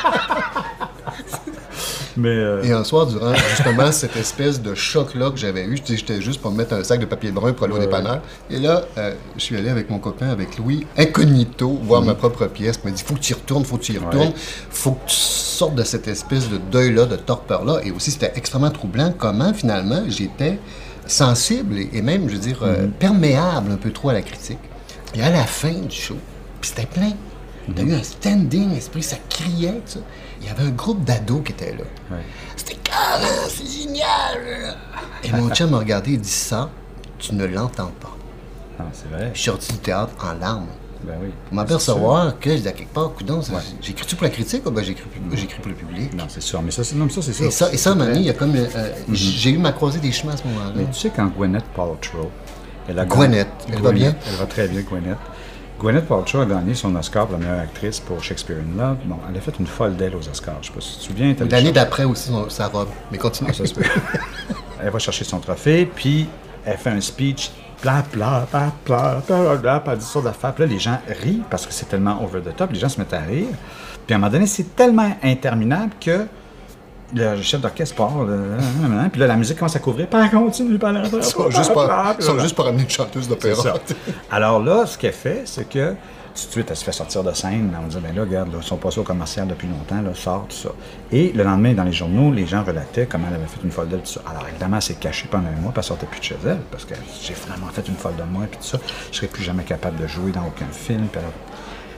Mais. 2.17 2.29
euh, 2.29 2.61
Et 2.63 2.71
un 2.71 2.83
soir, 2.83 3.07
durant 3.07 3.33
justement 3.33 3.91
cette 3.91 4.15
espèce 4.15 4.61
de 4.61 4.75
choc-là 4.75 5.31
que 5.31 5.37
j'avais 5.37 5.65
eu, 5.65 5.77
j'étais 5.85 6.21
juste 6.21 6.41
pour 6.41 6.51
me 6.51 6.57
mettre 6.57 6.73
un 6.73 6.83
sac 6.83 6.99
de 6.99 7.05
papier 7.05 7.31
brun 7.31 7.53
pour 7.53 7.65
aller 7.65 7.75
au 7.75 7.79
dépanneur. 7.79 8.21
Et 8.49 8.59
là, 8.59 8.83
euh, 8.97 9.13
je 9.37 9.41
suis 9.41 9.57
allé 9.57 9.69
avec 9.69 9.89
mon 9.89 9.99
copain, 9.99 10.29
avec 10.29 10.57
Louis, 10.57 10.85
incognito, 10.97 11.69
voir 11.83 12.01
ma 12.01 12.15
propre 12.15 12.47
pièce. 12.47 12.79
Il 12.83 12.89
m'a 12.89 12.95
dit, 12.95 13.03
faut 13.03 13.15
que 13.15 13.19
tu 13.19 13.31
y 13.31 13.35
retournes, 13.35 13.65
faut 13.65 13.77
que 13.77 13.83
tu 13.83 13.93
y 13.93 13.97
retournes. 13.97 14.27
Ouais. 14.27 14.33
faut 14.69 14.91
que 14.91 15.07
tu 15.09 15.15
sortes 15.15 15.75
de 15.75 15.83
cette 15.83 16.07
espèce 16.07 16.49
de 16.49 16.57
deuil-là, 16.71 17.05
de 17.05 17.15
torpeur-là. 17.15 17.79
Et 17.83 17.91
aussi, 17.91 18.11
c'était 18.11 18.33
extrêmement 18.35 18.71
troublant 18.71 19.13
comment, 19.17 19.53
finalement, 19.53 20.03
j'étais 20.07 20.59
sensible 21.05 21.77
et, 21.79 21.89
et 21.93 22.01
même, 22.01 22.27
je 22.29 22.33
veux 22.35 22.39
dire, 22.41 22.59
euh, 22.63 22.87
perméable 22.99 23.71
un 23.71 23.77
peu 23.77 23.91
trop 23.91 24.09
à 24.09 24.13
la 24.13 24.21
critique. 24.21 24.59
Et 25.15 25.21
à 25.21 25.29
la 25.29 25.43
fin 25.43 25.73
du 25.73 25.95
show, 25.95 26.15
puis 26.61 26.71
c'était 26.75 26.87
plein. 26.87 27.11
T'as 27.75 27.83
eu 27.83 27.93
un 27.93 28.03
standing 28.03 28.75
esprit, 28.75 29.03
ça 29.03 29.15
criait, 29.29 29.81
tout 29.85 29.93
ça. 29.93 29.99
Il 30.43 30.47
y 30.49 30.51
avait 30.51 30.63
un 30.63 30.71
groupe 30.71 31.03
d'ados 31.05 31.41
qui 31.45 31.53
était 31.53 31.71
là. 31.71 31.83
ouais. 32.11 32.17
C'était 32.55 32.75
carré, 32.75 33.25
c'est 33.49 33.65
génial! 33.65 34.75
Et 35.23 35.31
mon 35.31 35.49
chum 35.49 35.69
m'a 35.71 35.79
regardé 35.79 36.13
et 36.13 36.17
dit 36.17 36.29
ça, 36.29 36.69
tu 37.17 37.33
ne 37.33 37.45
l'entends 37.45 37.91
pas. 37.99 38.15
Non, 38.79 38.85
c'est 38.91 39.09
vrai. 39.09 39.31
Je 39.33 39.39
suis 39.39 39.49
sorti 39.49 39.71
du 39.71 39.79
théâtre 39.79 40.13
en 40.23 40.33
larmes. 40.39 40.67
Ben 41.05 41.13
oui. 41.21 41.29
Pour 41.47 41.55
m'apercevoir 41.55 42.39
que, 42.39 42.55
je 42.55 42.65
à 42.67 42.71
quelque 42.71 42.93
part, 42.93 43.11
coudon, 43.13 43.41
ça- 43.41 43.53
j'écris-tu 43.81 44.15
pour 44.15 44.23
la 44.23 44.29
critique 44.29 44.65
ou 44.65 44.71
ben 44.71 44.83
j'écris 44.83 45.03
pour 45.61 45.69
le 45.69 45.75
public? 45.75 46.13
Non, 46.13 46.25
c'est 46.29 46.41
sûr. 46.41 46.61
Mais 46.61 46.71
ça, 46.71 46.83
c'est 46.83 46.95
non, 46.95 47.05
mais 47.05 47.11
ça, 47.11 47.21
c'est 47.21 47.33
sûr. 47.33 47.45
Et 47.45 47.51
ça, 47.51 47.71
et 47.73 47.77
ça, 47.77 47.89
à 47.89 47.93
un 47.93 47.95
moment 47.95 48.05
C'est 48.07 48.13
donné, 48.13 48.23
il 48.23 48.27
y 48.27 48.29
a 48.29 48.33
comme. 48.33 48.55
euh, 48.55 48.93
J'ai 49.11 49.49
eu 49.51 49.57
ma 49.57 49.71
croisée 49.73 49.99
des 49.99 50.11
chemins 50.11 50.33
à 50.33 50.37
ce 50.37 50.43
moment-là. 50.45 50.71
Mais 50.75 50.85
tu 50.85 50.99
sais, 50.99 51.11
quand 51.15 51.27
Gwyneth 51.27 51.65
Paltrow. 51.75 52.31
Elle 52.87 52.99
a 52.99 53.05
Gwyneth, 53.05 53.47
gagné- 53.47 53.73
elle 53.77 53.81
va 53.81 53.91
bien? 53.91 54.15
Elle 54.29 54.35
va 54.35 54.45
très 54.45 54.67
bien, 54.67 54.81
Gwyneth. 54.81 55.17
Gwyneth 55.83 56.07
Paltrow 56.07 56.39
a 56.39 56.45
gagné 56.45 56.75
son 56.75 56.95
Oscar 56.95 57.27
pour 57.27 57.37
la 57.37 57.45
meilleure 57.45 57.59
actrice 57.59 57.99
pour 57.99 58.23
Shakespeare 58.23 58.55
in 58.55 58.77
Love. 58.81 58.99
Bon, 59.03 59.17
elle 59.29 59.35
a 59.35 59.41
fait 59.41 59.59
une 59.59 59.67
folle 59.67 59.97
d'elle 59.97 60.15
aux 60.15 60.29
Oscars. 60.29 60.55
Je 60.61 60.67
sais 60.67 60.73
pas 60.73 60.79
si 60.79 60.93
tu 60.93 60.99
te 60.99 61.03
souviens. 61.03 61.35
L'année 61.51 61.73
d'après 61.73 62.05
aussi, 62.05 62.31
sa 62.47 62.67
robe. 62.67 62.87
Mais 63.11 63.17
continue. 63.17 63.53
Ça 63.53 63.65
se 63.65 63.73
peut. 63.73 63.83
elle 64.81 64.89
va 64.89 64.99
chercher 64.99 65.25
son 65.25 65.41
trophée, 65.41 65.85
puis 65.85 66.29
elle 66.63 66.77
fait 66.77 66.89
un 66.89 67.01
speech, 67.01 67.51
bla 67.81 68.01
bla 68.13 68.47
bla 68.49 68.71
bla 68.85 69.21
bla 69.27 69.79
bla, 69.81 69.95
dit 69.97 70.05
ça 70.05 70.21
d'affaires. 70.21 70.53
Puis 70.53 70.63
là, 70.63 70.71
les 70.71 70.79
gens 70.79 70.99
rient 71.21 71.41
parce 71.49 71.65
que 71.65 71.73
c'est 71.73 71.89
tellement 71.89 72.23
over 72.23 72.39
the 72.39 72.55
top, 72.55 72.71
les 72.71 72.79
gens 72.79 72.87
se 72.87 72.97
mettent 72.97 73.11
à 73.11 73.19
rire. 73.19 73.47
Puis 74.07 74.13
à 74.13 74.15
un 74.15 74.19
moment 74.19 74.31
donné, 74.31 74.47
c'est 74.47 74.77
tellement 74.77 75.17
interminable 75.21 75.91
que 75.99 76.27
le 77.15 77.41
chef 77.41 77.61
d'orchestre 77.61 77.95
part, 77.95 78.23
là, 78.23 78.35
là, 78.35 78.87
là, 78.89 78.95
là, 79.03 79.09
puis 79.09 79.19
là, 79.21 79.27
la 79.27 79.35
musique 79.35 79.57
commence 79.57 79.75
à 79.75 79.79
couvrir, 79.79 80.07
elle 80.11 80.29
continue, 80.31 80.77
puis 80.77 80.87
elle 80.89 81.09
Ils 81.13 81.23
sont 81.23 81.49
juste 81.51 81.73
pas, 81.73 82.15
sont 82.19 82.39
juste 82.39 82.55
pas 82.55 82.63
ramenés 82.63 82.83
une 82.83 82.89
chanteuse 82.89 83.27
d'opéra. 83.27 83.73
Alors 84.31 84.63
là, 84.63 84.85
ce 84.85 84.97
qu'elle 84.97 85.13
fait, 85.13 85.43
c'est 85.45 85.69
que 85.69 85.89
tout 86.35 86.47
de 86.47 86.51
suite, 86.51 86.65
elle 86.71 86.75
se 86.75 86.83
fait 86.83 86.91
sortir 86.91 87.23
de 87.23 87.31
scène. 87.33 87.71
On 87.79 87.85
dit, 87.87 87.97
ben 88.01 88.15
là, 88.15 88.23
regarde, 88.23 88.51
là, 88.51 88.57
ils 88.59 88.65
sont 88.65 88.77
passés 88.77 88.99
au 88.99 89.03
commercial 89.03 89.47
depuis 89.47 89.67
longtemps, 89.67 90.01
là, 90.01 90.15
sort, 90.15 90.47
tout 90.49 90.55
ça. 90.55 90.69
Et 91.11 91.31
le 91.31 91.43
lendemain, 91.43 91.73
dans 91.75 91.83
les 91.83 91.91
journaux, 91.93 92.31
les 92.31 92.47
gens 92.47 92.63
relataient 92.63 93.05
comment 93.05 93.27
elle 93.29 93.35
avait 93.35 93.45
fait 93.45 93.59
une 93.63 93.69
folle 93.71 93.89
d'elle, 93.89 93.99
tout 94.01 94.13
ça. 94.13 94.21
Alors 94.27 94.47
évidemment, 94.49 94.77
elle 94.77 94.81
s'est 94.81 94.95
cachée 94.95 95.27
pendant 95.29 95.49
un 95.49 95.61
mois, 95.61 95.71
puis 95.71 95.77
elle 95.79 95.83
sortait 95.83 96.07
plus 96.07 96.19
de 96.19 96.25
chez 96.25 96.37
elle, 96.43 96.57
parce 96.71 96.85
que 96.85 96.95
j'ai 97.21 97.35
vraiment 97.35 97.67
fait 97.71 97.87
une 97.87 97.95
folle 97.95 98.15
de 98.15 98.23
moi, 98.23 98.45
puis 98.49 98.57
tout 98.59 98.65
ça. 98.65 98.79
Je 99.11 99.17
serais 99.17 99.27
plus 99.27 99.43
jamais 99.43 99.63
capable 99.63 100.01
de 100.01 100.07
jouer 100.07 100.31
dans 100.31 100.41
aucun 100.47 100.65
film. 100.71 101.05
Puis, 101.11 101.21
elle- 101.23 101.52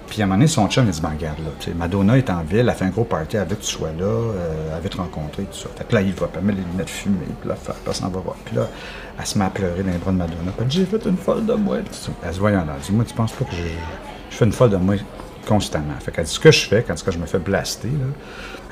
puis 0.08 0.22
à 0.22 0.26
un 0.26 0.28
moment 0.28 0.38
donné, 0.38 0.48
son 0.48 0.68
chum, 0.70 0.86
il 0.86 0.91
dit, 0.91 1.02
ben 1.02 1.10
regarde, 1.10 1.39
là, 1.39 1.74
Madonna 1.76 2.18
est 2.18 2.30
en 2.30 2.41
ville, 2.44 2.68
elle 2.70 2.72
fait 2.76 2.86
un 2.86 2.89
gros 2.89 3.04
party, 3.04 3.38
elle 3.38 3.48
veut 3.48 3.56
que 3.56 3.62
tu 3.63 3.72
sois 3.72 3.89
là, 3.98 4.04
euh, 4.06 4.76
elle 4.76 4.82
veut 4.84 4.89
te 4.89 4.98
rencontrer, 4.98 5.44
tout 5.44 5.58
ça. 5.58 5.70
Fait 5.76 5.84
que 5.86 5.96
là, 5.96 6.02
il 6.02 6.13
va, 6.13 6.28
puis 6.28 6.38
elle 6.39 6.44
met 6.46 6.54
les 6.54 6.62
lunettes 6.72 6.89
fumées, 6.89 7.18
puis 7.41 7.50
là, 7.50 7.56
elle 7.88 7.94
s'en 7.94 8.10
va 8.10 8.20
voir. 8.20 8.36
Puis 8.46 8.56
là, 8.56 8.68
elle 9.20 9.26
se 9.26 9.38
met 9.38 9.46
à 9.46 9.50
pleurer 9.50 9.84
dans 9.84 9.91
les 9.91 9.98
bras 9.98 10.12
de 10.12 10.18
Madonna. 10.18 10.52
Puis 10.58 10.65
j'ai 10.70 10.86
fait 10.86 11.04
une 11.06 11.18
folle 11.18 11.46
de 11.46 11.54
moi, 11.54 11.78
puis 11.78 11.98
tout. 12.06 12.12
Elle 12.24 12.34
se 12.34 12.39
voit 12.39 12.52
là, 12.52 12.63
elle 12.68 12.82
dit, 12.82 12.91
moi, 12.91 13.06
tu 13.06 13.13
penses 13.13 13.32
pas 13.34 13.46
que 13.46 13.52
je, 13.56 13.63
je 14.32 14.36
fais 14.36 14.46
une 14.46 14.52
folle 14.54 14.70
de 14.72 14.78
moi 14.78 14.96
constamment. 15.48 15.94
Fait 16.00 16.12
qu'elle 16.12 16.26
dit, 16.26 16.32
ce 16.32 16.39
que 16.39 16.52
je 16.52 16.65
fais, 16.68 16.84
quand, 16.88 16.96
je 17.12 17.18
me 17.18 17.26
fais 17.26 17.39
blaster, 17.39 17.88
là, 17.89 18.06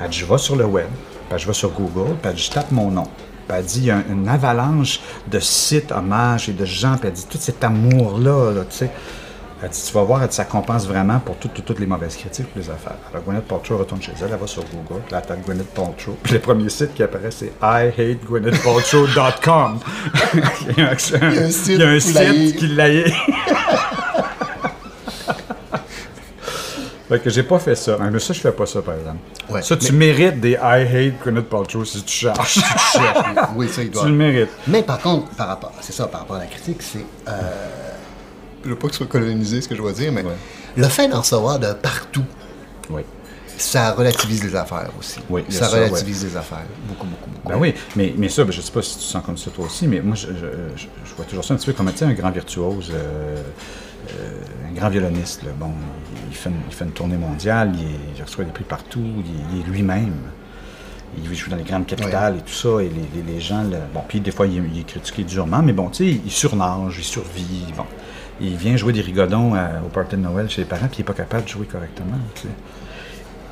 elle 0.02 0.10
dit, 0.10 0.18
je 0.20 0.26
vais 0.26 0.38
sur 0.38 0.56
le 0.56 0.66
web, 0.66 0.88
puis 1.30 1.40
je 1.40 1.48
vais 1.48 1.54
sur 1.54 1.72
Google, 1.72 2.16
puis 2.22 2.32
je 2.38 2.50
tape 2.52 2.72
mon 2.72 2.90
nom. 2.92 3.04
Puis 3.48 3.58
elle 3.58 3.66
dit, 3.66 3.80
il 3.80 3.86
y 3.86 3.92
a 3.92 3.98
un- 3.98 4.04
une 4.10 4.28
avalanche 4.28 5.02
de 5.30 5.40
sites, 5.40 5.92
hommages 5.92 6.48
et 6.50 6.54
de 6.54 6.66
gens, 6.66 6.96
puis 6.98 7.08
elle 7.10 7.14
dit, 7.14 7.26
tout 7.30 7.38
cet 7.40 7.64
amour-là, 7.64 8.52
là, 8.54 8.62
tu 8.70 8.78
sais. 8.78 8.90
Elle 9.66 9.70
dit, 9.70 9.82
tu 9.88 9.94
vas 9.94 10.04
voir, 10.04 10.22
elle 10.22 10.28
dit, 10.28 10.36
ça 10.36 10.44
compense 10.44 10.86
vraiment 10.86 11.20
pour 11.20 11.38
tout- 11.38 11.48
tout- 11.48 11.62
toutes 11.62 11.80
les 11.80 11.86
mauvaises 11.86 12.18
critiques, 12.18 12.48
pour 12.52 12.60
les 12.62 12.70
affaires. 12.70 12.98
Alors, 13.14 13.24
Gwyneth 13.24 13.46
Paltrow 13.48 13.78
retourne 13.78 14.02
chez 14.02 14.12
elle, 14.22 14.28
elle 14.34 14.38
va 14.38 14.46
sur 14.46 14.62
Google, 14.64 15.02
puis 15.06 15.16
elle 15.16 15.22
tape 15.22 15.42
Gwyneth 15.46 15.74
Paltrow. 15.74 16.18
Puis 16.22 16.34
le 16.34 16.40
premier 16.40 16.68
site 16.70 16.94
qui 16.94 17.02
apparaît, 17.02 17.32
c'est 17.32 17.54
ihategwynethpaltrow.com. 17.62 19.80
il 20.68 20.74
y 20.78 20.82
a 20.82 20.90
un, 20.90 20.96
Il 21.32 21.36
y 21.36 21.40
a 21.40 21.44
un 21.46 21.50
site 21.50 21.80
a 21.82 21.88
un 21.88 21.98
qui 22.00 22.12
l'a 22.14 22.34
site 22.34 22.56
qui 22.58 22.68
l'a 22.68 22.88
Fait 27.10 27.20
que 27.20 27.30
j'ai 27.30 27.44
pas 27.44 27.60
fait 27.60 27.76
ça. 27.76 27.98
Mais 28.12 28.20
ça, 28.20 28.34
je 28.34 28.40
fais 28.42 28.52
pas 28.52 28.66
ça, 28.66 28.82
par 28.82 28.96
exemple. 28.96 29.18
Ouais, 29.50 29.62
ça, 29.62 29.76
tu 29.78 29.92
mérites 29.94 30.40
des 30.40 30.52
I 30.54 30.58
hate 30.88 31.22
Gwyneth 31.24 31.48
Paltrow 31.50 31.86
si 31.86 32.02
tu 32.04 32.14
cherches. 32.18 32.60
oui, 33.56 33.68
ça, 33.70 33.84
il 33.84 33.92
doit. 33.92 34.04
tu 34.04 34.10
le 34.10 34.16
mérites. 34.16 34.50
Mais 34.68 34.82
par 34.84 35.00
contre, 35.00 35.28
par 35.36 35.48
rapport, 35.48 35.74
c'est 35.82 35.94
ça, 35.94 36.08
par 36.08 36.22
rapport 36.22 36.38
à 36.38 36.40
la 36.40 36.46
critique, 36.48 36.82
c'est. 36.82 37.06
Euh, 37.28 37.32
je 38.64 38.70
veux 38.70 38.76
pas 38.76 38.88
que 38.88 38.94
ce 38.94 38.98
soit 39.00 39.08
colonisé 39.08 39.62
ce 39.62 39.68
que 39.68 39.76
je 39.76 39.82
dois 39.82 39.92
dire, 39.94 40.12
mais 40.12 40.24
Ouais. 40.24 40.34
le 40.78 40.88
fait 40.88 41.08
d'en 41.08 41.20
recevoir 41.22 41.60
de 41.60 41.74
partout, 41.74 42.24
Oui. 42.90 43.02
ça 43.58 43.92
relativise 43.94 44.44
les 44.44 44.56
affaires 44.56 44.90
aussi. 45.00 45.20
Oui, 45.30 45.44
ça, 45.50 45.66
ça, 45.70 45.78
relativise 45.78 46.24
les 46.26 46.38
affaires. 46.38 46.66
Beaucoup, 46.88 47.06
beaucoup, 47.08 47.30
beaucoup. 47.30 47.50
Ben 47.50 47.58
oui, 47.58 47.74
mais, 47.96 48.14
mais 48.18 48.30
ça, 48.30 48.44
ben, 48.44 48.52
je 48.52 48.62
sais 48.62 48.72
pas 48.72 48.82
si 48.82 48.98
tu 48.98 49.04
sens 49.04 49.24
comme 49.26 49.38
ça 49.38 49.52
toi 49.52 49.66
aussi, 49.66 49.88
mais 49.88 50.02
moi, 50.02 50.16
je, 50.16 50.28
je, 50.28 50.34
je- 50.76 50.88
je 51.06 51.14
vois 51.16 51.26
toujours 51.26 51.44
ça 51.44 51.54
un 51.54 51.58
petit 51.58 51.68
peu 51.68 51.74
comme 51.74 51.88
un 51.90 52.14
grand 52.14 52.32
virtuose, 52.32 52.92
euh, 52.94 53.38
euh, 54.20 54.70
un 54.70 54.74
grand 54.74 54.90
violoniste. 54.90 55.44
là. 55.44 55.52
Bon, 55.60 55.72
il 56.30 56.36
fait, 56.36 56.50
une, 56.50 56.56
il 56.70 56.74
fait 56.76 56.86
une 56.86 56.92
tournée 56.92 57.18
mondiale, 57.18 57.72
il, 58.18 58.22
reçoit 58.24 58.44
des 58.46 58.52
prix 58.52 58.64
partout, 58.64 59.00
il, 59.04 59.22
est- 59.22 59.56
il 59.56 59.60
est 59.62 59.72
lui-même. 59.72 60.14
Il 61.16 61.32
joue 61.36 61.52
dans 61.52 61.58
les 61.58 61.64
grandes 61.64 61.86
capitales 61.86 62.38
et 62.38 62.42
tout 62.42 62.54
ça, 62.54 62.82
et 62.82 62.90
les, 62.90 63.22
les- 63.22 63.34
les 63.34 63.40
gens. 63.40 63.64
bon, 63.94 64.02
puis 64.08 64.20
des 64.20 64.32
fois, 64.32 64.48
il, 64.48 64.58
est- 64.58 64.64
il 64.74 64.80
est 64.80 64.84
critiqué 64.84 65.24
durement, 65.24 65.62
mais 65.62 65.74
bon, 65.74 65.90
tu 65.90 66.12
sais, 66.12 66.22
il 66.26 66.32
surnage, 66.32 66.96
il 66.98 67.04
survit. 67.04 67.66
Bon, 67.78 67.86
il 68.42 68.56
vient 68.58 68.76
jouer 68.78 68.94
des 68.94 69.02
rigodons 69.02 69.54
au 69.86 69.90
party 69.90 70.16
de 70.16 70.22
Noël 70.22 70.50
chez 70.50 70.62
les 70.62 70.68
parents, 70.68 70.88
puis 70.88 70.98
il 70.98 71.02
n'est 71.02 71.06
pas 71.06 71.14
capable 71.14 71.44
de 71.44 71.50
jouer 71.50 71.66
correctement. 71.66 72.18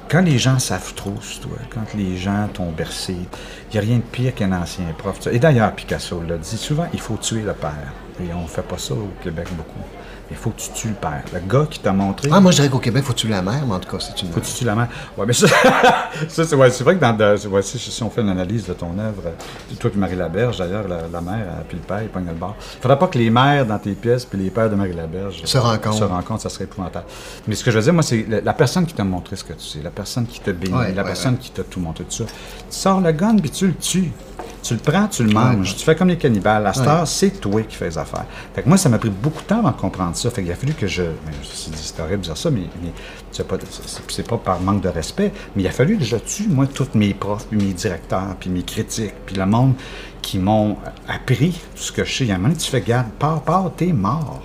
Quand 0.09 0.21
les 0.21 0.37
gens 0.37 0.59
savent 0.59 0.93
trop 0.93 1.15
toi, 1.41 1.57
quand 1.69 1.97
les 1.97 2.17
gens 2.17 2.49
t'ont 2.53 2.71
bercé, 2.71 3.15
il 3.15 3.71
n'y 3.73 3.77
a 3.77 3.81
rien 3.81 3.97
de 3.97 4.01
pire 4.01 4.35
qu'un 4.35 4.51
ancien 4.51 4.83
prof. 4.97 5.25
Et 5.31 5.39
d'ailleurs, 5.39 5.73
Picasso 5.73 6.21
l'a 6.27 6.37
dit 6.37 6.57
souvent, 6.57 6.87
il 6.93 6.99
faut 6.99 7.15
tuer 7.15 7.43
le 7.43 7.53
père. 7.53 7.93
Et 8.19 8.33
on 8.33 8.43
ne 8.43 8.47
fait 8.47 8.61
pas 8.61 8.77
ça 8.77 8.93
au 8.93 9.09
Québec 9.23 9.47
beaucoup. 9.55 9.79
Il 10.31 10.37
faut 10.37 10.49
que 10.51 10.61
tu 10.61 10.69
tues 10.71 10.87
le 10.87 10.93
père. 10.93 11.23
Le 11.33 11.39
gars 11.41 11.67
qui 11.69 11.79
t'a 11.79 11.91
montré... 11.91 12.29
Ah, 12.31 12.39
moi, 12.39 12.51
je 12.51 12.55
dirais 12.55 12.69
qu'au 12.69 12.79
Québec, 12.79 13.03
faut 13.03 13.11
tuer 13.13 13.29
la 13.29 13.41
mère, 13.41 13.65
mais 13.67 13.75
en 13.75 13.79
tout 13.79 13.89
cas, 13.89 13.97
c'est 13.99 14.19
une. 14.21 14.31
Faut 14.31 14.39
que 14.39 14.45
tu 14.45 14.53
tues 14.53 14.63
la 14.65 14.75
mère. 14.75 14.87
Ouais, 15.17 15.25
mais 15.27 15.33
ça, 15.33 15.45
ça 16.29 16.45
c'est, 16.45 16.55
ouais, 16.55 16.69
vrai 16.69 16.95
que 16.95 17.01
dans, 17.01 17.13
de- 17.13 17.47
ouais, 17.47 17.61
si, 17.61 17.77
si 17.77 18.01
on 18.03 18.09
fait 18.09 18.21
une 18.21 18.29
analyse 18.29 18.65
de 18.65 18.73
ton 18.73 18.97
œuvre, 18.97 19.23
euh, 19.25 19.75
toi 19.79 19.89
puis 19.89 19.99
Marie 19.99 20.15
Laberge, 20.15 20.57
d'ailleurs, 20.57 20.87
la, 20.87 21.01
la 21.11 21.21
mère 21.21 21.33
euh, 21.47 21.61
puis 21.67 21.77
le 21.77 21.83
père, 21.83 22.01
ils 22.01 22.07
pognent 22.09 22.27
le 22.27 22.33
bar. 22.33 22.55
Faudrait 22.81 22.97
pas 22.97 23.07
que 23.07 23.17
les 23.17 23.29
mères 23.29 23.65
dans 23.65 23.77
tes 23.77 23.91
pièces 23.91 24.23
puis 24.25 24.39
les 24.39 24.49
pères 24.49 24.69
de 24.69 24.75
Marie 24.75 24.93
Laberge 24.93 25.41
Se 25.43 25.57
rencontrent. 25.57 25.97
Se 25.97 26.03
rencontrent, 26.05 26.41
ça 26.41 26.49
serait 26.49 26.63
épouvantable. 26.63 27.05
Mais 27.47 27.55
ce 27.55 27.63
que 27.63 27.69
je 27.71 27.77
veux 27.77 27.83
dire, 27.83 27.93
moi, 27.93 28.03
c'est 28.03 28.25
la, 28.29 28.39
la 28.41 28.53
personne 28.53 28.85
qui 28.85 28.93
t'a 28.93 29.03
montré 29.03 29.35
ce 29.35 29.43
que 29.43 29.53
tu 29.53 29.65
sais, 29.65 29.79
la 29.83 29.91
personne 29.91 30.25
qui 30.27 30.39
t'a 30.39 30.53
béni, 30.53 30.73
Ouais, 30.73 30.93
la 30.93 31.03
personne 31.03 31.37
qui 31.37 31.51
t'a 31.51 31.63
tout 31.63 31.79
montré, 31.81 32.05
tout 32.05 32.11
ça. 32.15 32.23
Tu 32.25 32.31
sors 32.69 33.01
le 33.01 33.11
gun 33.11 33.35
puis 33.37 33.49
tu 33.51 33.67
le 33.67 33.73
tues. 33.75 34.11
Tu 34.63 34.73
le 34.75 34.79
prends, 34.79 35.07
tu 35.07 35.23
le 35.23 35.31
manges. 35.31 35.75
Tu 35.75 35.83
fais 35.83 35.95
comme 35.95 36.09
les 36.09 36.17
cannibales. 36.17 36.65
À 36.67 36.73
cette 36.73 36.87
heure, 36.87 37.07
c'est 37.07 37.31
toi 37.41 37.61
qui 37.63 37.75
fais 37.75 37.85
les 37.85 37.97
affaires. 37.97 38.25
Fait 38.53 38.61
que 38.61 38.69
moi, 38.69 38.77
ça 38.77 38.89
m'a 38.89 38.99
pris 38.99 39.09
beaucoup 39.09 39.41
de 39.41 39.47
temps 39.47 39.59
avant 39.59 39.71
de 39.71 39.77
comprendre 39.77 40.15
ça. 40.15 40.29
Fait 40.29 40.43
qu'il 40.43 40.51
a 40.51 40.55
fallu 40.55 40.73
que 40.73 40.87
je. 40.87 41.03
C'est 41.51 41.99
horrible 41.99 42.19
de 42.19 42.25
dire 42.25 42.37
ça, 42.37 42.51
mais, 42.51 42.61
mais 42.81 42.91
c'est 43.31 43.47
pas, 43.47 43.57
pas 43.57 44.37
par 44.37 44.61
manque 44.61 44.81
de 44.81 44.89
respect, 44.89 45.31
mais 45.55 45.63
il 45.63 45.67
a 45.67 45.71
fallu 45.71 45.97
que 45.97 46.03
je 46.03 46.17
tue, 46.17 46.47
moi, 46.47 46.67
tous 46.67 46.89
mes 46.95 47.13
profs, 47.13 47.47
puis 47.47 47.57
mes 47.57 47.73
directeurs, 47.73 48.35
puis 48.39 48.49
mes 48.49 48.63
critiques, 48.63 49.15
puis 49.25 49.35
le 49.35 49.45
monde 49.45 49.73
qui 50.21 50.37
m'ont 50.37 50.77
appris 51.07 51.51
tout 51.75 51.81
ce 51.81 51.91
que 51.91 52.03
je 52.03 52.13
sais. 52.13 52.23
Il 52.25 52.29
y 52.29 52.31
a 52.31 52.35
un 52.35 52.37
moment 52.37 52.53
tu 52.53 52.69
fais, 52.69 52.81
garde, 52.81 53.07
pars, 53.17 53.41
pars, 53.41 53.71
t'es 53.75 53.91
mort. 53.93 54.41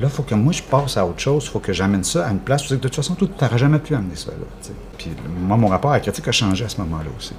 Là, 0.00 0.08
il 0.08 0.10
faut 0.10 0.22
que 0.22 0.34
moi, 0.34 0.52
je 0.52 0.62
passe 0.62 0.96
à 0.96 1.06
autre 1.06 1.20
chose. 1.20 1.44
Il 1.44 1.50
faut 1.50 1.60
que 1.60 1.72
j'amène 1.72 2.02
ça 2.02 2.26
à 2.26 2.32
une 2.32 2.40
place 2.40 2.68
où 2.70 2.74
de 2.74 2.80
toute 2.80 2.94
façon, 2.94 3.14
tu 3.14 3.24
n'aurais 3.24 3.58
jamais 3.58 3.78
pu 3.78 3.94
amener 3.94 4.16
ça 4.16 4.30
là. 4.30 4.74
Puis 4.98 5.10
moi, 5.40 5.56
mon 5.56 5.68
rapport 5.68 5.92
à 5.92 5.94
la 5.94 6.00
critique 6.00 6.26
a 6.26 6.32
changé 6.32 6.64
à 6.64 6.68
ce 6.68 6.78
moment-là 6.78 7.10
aussi. 7.16 7.34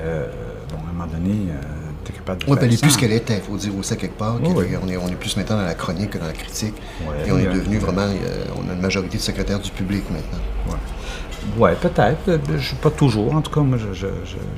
Euh, 0.00 0.26
un 0.94 1.06
moment 1.06 1.12
donné, 1.12 1.50
euh, 1.50 1.54
tu 2.04 2.12
es 2.12 2.14
capable 2.14 2.40
de 2.40 2.44
oui, 2.46 2.54
faire 2.54 2.64
elle 2.64 2.74
est 2.74 2.80
plus 2.80 2.90
ce 2.90 2.98
qu'elle 2.98 3.12
était. 3.12 3.36
Il 3.36 3.42
faut 3.42 3.56
dire 3.56 3.76
aussi 3.76 3.96
quelque 3.96 4.16
part 4.18 4.38
qu'on 4.40 4.54
Oui. 4.54 4.66
est, 4.72 4.96
on 4.96 5.08
est 5.08 5.14
plus 5.16 5.36
maintenant 5.36 5.56
dans 5.56 5.64
la 5.64 5.74
chronique 5.74 6.10
que 6.10 6.18
dans 6.18 6.26
la 6.26 6.32
critique. 6.32 6.74
Ouais, 7.06 7.28
et 7.28 7.32
on 7.32 7.38
est 7.38 7.52
devenu 7.52 7.78
vraiment... 7.78 8.02
euh, 8.02 8.44
on 8.56 8.70
a 8.70 8.74
une 8.74 8.80
majorité 8.80 9.16
de 9.18 9.22
secrétaires 9.22 9.58
du 9.60 9.70
public 9.70 10.04
maintenant. 10.10 10.38
Oui, 11.58 11.70
peut-être. 11.80 12.28
Euh, 12.28 12.38
pas 12.80 12.90
toujours. 12.90 13.34
En 13.34 13.42
tout 13.42 13.50
cas, 13.50 13.60
moi, 13.60 13.76
j'ai 13.92 14.06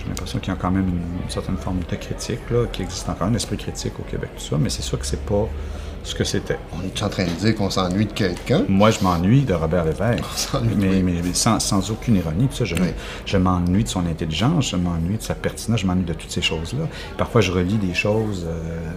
l'impression 0.08 0.38
qu'il 0.38 0.52
y 0.52 0.56
a 0.56 0.58
quand 0.60 0.70
même 0.70 0.86
une, 0.88 1.22
une 1.24 1.30
certaine 1.30 1.56
forme 1.56 1.80
de 1.90 1.96
critique, 1.96 2.40
là, 2.50 2.66
qui 2.70 2.82
existe 2.82 3.08
encore, 3.08 3.26
un 3.26 3.34
esprit 3.34 3.56
critique 3.56 3.94
au 3.98 4.04
Québec, 4.04 4.30
tout 4.36 4.42
ça, 4.44 4.56
mais 4.60 4.68
c'est 4.70 4.82
sûr 4.82 4.98
que 4.98 5.06
c'est 5.06 5.24
pas 5.24 5.48
ce 6.06 6.14
que 6.14 6.24
c'était. 6.24 6.58
On 6.72 6.82
est 6.86 7.02
en 7.02 7.08
train 7.08 7.24
de 7.24 7.30
dire 7.30 7.54
qu'on 7.54 7.68
s'ennuie 7.70 8.06
de 8.06 8.12
quelqu'un. 8.12 8.62
Moi, 8.68 8.90
je 8.90 9.00
m'ennuie 9.02 9.42
de 9.42 9.54
Robert 9.54 9.84
Lévesque, 9.84 10.22
mais, 10.78 11.02
mais- 11.02 11.20
mais 11.22 11.34
sans, 11.34 11.58
sans 11.60 11.90
aucune 11.90 12.16
ironie. 12.16 12.46
Puis 12.46 12.56
ça, 12.58 12.64
je, 12.64 12.74
Oui. 12.76 12.88
je 13.24 13.36
m'ennuie 13.36 13.84
de 13.84 13.88
son 13.88 14.06
intelligence, 14.06 14.70
je 14.70 14.76
m'ennuie 14.76 15.16
de 15.18 15.22
sa 15.22 15.34
pertinence, 15.34 15.80
je 15.80 15.86
m'ennuie 15.86 16.04
de 16.04 16.12
toutes 16.14 16.30
ces 16.30 16.42
choses-là. 16.42 16.86
Parfois, 17.18 17.40
je 17.40 17.50
relis 17.52 17.76
des 17.78 17.92
choses 17.94 18.46
euh, 18.48 18.90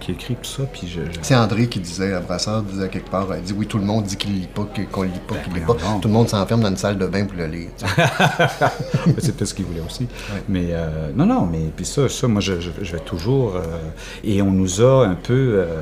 qu'il 0.00 0.14
écrit, 0.14 0.34
tout 0.34 0.48
ça, 0.48 0.64
puis 0.64 0.86
je... 0.88 1.00
je- 1.10 1.18
C'est 1.22 1.36
André 1.36 1.68
qui 1.68 1.78
disait, 1.80 2.10
la 2.10 2.20
brasseur 2.20 2.62
disait 2.62 2.88
quelque 2.88 3.08
part, 3.08 3.32
elle 3.32 3.42
dit 3.42 3.54
oui, 3.56 3.66
tout 3.66 3.78
le 3.78 3.84
monde 3.84 4.04
dit 4.04 4.16
qu'il 4.16 4.34
lit 4.34 4.48
pas, 4.52 4.66
qu'on 4.92 5.02
lit 5.04 5.10
pas, 5.26 5.36
qu'il 5.36 5.54
lit 5.54 5.60
pas. 5.60 5.74
Ben. 5.74 6.00
Tout 6.00 6.08
le 6.08 6.14
monde 6.14 6.28
s'enferme 6.28 6.60
dans 6.60 6.68
une 6.70 6.76
salle 6.76 6.98
de 6.98 7.06
bain 7.06 7.24
pour 7.24 7.38
le 7.38 7.46
lire. 7.46 7.68
c'est 9.18 9.34
peut-être 9.36 9.44
ce 9.46 9.54
qu'il 9.54 9.64
voulait 9.64 9.82
aussi. 9.86 10.06
Mais 10.48 10.68
euh, 10.72 11.10
non, 11.14 11.26
non, 11.26 11.46
mais 11.50 11.70
puis 11.74 11.84
ça, 11.84 12.08
ça, 12.08 12.26
moi, 12.28 12.40
je 12.40 12.52
vais 12.54 12.98
toujours. 13.00 13.56
euh, 13.56 13.60
et 14.24 14.42
on 14.42 14.50
nous 14.50 14.80
a 14.80 15.06
un 15.06 15.14
peu 15.14 15.32
euh, 15.58 15.80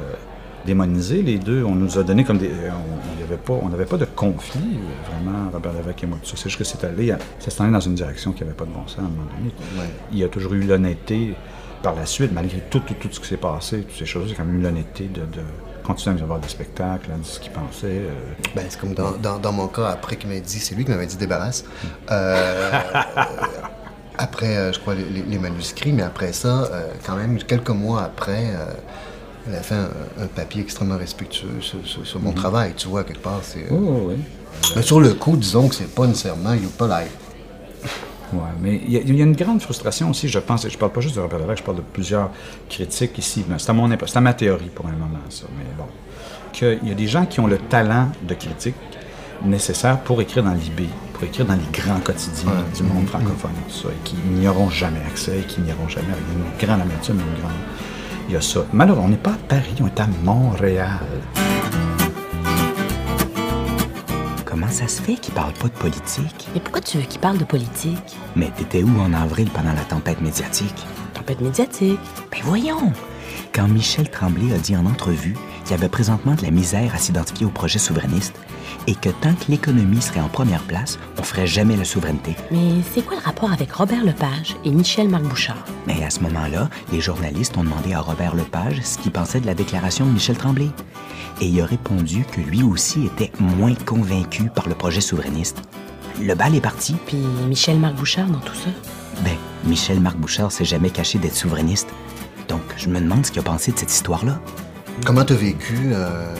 démonisés, 0.66 1.22
les 1.22 1.38
deux. 1.38 1.64
On 1.64 1.74
nous 1.74 1.98
a 1.98 2.02
donné 2.02 2.24
comme 2.24 2.38
des. 2.38 2.48
euh, 2.48 2.70
On 2.72 3.36
pas, 3.60 3.68
n'avait 3.68 3.86
pas 3.86 3.96
de 3.96 4.04
conflit, 4.06 4.78
vraiment, 5.10 5.50
Robert 5.52 5.72
Lévesque 5.72 6.02
et 6.02 6.06
moi. 6.06 6.18
C'est 6.24 6.42
juste 6.42 6.58
que 6.58 6.64
c'est 6.64 6.82
allé, 6.84 7.14
ça 7.38 7.50
s'est 7.50 7.62
allé 7.62 7.72
dans 7.72 7.80
une 7.80 7.94
direction 7.94 8.32
qui 8.32 8.42
n'avait 8.42 8.56
pas 8.56 8.64
de 8.64 8.70
bon 8.70 8.86
sens 8.86 8.98
à 8.98 9.02
un 9.02 9.04
moment 9.04 9.22
donné. 9.38 9.52
Il 10.12 10.18
y 10.18 10.24
a 10.24 10.28
toujours 10.28 10.52
eu 10.54 10.62
l'honnêteté 10.62 11.34
par 11.82 11.94
la 11.94 12.04
suite, 12.06 12.32
malgré 12.32 12.58
tout, 12.68 12.80
tout, 12.80 12.94
tout 12.94 13.08
ce 13.10 13.20
qui 13.20 13.26
s'est 13.28 13.36
passé, 13.36 13.82
toutes 13.82 13.96
ces 13.98 14.04
choses, 14.06 14.24
il 14.26 14.30
y 14.30 14.34
a 14.34 14.36
quand 14.36 14.44
même 14.44 14.58
eu 14.58 14.62
l'honnêteté 14.62 15.04
de, 15.04 15.20
de 15.20 15.42
continuer 15.84 16.18
à 16.20 16.22
avoir 16.24 16.38
des 16.40 16.48
spectacles, 16.48 17.10
à 17.12 17.14
dire 17.16 17.24
ce 17.24 17.40
qu'il 17.40 17.52
pensait. 17.52 17.86
euh, 17.86 18.10
Ben, 18.54 18.66
c'est 18.68 18.78
comme 18.80 18.92
dans, 18.94 19.12
dans- 19.12 19.38
dans 19.38 19.52
mon 19.52 19.68
cas, 19.68 19.86
après 19.88 20.16
qu'il 20.16 20.28
m'a 20.28 20.38
dit, 20.40 20.58
c'est 20.58 20.74
lui 20.74 20.84
qui 20.84 20.90
m'avait 20.90 21.06
dit 21.06 21.16
débarrasse. 21.16 21.64
Euh, 22.10 22.70
après, 24.18 24.72
je 24.72 24.78
crois, 24.78 24.94
les, 24.94 25.38
manuscrits, 25.38 25.92
mais 25.92 26.02
après 26.02 26.32
ça, 26.32 26.68
quand 27.06 27.16
même, 27.16 27.38
quelques 27.38 27.70
mois 27.70 28.02
après, 28.02 28.44
elle 29.48 29.54
a 29.56 29.62
fait 29.62 29.74
un, 29.74 29.88
un 30.22 30.26
papier 30.26 30.62
extrêmement 30.62 30.96
respectueux 30.98 31.48
sur, 31.60 31.78
sur- 31.84 32.06
sur 32.06 32.20
mon 32.20 32.32
travail, 32.32 32.74
tu 32.76 32.88
vois, 32.88 33.04
quelque 33.04 33.22
part. 33.22 33.40
c'est... 33.42 33.60
euh, 33.64 33.68
Oh, 33.72 34.06
oui. 34.08 34.16
Mais 34.76 34.82
sur 34.82 35.00
le 35.00 35.14
coup, 35.14 35.36
disons 35.36 35.68
que 35.68 35.74
c'est 35.74 35.94
pas 35.94 36.06
nécessairement 36.06 36.52
You 36.54 36.68
Polite. 36.76 37.10
Oui, 38.32 38.40
mais 38.60 38.80
il 38.86 38.92
y, 38.92 38.96
a- 38.96 39.00
il 39.00 39.16
y 39.16 39.20
a 39.22 39.24
une 39.24 39.34
grande 39.34 39.60
frustration 39.62 40.10
aussi, 40.10 40.28
je 40.28 40.38
pense. 40.38 40.68
Je 40.68 40.76
parle 40.78 40.92
pas 40.92 41.00
juste 41.00 41.16
de 41.16 41.20
Robert 41.20 41.38
Lévesque, 41.40 41.58
je 41.60 41.64
parle 41.64 41.78
de 41.78 41.82
plusieurs 41.82 42.30
critiques 42.68 43.16
ici. 43.18 43.44
Mais 43.48 43.56
C'est 43.58 43.70
à, 43.70 43.72
mon 43.72 43.88
c'est 44.06 44.16
à 44.16 44.20
ma 44.20 44.34
théorie 44.34 44.70
pour 44.74 44.86
un 44.86 44.92
moment, 44.92 45.18
ça. 45.30 45.46
Mais 45.58 45.64
bon. 45.76 45.84
Qu'il 46.52 46.88
y 46.88 46.92
a 46.92 46.94
des 46.94 47.06
gens 47.08 47.26
qui 47.26 47.40
ont 47.40 47.46
le 47.46 47.58
talent 47.58 48.08
de 48.22 48.34
critique 48.34 48.74
nécessaire 49.44 49.98
pour 50.00 50.20
écrire 50.20 50.42
dans 50.44 50.52
l'IB, 50.52 50.88
pour 51.14 51.24
écrire 51.24 51.46
dans 51.46 51.54
les 51.54 51.60
grands 51.72 52.00
quotidiens 52.00 52.50
du 52.76 52.82
monde 52.82 53.06
francophone 53.06 53.52
et 53.66 53.70
tout 53.72 53.78
ça, 53.84 53.88
et 53.88 54.04
qui 54.04 54.14
n'y 54.30 54.46
auront 54.46 54.68
jamais 54.70 55.00
accès, 55.10 55.38
et 55.40 55.42
qui 55.42 55.60
n'y 55.62 55.72
auront 55.72 55.88
jamais 55.88 56.08
avec 56.08 56.24
une 56.34 56.66
grande 56.66 56.82
amertume, 56.82 57.16
une 57.20 57.40
grande. 57.40 57.52
Il 58.30 58.34
y 58.34 58.36
a 58.36 58.40
ça. 58.40 58.64
Malheureusement, 58.72 59.06
on 59.06 59.08
n'est 59.08 59.16
pas 59.16 59.32
à 59.32 59.38
Paris, 59.48 59.74
on 59.80 59.88
est 59.88 59.98
à 59.98 60.06
Montréal. 60.22 61.00
Comment 64.44 64.68
ça 64.68 64.86
se 64.86 65.02
fait 65.02 65.14
qu'il 65.14 65.34
parle 65.34 65.52
pas 65.54 65.66
de 65.66 65.72
politique? 65.72 66.46
Mais 66.54 66.60
pourquoi 66.60 66.80
tu 66.80 66.98
veux 66.98 67.02
qu'il 67.02 67.20
parle 67.20 67.38
de 67.38 67.44
politique? 67.44 68.16
Mais 68.36 68.52
t'étais 68.56 68.84
où 68.84 69.00
en 69.00 69.12
avril 69.14 69.50
pendant 69.50 69.72
la 69.72 69.80
tempête 69.80 70.20
médiatique? 70.20 70.76
Tempête 71.12 71.40
médiatique. 71.40 71.98
Ben 72.30 72.38
voyons! 72.44 72.92
Quand 73.52 73.66
Michel 73.66 74.08
Tremblay 74.08 74.54
a 74.54 74.58
dit 74.58 74.76
en 74.76 74.86
entrevue 74.86 75.36
qu'il 75.64 75.72
y 75.72 75.74
avait 75.74 75.88
présentement 75.88 76.36
de 76.36 76.42
la 76.42 76.52
misère 76.52 76.94
à 76.94 76.98
s'identifier 76.98 77.46
au 77.46 77.50
projet 77.50 77.80
souverainiste 77.80 78.36
et 78.86 78.94
que 78.94 79.08
tant 79.08 79.34
que 79.34 79.50
l'économie 79.50 80.00
serait 80.00 80.20
en 80.20 80.28
première 80.28 80.62
place, 80.62 80.98
on 81.18 81.22
ferait 81.22 81.46
jamais 81.46 81.76
la 81.76 81.84
souveraineté. 81.84 82.36
Mais 82.50 82.82
c'est 82.92 83.04
quoi 83.04 83.16
le 83.16 83.22
rapport 83.22 83.52
avec 83.52 83.72
Robert 83.72 84.04
Lepage 84.04 84.56
et 84.64 84.70
Michel-Marc 84.70 85.22
Bouchard? 85.24 85.64
Mais 85.86 86.02
à 86.04 86.10
ce 86.10 86.20
moment-là, 86.20 86.68
les 86.92 87.00
journalistes 87.00 87.56
ont 87.56 87.64
demandé 87.64 87.92
à 87.94 88.00
Robert 88.00 88.34
Lepage 88.34 88.80
ce 88.82 88.98
qu'il 88.98 89.12
pensait 89.12 89.40
de 89.40 89.46
la 89.46 89.54
déclaration 89.54 90.06
de 90.06 90.10
Michel 90.12 90.36
Tremblay. 90.36 90.68
Et 91.40 91.46
il 91.46 91.60
a 91.60 91.66
répondu 91.66 92.24
que 92.24 92.40
lui 92.40 92.62
aussi 92.62 93.06
était 93.06 93.32
moins 93.38 93.74
convaincu 93.74 94.50
par 94.54 94.68
le 94.68 94.74
projet 94.74 95.00
souverainiste. 95.00 95.62
Le 96.20 96.34
bal 96.34 96.54
est 96.54 96.60
parti. 96.60 96.96
Puis 97.06 97.18
Michel-Marc 97.48 97.94
Bouchard 97.94 98.26
dans 98.28 98.40
tout 98.40 98.54
ça? 98.54 98.70
Ben, 99.24 99.36
Michel-Marc 99.64 100.16
Bouchard 100.16 100.52
s'est 100.52 100.64
jamais 100.64 100.90
caché 100.90 101.18
d'être 101.18 101.34
souverainiste. 101.34 101.88
Donc, 102.48 102.62
je 102.76 102.88
me 102.88 103.00
demande 103.00 103.24
ce 103.24 103.30
qu'il 103.30 103.40
a 103.40 103.44
pensé 103.44 103.72
de 103.72 103.78
cette 103.78 103.92
histoire-là. 103.92 104.40
Comment 105.06 105.24
t'as 105.24 105.34
vécu 105.34 105.92
euh, 105.92 106.34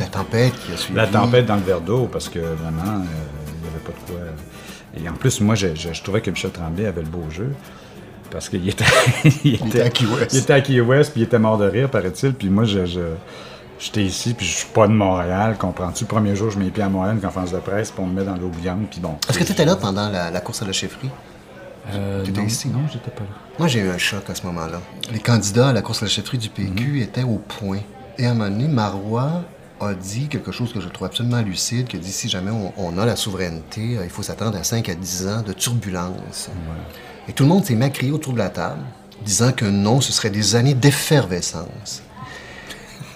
la 0.00 0.06
tempête 0.06 0.52
qui 0.66 0.72
a 0.72 0.76
suivi? 0.76 0.96
La 0.96 1.06
tempête 1.06 1.46
dans 1.46 1.56
le 1.56 1.62
verre 1.62 1.80
d'eau, 1.80 2.08
parce 2.10 2.28
que 2.28 2.38
vraiment, 2.40 2.82
euh, 2.82 3.04
il 3.54 3.62
n'y 3.62 3.68
avait 3.68 3.84
pas 3.84 3.92
de 3.92 4.10
quoi. 4.10 4.20
Et 5.02 5.08
en 5.08 5.12
plus, 5.14 5.40
moi, 5.40 5.54
je, 5.54 5.68
je- 5.74 5.92
je 5.92 6.02
trouvais 6.02 6.20
que 6.20 6.30
Michel 6.30 6.50
Tremblay 6.50 6.86
avait 6.86 7.02
le 7.02 7.08
beau 7.08 7.24
jeu. 7.30 7.52
Parce 8.30 8.48
qu'il 8.48 8.68
était, 8.68 8.84
il 9.44 9.54
était 9.54 9.82
à 9.82 9.90
Key 9.90 10.06
West. 10.06 10.32
Il 10.32 10.38
était 10.40 10.52
à 10.52 10.60
Key 10.60 10.80
West, 10.80 11.12
puis 11.12 11.20
il 11.22 11.24
était 11.24 11.38
mort 11.38 11.58
de 11.58 11.66
rire, 11.68 11.90
paraît-il. 11.90 12.32
Puis 12.32 12.48
moi, 12.48 12.64
je, 12.64 12.80
j'étais 13.78 14.02
ici, 14.04 14.34
puis 14.34 14.46
je 14.46 14.56
suis 14.58 14.68
pas 14.68 14.86
de 14.86 14.92
Montréal, 14.92 15.56
comprends-tu? 15.58 16.04
Le 16.04 16.08
premier 16.08 16.36
jour, 16.36 16.50
je 16.50 16.58
mets 16.58 16.66
les 16.66 16.70
pieds 16.70 16.82
à 16.84 16.88
Montréal, 16.88 17.16
une 17.16 17.20
conférence 17.20 17.50
de 17.52 17.58
presse, 17.58 17.90
puis 17.90 18.02
on 18.02 18.06
me 18.06 18.20
met 18.20 18.24
dans 18.24 18.36
l'eau 18.36 18.48
bouillante, 18.48 18.88
puis 18.90 19.00
bon. 19.00 19.16
Est-ce 19.28 19.38
que 19.38 19.44
tu 19.44 19.52
étais 19.52 19.64
là 19.64 19.74
pendant 19.76 20.08
la, 20.08 20.30
la 20.30 20.40
course 20.40 20.62
à 20.62 20.64
la 20.66 20.72
chefferie? 20.72 21.10
Euh, 21.92 22.24
non, 22.36 22.44
ici? 22.44 22.68
Non, 22.68 22.80
j'étais 22.92 23.10
pas 23.10 23.22
là. 23.22 23.30
Moi, 23.58 23.66
j'ai 23.66 23.80
eu 23.80 23.88
un 23.88 23.98
choc 23.98 24.22
à 24.28 24.34
ce 24.36 24.46
moment-là. 24.46 24.80
Les 25.12 25.18
candidats 25.18 25.70
à 25.70 25.72
la 25.72 25.82
course 25.82 26.02
à 26.02 26.04
la 26.06 26.10
chefferie 26.10 26.38
du 26.38 26.50
PQ 26.50 27.00
étaient 27.02 27.24
au 27.24 27.38
point. 27.38 27.80
Et 28.18 28.26
à 28.26 28.30
un 28.30 28.34
moment 28.34 28.50
donné, 28.50 28.68
Marois 28.68 29.42
a 29.80 29.94
dit 29.94 30.28
quelque 30.28 30.52
chose 30.52 30.72
que 30.72 30.80
je 30.80 30.88
trouve 30.88 31.06
absolument 31.06 31.40
lucide, 31.42 31.86
qui 31.88 31.96
a 31.96 31.98
dit 32.00 32.12
si 32.12 32.28
jamais 32.28 32.50
on, 32.50 32.72
on 32.76 32.98
a 32.98 33.06
la 33.06 33.16
souveraineté, 33.16 33.96
euh, 33.98 34.04
il 34.04 34.10
faut 34.10 34.22
s'attendre 34.22 34.56
à 34.58 34.62
5 34.64 34.88
à 34.88 34.94
10 34.94 35.28
ans 35.28 35.42
de 35.42 35.52
turbulence. 35.52 36.50
Et 37.28 37.32
tout 37.32 37.44
le 37.44 37.48
monde 37.48 37.64
s'est 37.64 37.90
crier 37.90 38.12
autour 38.12 38.32
de 38.34 38.38
la 38.38 38.50
table, 38.50 38.80
disant 39.24 39.52
que 39.52 39.64
non, 39.64 40.00
ce 40.00 40.12
serait 40.12 40.30
des 40.30 40.54
années 40.56 40.74
d'effervescence. 40.74 42.02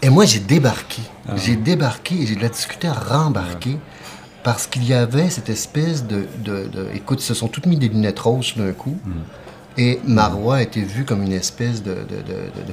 Et 0.03 0.11
moi, 0.11 0.25
j'ai 0.27 0.41
débarqué. 0.41 1.03
J'ai 1.37 1.57
débarqué 1.57 2.15
et 2.23 2.27
j'ai 2.27 2.37
de 2.37 2.43
la 2.43 2.49
difficulté 2.51 2.89
à 2.89 2.93
rembarquer 2.93 3.79
parce 4.43 4.67
qu'il 4.67 4.85
y 4.85 4.93
avait 4.93 5.31
cette 5.31 5.49
espèce 5.49 6.05
de, 6.07 6.27
de- 6.45 6.67
de- 6.69 6.89
Écoute, 6.95 7.21
ils 7.23 7.25
se 7.27 7.33
sont 7.35 7.49
toutes 7.49 7.65
mis 7.67 7.79
des 7.79 7.89
lunettes 7.89 8.19
roses 8.19 8.55
d'un 8.57 8.73
coup. 8.73 8.97
Et 9.79 10.01
Marois 10.07 10.57
a 10.57 10.63
été 10.63 10.83
vu 10.83 11.05
comme 11.05 11.23
une 11.23 11.33
espèce 11.33 11.83
de, 11.83 11.97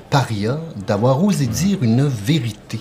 paria 0.09 0.59
d'avoir 0.85 1.23
osé 1.23 1.45
dire 1.47 1.79
une 1.81 2.05
vérité. 2.05 2.79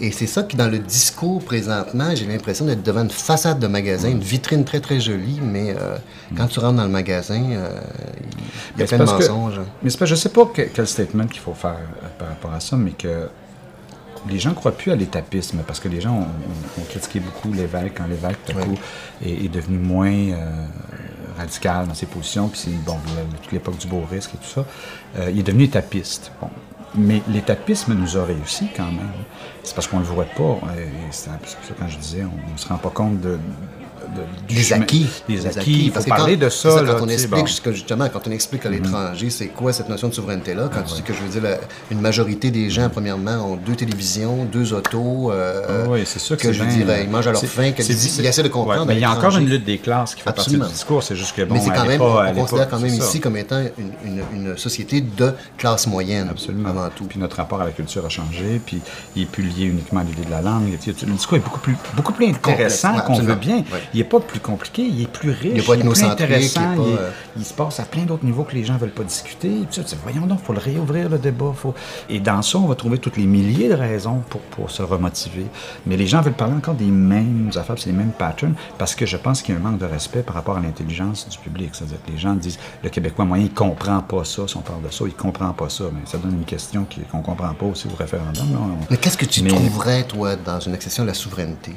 Et 0.00 0.10
c'est 0.10 0.26
ça 0.26 0.42
qui, 0.42 0.56
dans 0.56 0.68
le 0.68 0.78
discours 0.80 1.44
présentement, 1.44 2.14
j'ai 2.14 2.26
l'impression 2.26 2.64
d'être 2.64 2.82
devant 2.82 3.02
une 3.02 3.10
façade 3.10 3.60
de 3.60 3.66
magasin, 3.68 4.08
une 4.08 4.20
vitrine 4.20 4.64
très 4.64 4.80
très 4.80 4.98
jolie, 5.00 5.38
mais 5.40 5.74
euh, 5.78 5.96
quand 6.36 6.48
tu 6.48 6.58
rentres 6.58 6.76
dans 6.78 6.82
le 6.84 6.88
magasin, 6.88 7.40
euh, 7.52 7.80
il 8.74 8.78
y 8.78 8.78
Mais 8.78 8.84
a 8.84 8.86
c'est 8.86 8.96
plein 8.96 9.04
de 9.04 9.10
parce 9.10 9.26
que- 9.26 9.32
mensonges. 9.32 9.60
Mais 9.82 9.90
c'est 9.90 9.98
que 9.98 10.06
je 10.06 10.14
sais 10.16 10.28
pas 10.30 10.46
que- 10.46 10.62
quel 10.62 10.86
statement 10.88 11.26
qu'il 11.26 11.40
faut 11.40 11.54
faire 11.54 11.76
euh, 12.02 12.06
par 12.18 12.28
rapport 12.28 12.52
à 12.52 12.58
ça, 12.60 12.74
mais 12.76 12.92
que 12.92 13.28
les 14.28 14.38
gens 14.40 14.50
ne 14.50 14.54
croient 14.54 14.72
plus 14.76 14.90
à 14.90 14.96
l'étapisme 14.96 15.58
parce 15.66 15.78
que 15.78 15.88
les 15.88 16.00
gens 16.00 16.14
ont, 16.14 16.20
ont- 16.22 16.80
ont 16.80 16.84
critiqué 16.88 17.20
beaucoup 17.20 17.52
l'évêque 17.52 17.92
quand 17.96 18.06
l'évêque, 18.06 18.38
tout 18.46 18.58
à 18.58 18.62
coup, 18.62 18.78
est, 19.24 19.44
est 19.44 19.48
devenu 19.48 19.78
moins 19.78 20.10
euh, 20.12 20.66
radical 21.38 21.86
dans 21.86 21.94
ses 21.94 22.06
positions. 22.06 22.48
Puis 22.48 22.60
c'est 22.64 22.84
bon, 22.84 22.96
toute 23.42 23.52
l'époque 23.52 23.78
du 23.78 23.86
beau 23.86 24.02
risque 24.10 24.30
et 24.34 24.38
tout 24.38 24.52
ça. 24.52 24.64
Euh, 25.18 25.30
il 25.30 25.40
est 25.40 25.44
devenu 25.44 25.64
étapiste. 25.64 26.32
Bon. 26.40 26.48
Mais 26.94 27.22
l'étapisme 27.28 27.94
nous 27.94 28.16
a 28.18 28.24
réussi 28.24 28.66
quand 28.76 28.86
même. 28.86 29.10
C'est 29.64 29.74
parce 29.74 29.86
qu'on 29.86 29.98
ne 29.98 30.04
le 30.04 30.08
voit 30.08 30.24
pas. 30.24 30.58
Et 30.76 30.88
c'est 31.10 31.30
ça 31.30 31.38
quand 31.78 31.88
je 31.88 31.98
disais, 31.98 32.24
on 32.24 32.52
ne 32.52 32.56
se 32.56 32.68
rend 32.68 32.78
pas 32.78 32.90
compte 32.90 33.20
de, 33.20 33.38
du 34.48 34.54
les 34.54 34.62
chemin- 34.62 34.82
acquis. 34.82 35.06
Les 35.28 35.46
acquis. 35.46 35.72
Il 35.84 35.86
faut 35.88 35.92
Parce 35.94 36.04
que 36.04 36.10
parler 36.10 36.38
quand- 36.38 36.44
de 36.44 36.50
ça. 36.50 36.82
là, 36.82 36.94
quand 36.94 37.04
on 37.04 37.08
explique, 37.08 37.62
bon. 37.64 37.72
justement, 37.72 38.08
quand 38.12 38.20
on 38.26 38.30
explique 38.30 38.66
à 38.66 38.70
l'étranger, 38.70 39.30
c'est 39.30 39.48
quoi 39.48 39.72
cette 39.72 39.88
notion 39.88 40.08
de 40.08 40.14
souveraineté-là, 40.14 40.68
quand 40.72 40.80
Ah 40.80 40.88
tu 40.88 40.94
dis 40.94 41.02
que 41.02 41.12
je 41.12 41.20
veux 41.20 41.28
dire, 41.28 41.42
la- 41.42 41.58
une 41.90 42.00
majorité 42.00 42.50
des 42.50 42.70
gens, 42.70 42.88
premièrement, 42.90 43.52
ont 43.52 43.56
deux 43.56 43.74
télévisions, 43.76 44.44
deux 44.44 44.72
autos, 44.72 45.30
euh, 45.32 45.86
Oui, 45.88 46.02
c'est 46.06 46.18
sûr 46.18 46.36
que, 46.36 46.52
je 46.52 46.62
bien, 46.62 46.72
dirais, 46.72 46.98
euh, 47.00 47.02
ils 47.04 47.10
mangent 47.10 47.26
à 47.26 47.32
leur 47.32 47.42
faim, 47.44 47.72
qu'ils 47.72 47.90
essaient 48.26 48.42
de 48.42 48.48
comprendre. 48.48 48.80
Ouais, 48.82 48.86
mais 48.86 48.94
il 48.96 49.00
y 49.00 49.04
a 49.04 49.10
encore 49.12 49.36
une 49.36 49.48
lutte 49.48 49.64
des 49.64 49.78
classes 49.78 50.14
qui 50.14 50.22
fait 50.22 50.30
Absolument. 50.30 50.60
partie 50.64 50.72
du 50.72 50.78
discours. 50.78 51.02
C'est 51.02 51.16
juste 51.16 51.34
que 51.36 51.42
bon, 51.42 51.54
Mais 51.54 51.60
c'est 51.60 51.68
elle 51.70 51.74
quand 51.76 51.84
est 51.84 51.88
même, 51.88 51.98
pas- 51.98 52.04
on 52.04 52.24
est 52.26 52.32
considère 52.34 52.68
quand 52.68 52.78
même 52.80 52.94
ici 52.94 53.20
comme 53.20 53.36
étant 53.36 53.62
une, 54.04 54.56
société 54.56 55.00
de 55.00 55.32
classe 55.56 55.86
moyenne, 55.86 56.28
Absolument. 56.30 56.68
avant 56.68 56.88
tout. 56.94 57.04
Puis 57.04 57.18
notre 57.18 57.36
rapport 57.36 57.60
à 57.60 57.64
la 57.64 57.70
culture 57.70 58.04
a 58.04 58.08
changé, 58.08 58.60
puis 58.64 58.80
il 59.16 59.22
n'est 59.22 59.26
plus 59.28 59.42
lié 59.42 59.64
uniquement 59.66 60.00
à 60.00 60.04
l'idée 60.04 60.24
de 60.24 60.30
la 60.30 60.42
langue. 60.42 60.70
Le 60.86 61.12
discours 61.12 61.36
est 61.38 61.40
beaucoup 61.40 61.60
plus, 61.60 61.76
beaucoup 61.96 62.12
plus 62.12 62.26
intéressant 62.26 62.98
qu'on 63.00 63.18
veut 63.20 63.34
bien. 63.34 63.64
Il 63.94 64.00
n'est 64.02 64.08
pas 64.08 64.20
plus 64.20 64.40
compliqué, 64.40 64.82
il 64.82 65.02
est 65.02 65.06
plus 65.10 65.30
riche, 65.30 65.52
Il 65.54 65.58
est 65.60 65.66
pas 65.66 65.76
plus 65.76 66.02
intéressant. 66.04 66.60
il 66.60 66.72
est 66.74 66.76
pas, 66.76 66.82
il, 66.88 66.92
est- 66.92 66.98
euh, 66.98 67.10
il 67.36 67.44
se 67.44 67.54
passe 67.54 67.80
à 67.80 67.84
plein 67.84 68.02
d'autres 68.02 68.24
niveaux 68.24 68.44
que 68.44 68.54
les 68.54 68.64
gens 68.64 68.74
ne 68.74 68.78
veulent 68.78 68.90
pas 68.90 69.04
discuter. 69.04 69.50
Puis 69.70 69.82
voyons 70.02 70.26
donc, 70.26 70.38
il 70.42 70.46
faut 70.46 70.52
le 70.52 70.58
réouvrir 70.58 71.08
le 71.08 71.18
débat. 71.18 71.52
Faut... 71.56 71.74
Et 72.08 72.20
dans 72.20 72.42
ça, 72.42 72.58
on 72.58 72.66
va 72.66 72.74
trouver 72.74 72.98
toutes 72.98 73.16
les 73.16 73.26
milliers 73.26 73.68
de 73.68 73.74
raisons 73.74 74.22
pour, 74.28 74.40
pour 74.42 74.70
se 74.70 74.82
remotiver. 74.82 75.46
Mais 75.86 75.96
les 75.96 76.06
gens 76.06 76.20
veulent 76.20 76.32
parler 76.34 76.54
encore 76.54 76.74
des 76.74 76.84
mêmes 76.86 77.50
affaires, 77.56 77.76
c'est 77.78 77.90
les 77.90 77.96
mêmes 77.96 78.12
patterns, 78.12 78.54
parce 78.78 78.94
que 78.94 79.06
je 79.06 79.16
pense 79.16 79.42
qu'il 79.42 79.54
y 79.54 79.58
a 79.58 79.60
un 79.60 79.64
manque 79.64 79.78
de 79.78 79.86
respect 79.86 80.22
par 80.22 80.34
rapport 80.34 80.56
à 80.56 80.60
l'intelligence 80.60 81.28
du 81.28 81.38
public. 81.38 81.70
C'est-à-dire 81.72 81.98
que 82.06 82.10
les 82.12 82.18
gens 82.18 82.34
disent, 82.34 82.58
le 82.82 82.88
Québécois 82.90 83.24
moyen, 83.24 83.44
il 83.44 83.52
comprend 83.54 84.00
pas 84.00 84.24
ça. 84.24 84.42
Si 84.46 84.56
on 84.56 84.60
parle 84.60 84.82
de 84.82 84.90
ça, 84.90 85.04
il 85.06 85.14
comprend 85.14 85.52
pas 85.52 85.68
ça. 85.68 85.84
Mais 85.92 86.00
ça 86.06 86.18
donne 86.18 86.32
une 86.34 86.44
question 86.44 86.86
qu'on 87.10 87.20
comprend 87.22 87.54
pas 87.54 87.66
aussi 87.66 87.86
au 87.92 87.96
référendum. 87.96 88.52
là. 88.52 88.58
On- 88.60 88.86
Mais 88.90 88.96
qu'est-ce 88.96 89.18
que 89.18 89.24
tu 89.26 89.42
Mais- 89.42 89.50
trouverais, 89.50 90.04
toi, 90.04 90.36
dans 90.36 90.60
une 90.60 90.74
accession 90.74 91.02
de 91.04 91.08
la 91.08 91.14
souveraineté? 91.14 91.72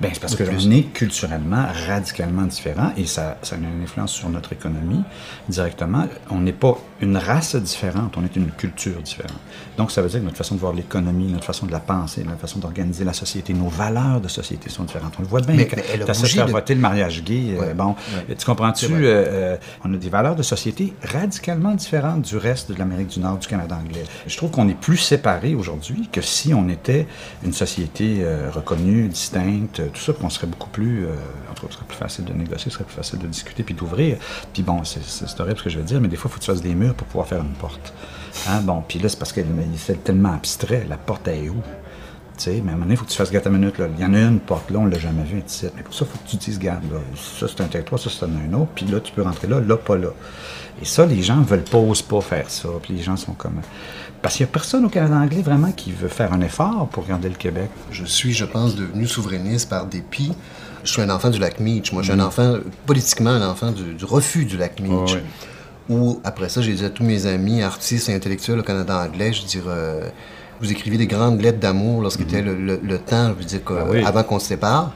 Ben, 0.00 0.10
c'est 0.14 0.20
parce 0.20 0.34
que 0.34 0.44
on 0.44 0.70
est 0.70 0.84
culturellement 0.92 1.66
radicalement 1.86 2.42
différent 2.42 2.92
et 2.96 3.04
ça, 3.06 3.36
ça 3.42 3.56
a 3.56 3.58
une 3.58 3.82
influence 3.82 4.12
sur 4.12 4.28
notre 4.30 4.52
économie 4.52 5.02
directement. 5.48 6.06
On 6.30 6.40
n'est 6.40 6.52
pas 6.52 6.78
une 7.02 7.16
race 7.16 7.56
différente, 7.56 8.14
on 8.16 8.24
est 8.24 8.36
une 8.36 8.50
culture 8.50 9.00
différente. 9.02 9.38
Donc, 9.76 9.90
ça 9.90 10.02
veut 10.02 10.08
dire 10.08 10.20
que 10.20 10.24
notre 10.24 10.36
façon 10.36 10.54
de 10.54 10.60
voir 10.60 10.72
l'économie, 10.72 11.32
notre 11.32 11.44
façon 11.44 11.66
de 11.66 11.72
la 11.72 11.80
penser, 11.80 12.22
notre 12.24 12.40
façon 12.40 12.58
d'organiser 12.58 13.04
la 13.04 13.12
société, 13.12 13.52
nos 13.54 13.68
valeurs 13.68 14.20
de 14.20 14.28
société 14.28 14.68
sont 14.70 14.84
différentes. 14.84 15.14
On 15.18 15.22
le 15.22 15.28
voit 15.28 15.40
bien. 15.40 15.54
Mais- 15.56 15.68
mais 15.74 15.84
elle 15.92 16.02
a 16.02 16.06
bougé 16.06 16.26
faire 16.34 16.46
de- 16.46 16.52
voter 16.52 16.74
le 16.74 16.80
mariage 16.80 17.22
gay, 17.24 17.54
euh, 17.56 17.60
Ouais, 17.60 17.74
bon, 17.74 17.94
tu 18.38 18.44
comprends-tu? 18.46 18.86
Euh, 18.92 18.98
euh, 19.04 19.56
on 19.84 19.92
a 19.92 19.96
des 19.96 20.08
valeurs 20.10 20.36
de 20.36 20.42
société 20.42 20.92
radicalement 21.02 21.74
différentes 21.74 22.22
du 22.22 22.36
reste 22.36 22.70
de 22.72 22.78
l'Amérique 22.78 23.08
du 23.08 23.20
Nord, 23.20 23.38
du 23.38 23.46
Canada 23.48 23.78
anglais. 23.82 24.04
Je 24.26 24.36
trouve 24.36 24.50
qu'on 24.50 24.68
est 24.68 24.78
plus 24.78 24.96
séparés 24.98 25.54
aujourd'hui 25.54 26.08
que 26.12 26.20
si 26.22 26.52
on 26.54 26.68
était 26.68 27.06
une 27.44 27.52
société 27.52 28.18
euh, 28.20 28.50
reconnue, 28.50 29.08
distincte, 29.08 29.80
tout 29.90 30.00
ça, 30.00 30.12
puis 30.12 30.24
on 30.24 30.30
serait 30.30 30.46
beaucoup 30.46 30.70
plus, 30.70 31.06
euh, 31.06 31.10
en 31.50 31.54
tout 31.54 31.66
cas, 31.66 31.72
serait 31.72 31.84
plus 31.84 31.96
facile 31.96 32.24
de 32.24 32.32
négocier, 32.32 32.70
serait 32.70 32.84
plus 32.84 32.94
facile 32.94 33.18
de 33.18 33.26
discuter 33.26 33.62
puis 33.62 33.74
d'ouvrir. 33.74 34.18
Puis 34.52 34.62
bon, 34.62 34.82
c'est 34.84 35.40
horrible 35.40 35.58
ce 35.58 35.64
que 35.64 35.70
je 35.70 35.78
veux 35.78 35.84
dire, 35.84 36.00
mais 36.00 36.08
des 36.08 36.16
fois, 36.16 36.28
il 36.28 36.32
faut 36.32 36.38
que 36.38 36.44
tu 36.44 36.50
fasses 36.50 36.62
des 36.62 36.74
murs 36.74 36.94
pour 36.94 37.06
pouvoir 37.06 37.26
faire 37.26 37.40
une 37.40 37.54
porte. 37.54 37.92
Hein? 38.48 38.60
Bon, 38.62 38.82
puis 38.86 38.98
là, 38.98 39.08
c'est 39.08 39.18
parce 39.18 39.32
que 39.32 39.40
c'est 39.76 40.04
tellement 40.04 40.32
abstrait. 40.32 40.86
La 40.88 40.96
porte, 40.96 41.28
est 41.28 41.48
où? 41.48 41.56
Tu 42.42 42.44
sais, 42.44 42.62
mais 42.64 42.70
à 42.70 42.74
un 42.74 42.76
moment 42.76 42.84
donné, 42.84 42.94
il 42.94 42.96
faut 42.96 43.04
que 43.04 43.10
tu 43.10 43.16
fasses, 43.18 43.30
garde 43.30 43.44
ta 43.44 43.50
minute, 43.50 43.76
là. 43.76 43.86
Il 43.98 44.02
y 44.02 44.06
en 44.06 44.14
a 44.14 44.18
une 44.18 44.40
porte 44.40 44.70
là, 44.70 44.78
on 44.78 44.86
l'a 44.86 44.98
jamais 44.98 45.24
vue, 45.24 45.42
ici. 45.46 45.66
Mais 45.76 45.82
pour 45.82 45.92
ça, 45.92 46.06
il 46.08 46.12
faut 46.12 46.24
que 46.24 46.30
tu 46.30 46.36
dises, 46.36 46.58
garde, 46.58 46.84
là. 46.90 46.98
Ça, 47.38 47.46
c'est 47.48 47.60
un 47.62 47.66
territoire, 47.66 48.00
ça, 48.00 48.08
c'est 48.08 48.24
un 48.24 48.52
autre. 48.54 48.70
Puis 48.74 48.86
là, 48.86 48.98
tu 49.00 49.12
peux 49.12 49.20
rentrer 49.22 49.46
là, 49.46 49.60
là, 49.60 49.76
pas 49.76 49.96
là. 49.98 50.08
Et 50.80 50.86
ça, 50.86 51.04
les 51.04 51.20
gens 51.22 51.42
veulent 51.42 51.64
pas, 51.64 51.76
osent 51.76 52.00
pas 52.00 52.22
faire 52.22 52.48
ça. 52.50 52.68
Puis 52.82 52.94
les 52.94 53.02
gens 53.02 53.16
sont 53.18 53.34
comme. 53.34 53.60
Parce 54.22 54.36
qu'il 54.36 54.46
y 54.46 54.48
a 54.48 54.52
personne 54.52 54.84
au 54.86 54.88
Canada 54.88 55.16
anglais 55.16 55.42
vraiment 55.42 55.70
qui 55.72 55.92
veut 55.92 56.08
faire 56.08 56.32
un 56.32 56.40
effort 56.40 56.88
pour 56.90 57.06
garder 57.06 57.28
le 57.28 57.34
Québec. 57.34 57.68
Je 57.90 58.04
suis, 58.06 58.32
je 58.32 58.44
pense, 58.46 58.74
devenu 58.74 59.06
souverainiste 59.06 59.68
par 59.68 59.84
dépit. 59.86 60.32
Je 60.84 60.92
suis 60.92 61.02
un 61.02 61.10
enfant 61.10 61.28
du 61.28 61.38
lac 61.38 61.60
Meach. 61.60 61.92
Moi, 61.92 62.02
je 62.02 62.12
Mm. 62.12 62.14
suis 62.14 62.22
un 62.22 62.26
enfant, 62.26 62.54
politiquement, 62.86 63.30
un 63.30 63.46
enfant 63.50 63.70
du, 63.72 63.92
du 63.94 64.04
refus 64.06 64.46
du 64.46 64.56
lac 64.56 64.80
Meach. 64.80 65.16
Où, 65.90 66.20
après 66.24 66.48
ça, 66.48 66.62
j'ai 66.62 66.72
dit 66.74 66.84
à 66.84 66.90
tous 66.90 67.02
mes 67.02 67.26
amis, 67.26 67.62
artistes 67.62 68.08
et 68.08 68.14
intellectuels 68.14 68.60
au 68.60 68.62
Canada 68.62 68.96
anglais, 69.06 69.32
je 69.32 69.42
veux 69.42 69.48
dire, 69.48 69.64
euh, 69.66 70.08
vous 70.60 70.70
écrivez 70.70 70.96
des 70.98 71.06
grandes 71.06 71.40
lettres 71.40 71.58
d'amour 71.60 72.02
lorsqu'il 72.02 72.26
était 72.26 72.42
le, 72.42 72.54
le- 72.54 72.80
le 72.82 72.98
temps, 72.98 73.28
je 73.28 73.32
veux 73.34 73.44
dire. 73.44 73.60
Ah 73.68 73.84
oui. 73.88 74.04
avant 74.04 74.22
qu'on 74.22 74.38
se 74.38 74.46
sépare. 74.46 74.92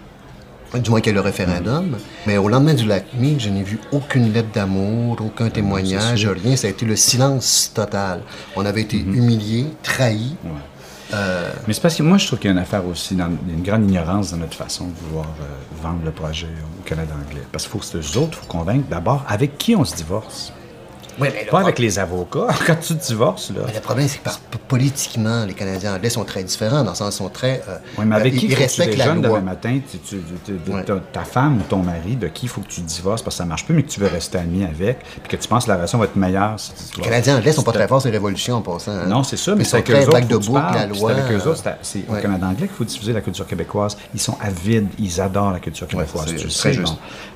Du 0.74 0.90
moins 0.90 1.00
qu'il 1.00 1.10
y 1.10 1.14
ait 1.14 1.14
le 1.14 1.20
référendum. 1.20 1.96
Mais 2.26 2.36
au 2.36 2.48
lendemain 2.48 2.74
du 2.74 2.84
lac 2.84 3.04
je 3.38 3.48
n'ai 3.48 3.62
vu 3.62 3.78
aucune 3.92 4.32
lettre 4.32 4.48
d'amour, 4.52 5.16
aucun 5.24 5.48
témoignage, 5.48 6.26
rien. 6.26 6.56
Ça 6.56 6.66
a 6.66 6.70
été 6.70 6.84
le 6.84 6.96
silence 6.96 7.70
total. 7.72 8.22
On 8.56 8.66
avait 8.66 8.80
été 8.82 8.96
Mm-hmm. 8.96 9.14
humiliés, 9.14 9.66
trahis. 9.84 10.34
Mais 11.68 11.72
c'est 11.74 11.80
parce 11.80 11.94
que 11.94 12.02
moi, 12.02 12.18
je 12.18 12.26
trouve 12.26 12.40
qu'il 12.40 12.48
y 12.48 12.52
a 12.52 12.56
une 12.56 12.58
affaire 12.62 12.84
aussi, 12.86 13.14
dans, 13.14 13.28
il 13.46 13.50
y 13.50 13.54
a 13.54 13.56
une 13.56 13.62
grande 13.62 13.88
ignorance 13.88 14.32
dans 14.32 14.38
notre 14.38 14.56
façon 14.56 14.86
de 14.88 14.94
vouloir 15.06 15.26
euh, 15.40 15.44
vendre 15.80 16.00
le 16.04 16.10
projet 16.10 16.48
au 16.80 16.82
Canada 16.82 17.12
anglais. 17.24 17.42
Parce 17.52 17.64
qu'il 17.68 17.70
faut 17.70 17.78
que 17.78 17.98
eux 17.98 18.18
autres, 18.20 18.38
il 18.42 18.44
faut 18.44 18.46
convaincre 18.52 18.86
d'abord 18.90 19.24
avec 19.28 19.56
qui 19.58 19.76
on 19.76 19.84
se 19.84 19.94
divorce. 19.94 20.52
Mais 21.18 21.46
Pas 21.50 21.60
avec 21.60 21.78
les 21.78 21.98
avocats. 21.98 22.48
Quand 22.66 22.76
tu 22.80 22.94
te 22.96 23.06
divorces, 23.06 23.50
là. 23.50 23.62
Mais 23.66 23.74
le 23.74 23.80
problème, 23.80 24.08
c'est 24.08 24.18
que 24.18 24.24
par- 24.24 24.38
politiquement, 24.68 25.44
les 25.44 25.54
Canadiens 25.54 25.94
anglais 25.94 26.10
sont 26.10 26.24
très 26.24 26.42
différents, 26.42 26.82
dans 26.82 26.90
le 26.90 26.96
sens 26.96 27.16
sont 27.16 27.28
très. 27.28 27.62
euh, 27.68 27.76
Oui, 27.98 28.04
mais 28.06 28.16
avec 28.16 28.34
euh, 28.34 28.38
qui 28.38 28.46
ils, 28.46 28.54
respectent 28.54 28.96
la 28.96 29.06
loi. 29.14 29.22
demain 29.22 29.40
matin, 29.40 29.78
tu, 29.90 29.98
tu- 29.98 30.22
tu- 30.44 30.52
tu- 30.64 30.72
Ouais. 30.72 30.82
ta, 30.84 30.96
ta 31.12 31.20
femme 31.24 31.58
ou 31.58 31.62
ton 31.68 31.78
mari, 31.78 32.16
de 32.16 32.26
qui 32.28 32.46
il 32.46 32.48
faut 32.48 32.60
que 32.60 32.68
tu 32.68 32.80
divorces 32.80 33.22
parce 33.22 33.36
que 33.36 33.38
ça 33.38 33.44
marche 33.44 33.64
plus, 33.64 33.74
mais 33.74 33.82
que 33.84 33.90
tu 33.90 34.00
veux 34.00 34.08
rester 34.08 34.38
ami 34.38 34.64
avec, 34.64 34.98
puis 35.22 35.28
que 35.28 35.36
tu 35.36 35.46
penses 35.48 35.64
que 35.64 35.70
la 35.70 35.76
relation 35.76 35.98
va 35.98 36.06
être 36.06 36.16
meilleure 36.16 36.58
si 36.58 36.72
tu 36.92 36.98
Les. 36.98 37.04
Canadiens 37.04 37.36
anglais 37.38 37.52
sont 37.52 37.62
pas 37.62 37.72
très 37.72 37.86
forts 37.86 38.00
sur 38.00 38.10
les 38.10 38.16
révolutions 38.16 38.56
en 38.56 38.60
passant. 38.62 38.92
hein. 38.92 39.06
Non, 39.06 39.22
c'est 39.22 39.36
ça, 39.36 39.54
mais 39.54 39.62
Ils 39.62 39.64
c'est 39.66 39.70
sont 39.70 39.76
avec 39.76 39.90
avec 39.90 40.32
eux 40.32 41.48
autres, 41.48 41.62
c'est 41.82 41.98
ouais. 41.98 42.18
au 42.18 42.20
Canada 42.22 42.46
anglais 42.46 42.66
qu'il 42.66 42.76
faut 42.76 42.84
diffuser 42.84 43.12
la 43.12 43.20
culture 43.20 43.46
québécoise. 43.46 43.96
Ils 44.14 44.20
sont 44.20 44.36
avides, 44.40 44.88
ils 44.98 45.20
adorent 45.20 45.52
la 45.52 45.60
culture 45.60 45.86
québécoise, 45.86 46.26
c'est 46.28 46.36
tu 46.36 46.50
sais. 46.50 46.74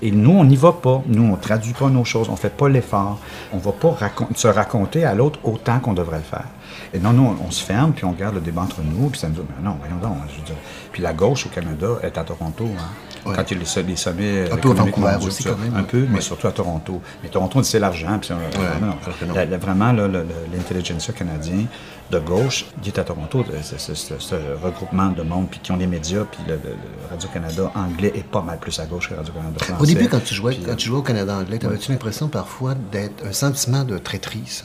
Et 0.03 0.11
nous, 0.11 0.33
on 0.33 0.45
n'y 0.45 0.57
va 0.57 0.73
pas. 0.73 1.03
Nous, 1.07 1.23
on 1.33 1.37
traduit 1.37 1.73
pas 1.73 1.89
nos 1.89 2.05
choses, 2.05 2.29
on 2.29 2.37
fait 2.37 2.51
pas 2.51 2.69
l'effort. 2.69 3.19
On 3.53 3.59
va 3.71 3.73
pas 3.73 3.97
se 4.35 4.49
raconter 4.49 5.05
à 5.05 5.15
l'autre 5.15 5.39
autant 5.45 5.79
qu'on 5.81 5.93
devrait 5.93 6.19
le 6.19 6.23
faire. 6.25 6.47
Et 6.95 6.99
non, 6.99 7.13
nous, 7.13 7.37
on 7.47 7.51
se 7.51 7.63
ferme, 7.63 7.93
puis 7.93 8.05
on 8.05 8.13
garde 8.13 8.35
le 8.35 8.41
débat 8.41 8.63
entre 8.63 8.81
nous, 8.83 9.09
puis 9.09 9.19
ça 9.19 9.29
nous 9.29 9.35
dit, 9.35 9.41
non, 9.63 9.77
voyons 9.79 9.97
donc. 9.97 10.17
je 10.31 10.37
veux 10.37 10.47
dire. 10.47 10.57
Puis 10.93 11.03
la 11.03 11.13
gauche 11.13 11.47
au 11.47 11.49
Canada 11.49 11.89
est 12.03 12.17
à 12.17 12.25
Toronto. 12.25 12.65
Hein. 12.65 12.89
Ouais. 13.29 13.35
Quand 13.37 13.51
il 13.51 13.57
a 13.57 13.61
les, 13.61 13.67
so- 13.67 13.83
les 13.83 13.97
sommets 13.97 14.51
Un 14.51 14.57
peu 14.57 14.69
au 14.69 14.75
Vancouver 14.75 15.17
aussi, 15.23 15.45
quand 15.45 15.59
même. 15.59 15.75
Un 15.77 15.83
peu, 15.83 16.07
mais 16.11 16.21
surtout 16.21 16.47
à 16.47 16.53
Toronto. 16.53 17.01
Mais 17.23 17.29
Toronto, 17.29 17.63
c'est 17.63 17.79
l'argent. 17.79 18.19
Euh, 18.31 19.57
vraiment, 19.59 19.93
l'intelligentsia 19.93 21.13
canadien 21.13 21.67
de 22.11 22.19
gauche, 22.19 22.65
est 22.87 22.99
à 22.99 23.05
Toronto, 23.05 23.45
euh, 23.53 23.61
ce, 23.63 24.35
regroupement 24.63 25.11
de 25.11 25.23
monde, 25.23 25.49
puis 25.51 25.61
qui 25.61 25.73
ont 25.73 25.77
les 25.77 25.87
médias, 25.87 26.25
puis 26.25 26.41
le, 26.49 26.59
Radio-Canada 27.11 27.71
anglais 27.75 28.13
est 28.15 28.25
pas 28.25 28.41
mal 28.41 28.59
plus 28.59 28.79
à 28.81 28.87
gauche 28.87 29.11
que 29.11 29.15
Radio-Canada 29.15 29.59
français. 29.59 29.83
Au 29.83 29.87
début, 29.87 30.09
quand 30.09 30.25
tu 30.25 30.35
jouais, 30.35 30.57
quand 30.57 30.75
tu 30.75 30.89
jouais 30.89 30.99
au 30.99 31.03
Canada 31.03 31.37
anglais, 31.37 31.63
avais-tu 31.63 31.93
l'impression 31.93 32.29
parfois 32.29 32.75
d'être 32.75 33.27
un 33.27 33.33
sentiment 33.33 33.85
de 33.85 33.99
traîtrise? 33.99 34.65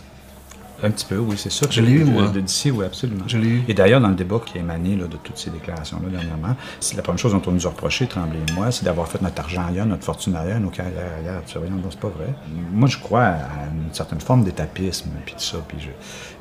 Un 0.84 0.92
petit 0.92 1.06
peu, 1.06 1.18
oui, 1.18 1.36
c'est 1.38 1.50
sûr. 1.50 1.72
Je 1.72 1.82
l'ai 1.82 1.92
eu, 1.92 2.04
moi. 2.04 2.28
De 2.28 2.42
d'ici, 2.42 2.70
oui, 2.70 2.86
absolument. 2.86 3.24
Je 3.26 3.38
l'ai 3.38 3.48
eu. 3.48 3.64
Et 3.70 3.74
d'ailleurs, 3.74 4.02
dans 4.02 4.10
le 4.10 4.16
débat 4.16 4.40
qui 4.46 4.58
a 4.58 4.62
émané 4.62 4.98
là, 4.98 5.08
de 5.08 5.16
toutes 5.16 5.38
ces 5.38 5.50
déclarations-là 5.50 6.10
dernièrement, 6.10 6.56
c'est 6.82 6.98
la 6.98 7.02
première 7.02 7.20
chose 7.20 7.32
dont 7.32 7.42
on 7.48 7.52
nous 7.52 7.66
a 7.66 7.70
reproché, 7.70 8.06
Tremblay 8.06 8.40
et 8.50 8.52
moi, 8.52 8.70
c'est 8.72 8.84
d'avoir 8.84 9.08
fait 9.08 9.22
notre 9.22 9.40
argent 9.40 9.66
ailleurs, 9.66 9.86
notre 9.86 10.04
fortune 10.04 10.36
ailleurs, 10.36 10.60
nos 10.60 10.70
carrières 10.70 11.14
ailleurs. 11.20 11.42
C'est 11.46 11.60
pas 12.00 12.10
vrai. 12.10 12.34
Moi, 12.72 12.90
je 12.90 12.98
crois 12.98 13.22
à 13.22 13.66
une 13.72 13.94
certaine 13.94 14.20
forme 14.20 14.44
d'étapisme, 14.44 15.10
puis 15.26 15.36
tout 15.36 15.42
ça, 15.42 15.58
puis 15.68 15.78
je... 15.80 15.88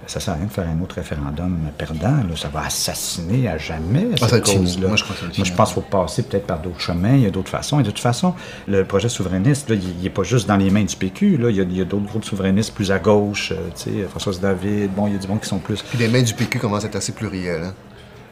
ça 0.06 0.20
sert 0.20 0.34
à 0.34 0.36
rien 0.36 0.46
de 0.46 0.50
faire 0.52 0.68
un 0.68 0.80
autre 0.82 0.96
référendum 0.96 1.58
perdant, 1.78 2.16
là. 2.16 2.36
ça 2.36 2.48
va 2.48 2.64
assassiner 2.64 3.48
à 3.48 3.58
jamais 3.58 4.08
Ah, 4.20 4.28
cette 4.28 4.44
cause-là. 4.44 4.88
Moi, 4.88 4.96
je 4.96 5.04
crois 5.04 5.16
Moi, 5.20 5.46
pense 5.56 5.68
qu'il 5.72 5.82
faut 5.82 5.88
passer 5.88 6.22
peut-être 6.22 6.46
par 6.46 6.60
d'autres 6.60 6.80
chemins, 6.80 7.14
il 7.14 7.22
y 7.22 7.26
a 7.26 7.30
d'autres 7.30 7.50
façons. 7.50 7.80
Et 7.80 7.82
de 7.82 7.90
toute 7.90 8.00
façon, 8.00 8.34
le 8.66 8.84
projet 8.84 9.08
souverainiste, 9.08 9.70
là, 9.70 9.76
il 9.76 10.02
n'est 10.02 10.10
pas 10.10 10.22
juste 10.22 10.48
dans 10.48 10.56
les 10.56 10.70
mains 10.70 10.84
du 10.84 10.96
PQ. 10.96 11.36
Là. 11.36 11.50
Il 11.50 11.76
y 11.76 11.80
a, 11.80 11.84
d'autres 11.84 12.06
groupes 12.06 12.24
souverainistes 12.24 12.74
plus 12.74 12.90
à 12.90 12.98
gauche, 12.98 13.52
euh, 13.52 13.68
tu 13.76 13.90
sais, 13.90 14.08
Françoise 14.08 14.40
David, 14.40 14.92
bon, 14.94 15.06
il 15.06 15.14
y 15.14 15.16
a 15.16 15.18
du 15.18 15.28
monde 15.28 15.40
qui 15.40 15.48
sont 15.48 15.58
plus... 15.58 15.82
Puis 15.82 15.98
les 15.98 16.08
mains 16.08 16.22
du 16.22 16.34
PQ 16.34 16.58
commencent 16.58 16.84
à 16.84 16.88
être 16.88 16.96
assez 16.96 17.12
plurielles. 17.12 17.62
Hein? 17.62 17.74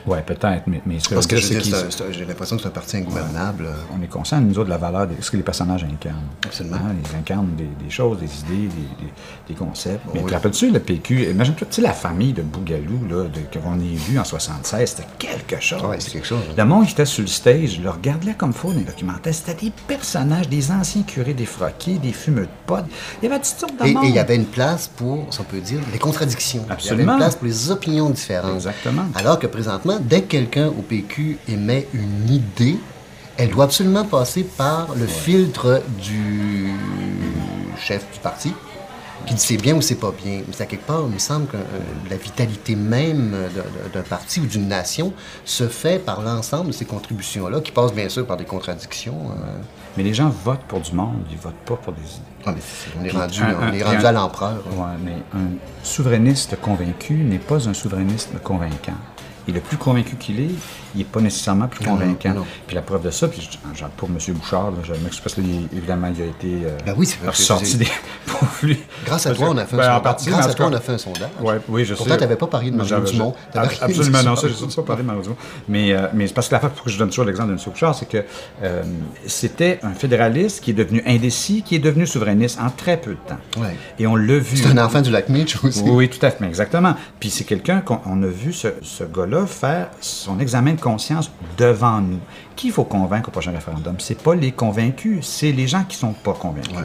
Ouais, 0.07 0.23
peut-être, 0.23 0.63
mais, 0.67 0.81
mais 0.87 0.99
ce 0.99 1.09
que 1.09 1.15
Parce 1.15 1.27
que 1.27 1.37
j'ai 1.37 2.25
l'impression 2.25 2.57
que 2.57 2.63
c'est 2.63 2.69
un 2.69 2.73
parti 2.73 2.97
ingouvernable. 2.97 3.67
on 3.97 4.03
est 4.03 4.07
conscient, 4.07 4.41
nous 4.41 4.53
autres, 4.59 4.65
de 4.65 4.71
la 4.71 4.79
valeur 4.79 5.07
de 5.07 5.15
ce 5.21 5.31
que 5.31 5.37
les 5.37 5.43
personnages 5.43 5.85
incarnent. 5.85 6.17
Absolument. 6.45 6.77
Hein, 6.77 6.95
ils 7.13 7.17
incarnent 7.19 7.55
des, 7.57 7.69
des 7.85 7.91
choses, 7.91 8.19
des 8.19 8.25
idées, 8.41 8.69
des, 8.69 9.05
des- 9.05 9.13
des 9.49 9.55
concepts. 9.55 10.01
Mais 10.15 10.21
Oui. 10.21 10.27
te 10.31 10.35
rappelles-tu, 10.35 10.71
le 10.71 10.81
PQ, 10.81 11.25
imagine-toi, 11.31 11.67
tu 11.71 11.77
sais, 11.77 11.83
la 11.83 11.93
famille 11.93 12.33
de 12.33 12.43
Bougalou, 12.43 13.01
là, 13.11 13.25
qu'on 13.53 13.79
ait 13.81 13.97
vu 14.09 14.19
en 14.19 14.25
76, 14.25 14.89
c'était 14.97 15.09
quelque 15.19 15.61
chose. 15.61 15.83
Ouais, 15.83 15.97
c'est 15.99 16.11
quelque 16.13 16.27
chose, 16.27 16.41
hein. 16.49 16.55
Le 16.57 16.65
monde 16.65 16.87
qui 16.87 16.93
était 16.93 17.05
sur 17.05 17.23
le 17.23 17.29
stage, 17.29 17.77
je 17.77 17.83
le 17.83 17.91
regardais 17.91 18.33
comme 18.35 18.53
faux 18.53 18.73
dans 18.73 18.79
les 18.79 18.85
documentaires. 18.85 19.35
C'était 19.35 19.67
des 19.67 19.73
personnages, 19.87 20.49
des 20.49 20.71
anciens 20.71 21.03
curés 21.03 21.35
défroqués, 21.35 21.99
des 21.99 22.13
fumeux 22.13 22.43
de 22.43 22.49
pot. 22.67 22.77
Il 23.23 23.29
y 23.29 23.33
avait 23.33 23.37
toutes 23.43 23.59
sortes 23.59 23.77
de 23.79 23.87
Et 23.87 23.97
il 24.05 24.15
y 24.15 24.19
avait 24.19 24.37
une 24.37 24.47
place 24.47 24.89
pour, 24.89 25.27
si 25.31 25.41
on 25.41 25.45
peut 25.45 25.61
dire, 25.61 25.81
les 25.93 25.99
contradictions. 25.99 26.61
Il 26.65 26.69
y 26.69 26.73
avait 26.73 26.75
Absolument. 26.75 27.13
une 27.13 27.19
place 27.19 27.37
pour 27.37 27.47
les 27.47 27.71
opinions 27.71 28.09
différentes. 28.11 28.55
Exactement. 28.55 29.03
Alors 29.15 29.39
que 29.39 29.47
présentement, 29.47 29.90
dès 29.99 30.23
que 30.23 30.29
quelqu'un 30.29 30.69
au 30.69 30.83
PQ 30.83 31.39
émet 31.49 31.87
une 31.95 32.29
idée, 32.31 32.77
elle 33.37 33.51
doit 33.51 33.65
absolument 33.65 34.05
passer 34.05 34.43
par 34.45 34.95
le 34.95 35.07
filtre 35.07 35.83
du 36.03 36.73
chef 37.79 38.05
du 38.13 38.19
parti 38.21 38.53
qui 39.27 39.35
dit 39.35 39.41
c'est 39.41 39.57
bien 39.59 39.75
ou 39.77 39.83
c'est 39.83 39.97
pas 39.97 40.13
bien. 40.13 40.41
Mais 40.49 40.63
à 40.63 40.67
quelque 40.67 40.87
part, 40.87 41.03
il 41.07 41.13
me 41.15 41.19
semble 41.19 41.47
que 41.47 41.57
euh, 41.57 41.61
la 42.09 42.17
vitalité 42.17 42.75
même 42.75 43.35
d'un- 43.93 44.01
parti 44.03 44.41
ou 44.41 44.47
d'une 44.47 44.67
nation 44.67 45.13
se 45.45 45.69
fait 45.69 45.99
par 46.03 46.23
l'ensemble 46.23 46.69
de 46.69 46.73
ces 46.73 46.87
contributions-là, 46.87 47.61
qui 47.61 47.71
passent 47.71 47.93
bien 47.93 48.09
sûr 48.09 48.27
par 48.27 48.39
des 48.39 48.45
contradictions. 48.47 49.31
euh. 49.31 49.59
Mais 49.97 50.05
les 50.05 50.15
gens 50.15 50.31
votent 50.45 50.65
pour 50.69 50.81
du 50.81 50.93
monde, 50.93 51.23
ils 51.31 51.37
votent 51.37 51.53
pas 51.67 51.77
pour 51.77 51.93
des 51.93 52.01
idées. 52.01 52.23
Ah, 52.47 52.55
on 52.99 53.05
est 53.05 53.11
rendu, 53.11 53.43
un- 53.43 53.57
on 53.61 53.73
est 53.75 53.83
un- 53.83 53.87
rendu 53.87 53.97
un- 54.07 54.09
à 54.09 54.13
l'empereur. 54.13 54.63
hein. 54.67 54.75
Ouais, 54.83 54.99
mais 55.05 55.39
un 55.39 55.49
souverainiste 55.83 56.59
convaincu 56.61 57.13
n'est 57.15 57.39
pas 57.39 57.69
un 57.69 57.75
souverainiste 57.75 58.41
convaincant. 58.43 58.93
Et 59.49 59.53
le 59.53 59.61
plus 59.61 59.77
convaincu 59.77 60.17
qu'il 60.17 60.41
est, 60.41 60.51
il 60.95 60.99
n'est 60.99 61.05
pas 61.05 61.21
nécessairement 61.21 61.67
plus 61.69 61.85
convaincant. 61.85 62.35
non. 62.35 62.45
Puis 62.67 62.75
la 62.77 62.83
preuve 62.83 63.03
de 63.03 63.11
ça, 63.11 63.29
puis 63.29 63.41
je- 63.75 63.85
pour 63.97 64.09
M. 64.09 64.19
Bouchard, 64.35 64.71
là, 64.71 64.77
je 64.83 64.93
m'excuse 64.93 65.21
parce 65.21 65.35
que 65.35 65.41
lui, 65.41 65.69
évidemment, 65.77 66.09
il 66.15 66.23
a 66.23 66.27
été 66.27 66.65
euh, 66.67 66.77
Ben 66.85 66.95
oui, 66.97 67.09
ressorti 67.27 67.77
des... 67.77 67.87
pour 68.27 68.47
lui. 68.63 68.79
Grâce 69.07 69.27
à 69.27 69.35
toi, 69.35 69.49
on 69.51 69.57
a 69.57 69.65
fait 69.67 69.77
un 69.77 69.79
ben, 69.79 69.85
en 69.85 69.87
sondage. 69.87 70.03
partie, 70.03 70.31
Grâce 70.31 70.47
à 70.49 70.55
toi, 70.55 70.67
on 70.71 70.73
a 70.73 70.81
fait 70.81 70.93
un 70.93 70.99
sondage. 70.99 71.29
Ouais, 71.41 71.57
oui, 71.69 71.85
je 71.85 71.95
Pourtant, 71.95 72.15
tu 72.17 72.21
n'avais 72.21 72.37
pas 72.37 72.47
parlé 72.47 72.71
de 72.71 72.77
Mario 72.77 73.01
Dumont. 73.01 73.35
je- 73.55 73.59
Absolument 73.83 74.23
non, 74.23 74.37
ça, 74.37 74.49
j'ai 74.49 74.55
surtout 74.55 74.77
pas 74.83 74.89
parlé 74.89 75.03
de 75.03 75.07
Mario 75.07 75.23
Dumont. 75.23 75.37
Mais, 75.69 75.93
euh, 75.93 76.09
mais 76.15 76.27
c'est 76.27 76.35
parce 76.35 76.49
que 76.49 76.55
la 76.55 76.61
fois 76.61 76.69
pour 76.71 76.85
que 76.85 76.91
je 76.91 76.99
donne 76.99 77.09
toujours 77.09 77.25
l'exemple 77.25 77.49
de 77.51 77.55
M. 77.55 77.61
Bouchard, 77.67 77.95
c'est 77.95 78.09
que 78.09 78.25
euh, 78.63 78.83
c'était 79.27 79.81
un 79.83 79.93
fédéraliste 79.93 80.63
qui 80.63 80.71
est 80.71 80.75
devenu 80.75 81.03
indécis, 81.07 81.63
qui 81.63 81.75
est 81.77 81.81
devenu 81.81 82.07
souverainiste 82.07 82.59
en 82.61 82.71
très 82.71 82.97
peu 82.97 83.13
de 83.13 83.29
temps. 83.29 83.61
Ouais. 83.61 83.77
Et 83.99 84.07
on 84.07 84.17
l'a 84.17 84.39
vu. 84.39 84.57
C'est 84.57 84.67
un 84.69 84.79
enfant 84.85 85.01
du 85.01 85.11
lac 85.11 85.29
Mitch 85.29 85.63
aussi. 85.65 85.83
Oui, 85.85 86.09
tout 86.09 86.25
à 86.25 86.31
fait, 86.31 86.39
mais 86.41 86.49
exactement. 86.49 86.95
Puis 87.19 87.31
c'est 87.31 87.45
quelqu'un 87.45 87.81
qu'on 87.81 88.01
on 88.07 88.23
a 88.23 88.27
vu 88.27 88.53
ce, 88.53 88.69
ce 88.83 89.05
faire 89.47 89.91
son 90.01 90.39
examen 90.41 90.75
de 90.75 90.81
conscience 90.81 91.31
devant 91.57 92.01
nous. 92.01 92.21
Qui 92.61 92.69
faut 92.69 92.85
convaincre 92.85 93.31
au 93.31 93.33
prochain 93.33 93.53
référendum? 93.53 93.95
C'est 94.01 94.23
pas 94.23 94.35
les 94.35 94.53
convaincus, 94.53 95.27
c'est 95.27 95.51
les 95.51 95.67
gens 95.67 95.83
qui 95.85 95.97
sont 95.97 96.13
pas 96.13 96.35
convaincus. 96.35 96.77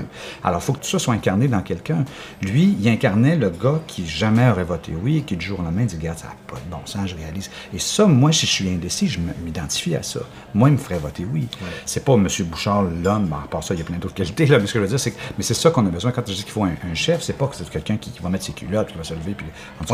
Alors, 0.42 0.62
il 0.62 0.64
faut 0.64 0.72
que 0.72 0.80
tout 0.80 0.88
ça 0.88 1.00
soit 1.00 1.14
incarné 1.14 1.50
dans 1.50 1.60
quelqu'un. 1.60 2.06
Lui, 2.42 2.78
il 2.80 2.88
incarnait 2.88 3.36
le 3.36 3.50
gars 3.50 3.82
qui 3.86 4.08
jamais 4.08 4.50
aurait 4.50 4.64
voté 4.64 4.94
oui 5.04 5.18
et 5.18 5.22
qui, 5.24 5.36
du 5.36 5.46
jour 5.46 5.60
au 5.60 5.64
lendemain, 5.64 5.84
dit 5.84 5.98
Regarde, 5.98 6.18
ça 6.18 6.28
n'a 6.28 6.36
pas 6.48 6.56
de 6.56 6.72
bon 6.72 6.80
sens, 6.86 7.10
je 7.10 7.16
réalise. 7.18 7.50
Et 7.74 7.80
ça, 7.80 8.06
moi, 8.06 8.32
si 8.32 8.46
je 8.46 8.52
suis 8.54 8.70
indécis, 8.70 9.10
je 9.10 9.20
m'identifie 9.44 9.96
à 9.96 10.02
ça. 10.02 10.22
Moi, 10.54 10.70
il 10.70 10.74
me 10.74 10.78
ferait 10.78 10.98
voter 10.98 11.28
oui. 11.30 11.50
C'est 11.86 12.06
pas 12.06 12.14
M. 12.14 12.26
Bouchard, 12.46 12.84
l'homme, 12.84 13.34
à 13.34 13.46
part 13.46 13.62
ça, 13.62 13.74
il 13.74 13.80
y 13.80 13.82
a 13.82 13.86
plein 13.86 13.98
d'autres 13.98 14.14
qualités, 14.14 14.46
là, 14.46 14.60
mais 14.60 14.68
ce 14.68 14.74
que 14.76 14.80
je 14.80 14.84
veux 14.84 14.90
dire, 14.90 15.00
c'est 15.00 15.12
que 15.12 15.20
mais 15.38 15.44
c'est 15.44 15.56
ça 15.56 15.72
qu'on 15.72 15.86
a 15.86 15.90
besoin 15.90 16.12
quand 16.12 16.26
je 16.26 16.36
dis 16.36 16.44
qu'il 16.44 16.54
faut 16.54 16.64
un, 16.64 16.72
un 16.90 16.94
chef, 16.94 17.22
c'est 17.22 17.34
pas 17.38 17.48
que 17.48 17.56
c'est 17.58 17.70
quelqu'un 17.70 17.98
qui, 17.98 18.12
qui 18.12 18.22
va 18.22 18.30
mettre 18.30 18.46
ses 18.46 18.54
culottes, 18.54 18.94
qui 18.94 18.98
va 18.98 19.04
se 19.04 19.14
lever, 19.14 19.34
puis 19.34 19.46
en 19.82 19.84
tout 19.84 19.94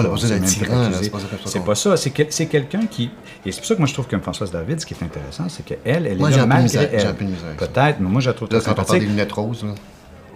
c'est 1.45 1.65
pas 1.65 1.73
ça 1.73 1.97
c'est 1.97 2.11
quelqu'un 2.45 2.85
qui. 2.85 3.09
Et 3.47 3.51
c'est 3.51 3.61
pour 3.61 3.67
ça 3.67 3.73
que 3.73 3.79
moi 3.79 3.87
je 3.87 3.93
trouve 3.93 4.05
que 4.05 4.19
Françoise 4.19 4.51
David, 4.51 4.79
ce 4.79 4.85
qui 4.85 4.93
est 4.93 5.03
intéressant, 5.03 5.49
c'est 5.49 5.70
qu'elle, 5.83 6.05
elle 6.07 6.07
est 6.07 6.15
là 6.15 6.31
j'ai 6.31 6.45
malgré 6.45 6.67
j'ai 6.67 6.95
elle. 6.95 7.07
un 7.07 7.13
peu 7.13 7.25
de 7.25 7.29
misère 7.29 7.47
avec 7.47 7.59
ça. 7.59 7.67
Peut-être, 7.67 7.99
mais 7.99 8.09
moi 8.09 8.21
je 8.21 8.29
la 8.29 8.33
trouve 8.33 8.49
Là, 8.51 8.59
très 8.59 8.69
sympathique. 8.69 8.99
des 8.99 9.05
lunettes 9.07 9.31
roses, 9.31 9.63
là. 9.63 9.73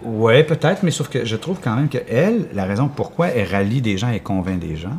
Oui, 0.02 0.42
peut-être, 0.44 0.82
mais 0.82 0.90
sauf 0.90 1.08
que 1.08 1.24
je 1.24 1.36
trouve 1.36 1.58
quand 1.62 1.74
même 1.74 1.88
qu'elle, 1.88 2.48
la 2.52 2.64
raison 2.64 2.88
pourquoi 2.88 3.28
elle 3.28 3.48
rallie 3.48 3.80
des 3.80 3.96
gens 3.98 4.10
et 4.10 4.20
convainc 4.20 4.58
des 4.58 4.76
gens, 4.76 4.96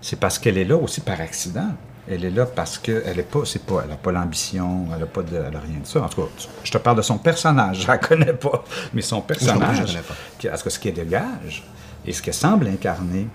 c'est 0.00 0.18
parce 0.18 0.38
qu'elle 0.38 0.56
est 0.58 0.64
là 0.64 0.76
aussi 0.76 1.00
par 1.00 1.20
accident. 1.20 1.68
Elle 2.10 2.24
est 2.24 2.30
là 2.30 2.46
parce 2.46 2.78
qu'elle 2.78 3.18
est 3.18 3.30
pas, 3.30 3.40
c'est 3.44 3.62
pas, 3.62 3.80
elle 3.84 3.90
n'a 3.90 3.96
pas 3.96 4.10
l'ambition, 4.10 4.86
elle 4.94 5.00
n'a 5.00 5.06
pas 5.06 5.20
de, 5.22 5.36
elle 5.36 5.54
a 5.54 5.60
rien 5.60 5.80
de 5.82 5.86
ça. 5.86 6.00
En 6.02 6.08
tout 6.08 6.22
cas, 6.22 6.28
je 6.64 6.70
te 6.72 6.78
parle 6.78 6.96
de 6.96 7.02
son 7.02 7.18
personnage, 7.18 7.80
je 7.82 7.86
la 7.86 7.98
connais 7.98 8.32
pas, 8.32 8.64
mais 8.94 9.02
son 9.02 9.20
personnage, 9.20 9.82
je 9.86 9.98
pas. 9.98 10.14
qui- 10.38 10.48
parce 10.48 10.62
que 10.62 10.70
ce 10.70 10.78
qu'elle 10.78 10.94
dégage 10.94 11.62
et 12.06 12.12
ce 12.14 12.22
qu'elle 12.22 12.32
semble 12.34 12.66
incarner, 12.68 13.28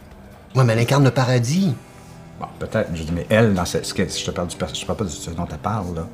Ouais, 0.56 0.64
mais 0.64 0.74
elle 0.74 0.80
incarne 0.80 1.04
le 1.04 1.12
paradis. 1.12 1.76
Bon, 2.40 2.48
peut-être, 2.60 2.90
je 2.94 3.04
dis, 3.04 3.12
mais 3.14 3.26
elle, 3.30 3.54
dans 3.54 3.66
ce, 3.66 3.84
ce 3.84 3.94
que- 3.94 4.08
je 4.08 4.26
te 4.26 4.32
parle 4.32 4.48
du 4.48 4.56
je 4.56 4.86
parle 4.86 4.98
pas 4.98 5.04
de 5.06 5.10
ce 5.10 5.30
dont 5.30 5.48
elle 5.50 5.58
parle, 5.60 5.96
là. 5.96 6.08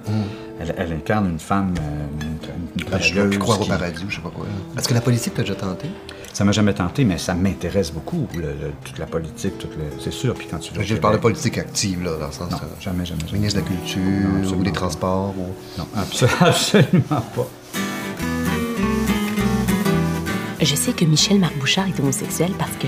Elle, 0.60 0.76
elle 0.78 0.94
incarne 0.94 1.30
une 1.30 1.40
femme, 1.40 1.74
euh, 1.80 2.22
une, 2.22 2.28
une 2.28 2.90
Ben, 2.90 3.00
je 3.00 3.14
courageuse 3.14 3.38
croire 3.40 3.62
au 3.62 3.66
paradis 3.66 4.04
ou 4.06 4.10
je 4.10 4.16
sais 4.18 4.22
pas 4.22 4.30
quoi. 4.30 4.46
Est-ce 4.78 4.88
que 4.88 4.94
la 4.94 5.02
politique 5.02 5.34
t'a 5.34 5.42
déjà 5.44 5.56
tenté? 5.56 5.88
Ça 6.34 6.44
m'a 6.44 6.52
jamais 6.52 6.74
tenté, 6.74 7.06
mais 7.06 7.18
ça 7.18 7.34
m'intéresse 7.34 7.92
beaucoup, 7.92 8.28
le- 8.36 8.42
le- 8.42 8.72
toute 8.84 9.00
la 9.00 9.06
politique, 9.08 9.54
le- 9.64 10.00
c'est 10.02 10.12
sûr. 10.12 10.34
Puis 10.36 10.48
quand 10.50 10.60
tu 10.60 10.72
Je 10.80 10.96
parle 10.96 11.16
de 11.16 11.20
politique 11.20 11.58
active, 11.58 12.04
là, 12.04 12.12
dans 12.20 12.28
le 12.28 12.32
sens. 12.32 12.52
Non, 12.52 12.58
euh, 12.58 12.68
jamais, 12.80 13.06
jamais. 13.06 13.22
jamais. 13.22 13.34
Ministre 13.40 13.60
de 13.62 13.66
la 13.66 13.72
Culture 13.76 14.02
Non, 14.02 14.58
ou 14.60 14.64
des. 14.64 14.72
Transports. 14.72 15.34
Ou... 15.38 15.54
Non, 15.80 15.88
abso- 15.98 16.28
absolument 16.42 17.22
pas. 17.36 17.48
Je 20.62 20.76
sais 20.76 20.92
que 20.94 21.06
Michel 21.06 21.40
Marc 21.40 21.58
Bouchard 21.58 21.88
est 21.88 22.00
homosexuel 22.00 22.52
parce 22.60 22.76
que 22.78 22.88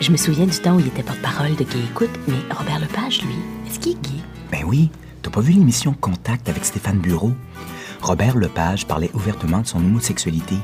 je 0.00 0.10
me 0.10 0.16
souviens 0.16 0.46
du 0.46 0.56
temps 0.58 0.76
où 0.76 0.80
il 0.80 0.86
était 0.86 1.02
porte-parole 1.02 1.54
de 1.54 1.64
Gay 1.64 1.78
Écoute, 1.90 2.10
mais 2.26 2.36
Robert 2.56 2.78
Lepage, 2.80 3.22
lui, 3.22 3.34
est-ce 3.68 3.78
qu'il 3.78 3.92
est 3.92 4.02
gay? 4.02 4.22
Ben 4.50 4.60
oui, 4.66 4.90
t'as 5.22 5.30
pas 5.30 5.40
vu 5.40 5.52
l'émission 5.52 5.92
Contact 5.92 6.48
avec 6.48 6.64
Stéphane 6.64 6.98
Bureau? 6.98 7.32
Robert 8.00 8.36
Lepage 8.36 8.86
parlait 8.86 9.10
ouvertement 9.12 9.58
de 9.60 9.66
son 9.66 9.78
homosexualité, 9.78 10.54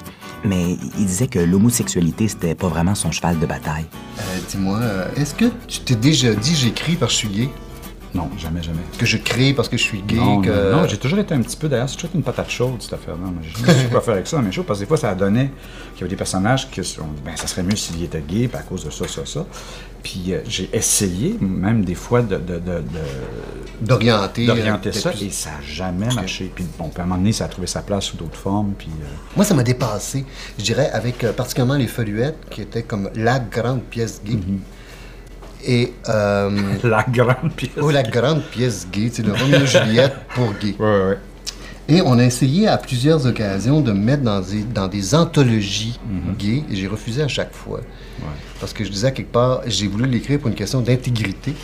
mais 0.45 0.79
il 0.99 1.05
disait 1.07 1.27
que 1.27 1.39
l'homosexualité, 1.39 2.29
c'était 2.29 2.55
pas 2.55 2.69
vraiment 2.69 2.95
son 2.95 3.13
cheval 3.13 3.39
de 3.39 3.45
bataille. 3.45 3.85
Euh, 4.19 4.39
Dis-moi, 4.49 4.79
euh, 4.79 5.09
est-ce 5.17 5.35
que 5.35 5.45
tu 5.69 5.81
t'es 5.81 5.97
déjà 5.97 6.35
dit 6.35 6.55
j'écris 6.55 6.97
parce 6.97 7.13
que 7.13 7.21
je 7.23 7.27
suis 7.27 7.37
gay? 7.37 7.51
Non, 8.17 8.31
jamais, 8.39 8.63
jamais. 8.63 8.81
Que 8.99 9.07
je 9.07 9.19
crée 9.19 9.53
parce 9.55 9.69
que 9.69 9.77
je 9.77 9.83
suis 9.83 10.03
gay? 10.03 10.17
Non, 10.17 10.41
que... 10.41 10.49
non, 10.73 10.83
non, 10.83 10.89
j'ai 10.89 10.97
toujours 10.97 11.19
été 11.19 11.35
un 11.35 11.41
petit 11.43 11.57
peu, 11.57 11.69
d'ailleurs, 11.69 11.89
c'est 11.89 11.97
toujours 11.97 12.15
une 12.17 12.23
patate 12.23 12.51
chaude, 12.51 12.81
cette 12.81 12.95
affaire-là. 12.95 13.21
Moi, 13.25 13.43
Je 13.43 13.63
ne 13.63 13.67
sais 13.79 13.89
quoi 13.91 14.01
faire 14.01 14.15
avec 14.15 14.27
ça, 14.27 14.41
mais 14.43 14.51
chaud, 14.53 14.63
parce 14.65 14.79
que 14.79 14.85
des 14.85 14.89
fois, 14.89 14.97
ça 14.97 15.15
donnait 15.15 15.51
qu'il 15.93 16.01
y 16.01 16.03
avait 16.03 16.11
des 16.11 16.17
personnages 16.17 16.71
qui 16.71 16.83
sont, 16.83 17.03
ben, 17.25 17.37
ça 17.37 17.47
serait 17.47 17.63
mieux 17.63 17.77
s'il 17.77 18.03
était 18.03 18.23
gay, 18.27 18.49
puis 18.49 18.57
à 18.57 18.63
cause 18.63 18.85
de 18.85 18.91
ça, 18.91 19.07
ça, 19.07 19.25
ça. 19.25 19.45
Puis 20.03 20.25
euh, 20.29 20.41
j'ai 20.49 20.71
essayé, 20.73 21.37
même 21.41 21.85
des 21.85 21.95
fois, 21.97 22.23
de, 22.23 22.41
D'orienter. 23.81 24.47
d'orienter 24.47 24.89
euh, 24.89 24.93
ça, 24.93 25.11
peut-être 25.11 25.23
et 25.23 25.27
plus. 25.27 25.35
ça 25.35 25.51
n'a 25.51 25.61
jamais 25.63 26.07
marché. 26.15 26.51
Puis 26.55 26.65
bon, 26.79 26.89
puis 26.89 27.01
à 27.01 27.03
un 27.05 27.07
moment 27.07 27.19
donné, 27.19 27.33
ça 27.33 27.45
a 27.45 27.49
trouvé 27.49 27.67
sa 27.67 27.83
place 27.83 28.05
sous 28.07 28.17
d'autres 28.17 28.39
formes, 28.39 28.73
puis... 28.79 28.89
euh, 29.03 29.07
Moi, 29.37 29.45
ça 29.45 29.55
m'a 29.55 29.63
dépassé. 29.63 30.25
Je 30.59 30.65
dirais 30.65 30.91
avec 30.93 31.23
euh, 31.25 31.33
particulièrement 31.33 31.75
les 31.75 31.87
Foluettes, 31.89 32.39
qui 32.51 32.63
étaient 32.63 32.85
comme 32.85 33.11
la 33.15 33.39
grande 33.39 33.83
pièce 33.83 34.23
gay. 34.25 34.39
Et. 35.65 35.93
Euh, 36.09 36.51
la 36.85 37.05
grande 37.09 37.53
pièce. 37.57 37.71
oh, 37.81 37.91
la 37.91 38.03
grande 38.03 38.43
pièce 38.45 38.87
gay, 38.91 39.11
c'est 39.13 39.25
le 39.25 39.33
Roméo 39.33 39.61
et 39.63 39.67
Juliette 39.67 40.15
pour 40.35 40.53
gay. 40.61 40.75
Ouais, 40.79 40.87
ouais. 41.09 41.19
Et 41.89 42.03
on 42.03 42.19
a 42.19 42.25
essayé 42.25 42.67
à 42.67 42.79
plusieurs 42.79 43.25
occasions 43.27 43.81
de 43.81 43.93
me 43.93 44.01
mettre 44.01 44.25
dans 44.25 44.41
des, 44.41 44.63
dans 44.65 44.89
des 44.89 45.15
anthologies 45.15 46.01
Mm-hmm. 46.07 46.37
gays, 46.37 46.65
et 46.71 46.77
j'ai 46.77 46.87
refusé 46.89 47.23
à 47.23 47.29
chaque 47.29 47.55
fois. 47.55 47.81
Parce 48.59 48.73
que 48.73 48.85
je 48.85 48.91
disais 48.91 49.07
à 49.09 49.11
quelque 49.13 49.31
part, 49.33 49.61
j'ai 49.67 49.87
voulu 49.87 50.07
l'écrire 50.09 50.39
pour 50.41 50.49
une 50.49 50.55
question 50.55 50.81
d'intégrité, 50.81 51.55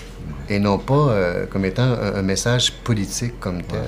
et 0.48 0.58
non 0.60 0.78
pas 0.78 0.94
euh, 1.08 1.46
comme 1.46 1.64
étant 1.64 1.82
un, 1.82 2.14
un 2.16 2.22
message 2.22 2.72
politique 2.84 3.40
comme 3.40 3.62
tel. 3.62 3.80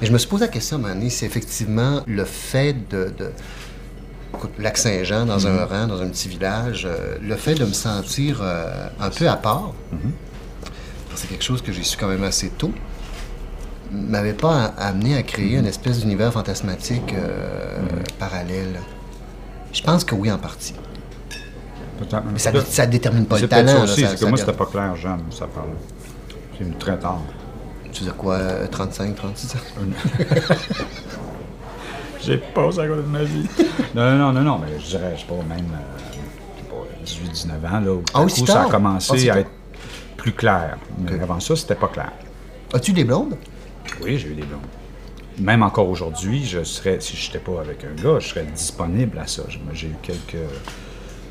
Mais 0.00 0.06
je 0.06 0.12
me 0.12 0.18
suis 0.18 0.28
posé 0.28 0.44
la 0.46 0.48
question 0.50 0.76
à 0.76 0.78
un 0.78 0.82
moment 0.82 0.94
donné, 0.94 1.10
c'est 1.10 1.26
effectivement 1.26 2.02
le 2.06 2.24
fait 2.24 2.74
de... 2.88 3.12
Lac-Saint-Jean, 4.58 5.26
dans 5.26 5.46
un 5.46 5.64
rang, 5.64 5.86
dans 5.86 6.00
un 6.02 6.08
petit 6.08 6.28
village, 6.28 6.86
euh, 6.86 7.16
le 7.20 7.36
fait 7.36 7.54
de 7.54 7.64
me 7.64 7.72
sentir 7.72 8.40
euh, 8.42 8.88
un 9.00 9.10
peu 9.10 9.28
à 9.28 9.36
part, 9.36 9.72
c'est 11.14 11.28
quelque 11.28 11.44
chose 11.44 11.62
que 11.62 11.72
j'ai 11.72 11.82
su 11.82 11.96
quand 11.96 12.08
même 12.08 12.24
assez 12.24 12.48
tôt, 12.48 12.72
m'avait 13.90 14.34
pas 14.34 14.72
amené 14.78 15.16
à 15.16 15.22
créer 15.22 15.56
une 15.56 15.66
espèce 15.66 16.00
d'univers 16.00 16.32
fantasmatique 16.32 17.14
euh, 17.14 17.78
parallèle. 18.18 18.80
Je 19.72 19.82
pense 19.82 20.04
que 20.04 20.14
oui, 20.14 20.30
en 20.30 20.38
partie. 20.38 20.74
Mais 22.32 22.38
ça, 22.38 22.52
ça 22.64 22.86
détermine 22.86 23.26
pas 23.26 23.38
le 23.38 23.48
talent. 23.48 23.86
c'est 23.86 24.18
que 24.18 24.24
moi, 24.26 24.38
c'était 24.38 24.52
pas 24.52 24.66
clair, 24.66 24.94
jeune, 24.96 25.20
ça 25.30 25.46
parle. 25.46 25.70
C'est 26.56 26.78
très 26.78 26.98
tard. 26.98 27.20
Tu 27.92 28.00
veux 28.00 28.06
dire 28.06 28.16
quoi, 28.16 28.34
euh, 28.34 28.66
35, 28.66 29.14
36 29.16 29.54
ans? 29.54 29.58
J'ai 32.20 32.38
pas 32.38 32.70
ça 32.72 32.82
à 32.82 32.86
côté 32.88 33.02
de 33.02 33.06
ma 33.06 33.22
vie. 33.24 33.46
non, 33.94 34.10
non, 34.10 34.18
non, 34.18 34.32
non, 34.32 34.40
non, 34.42 34.58
mais 34.58 34.78
je 34.80 34.86
dirais, 34.86 35.12
je 35.14 35.20
sais 35.20 35.26
pas, 35.26 35.34
même 35.34 35.66
euh, 35.72 35.98
je 37.04 37.34
sais 37.34 37.50
pas, 37.50 37.52
18-19 37.70 37.76
ans, 37.76 37.80
là, 37.80 37.92
où, 37.92 38.02
Ah 38.14 38.28
ça 38.28 38.62
a 38.62 38.64
commencé 38.66 39.28
Ah, 39.30 39.34
à 39.34 39.38
être 39.40 39.50
plus 40.16 40.32
clair. 40.32 40.76
Mais 40.98 41.20
avant 41.20 41.40
ça, 41.40 41.54
c'était 41.56 41.74
pas 41.76 41.88
clair. 41.88 42.12
As-tu 42.74 42.92
des 42.92 43.04
blondes? 43.04 43.36
Oui, 44.02 44.18
j'ai 44.18 44.28
eu 44.28 44.34
des 44.34 44.42
blondes. 44.42 44.60
Même 45.38 45.62
encore 45.62 45.88
aujourd'hui, 45.88 46.44
je 46.44 46.64
serais, 46.64 46.98
si 47.00 47.16
je 47.16 47.26
n'étais 47.28 47.38
pas 47.38 47.60
avec 47.60 47.84
un 47.84 47.94
gars, 48.02 48.18
je 48.18 48.28
serais 48.28 48.44
disponible 48.44 49.18
à 49.18 49.26
ça. 49.28 49.42
J'ai 49.72 49.86
eu 49.86 49.94
quelques, 50.02 50.36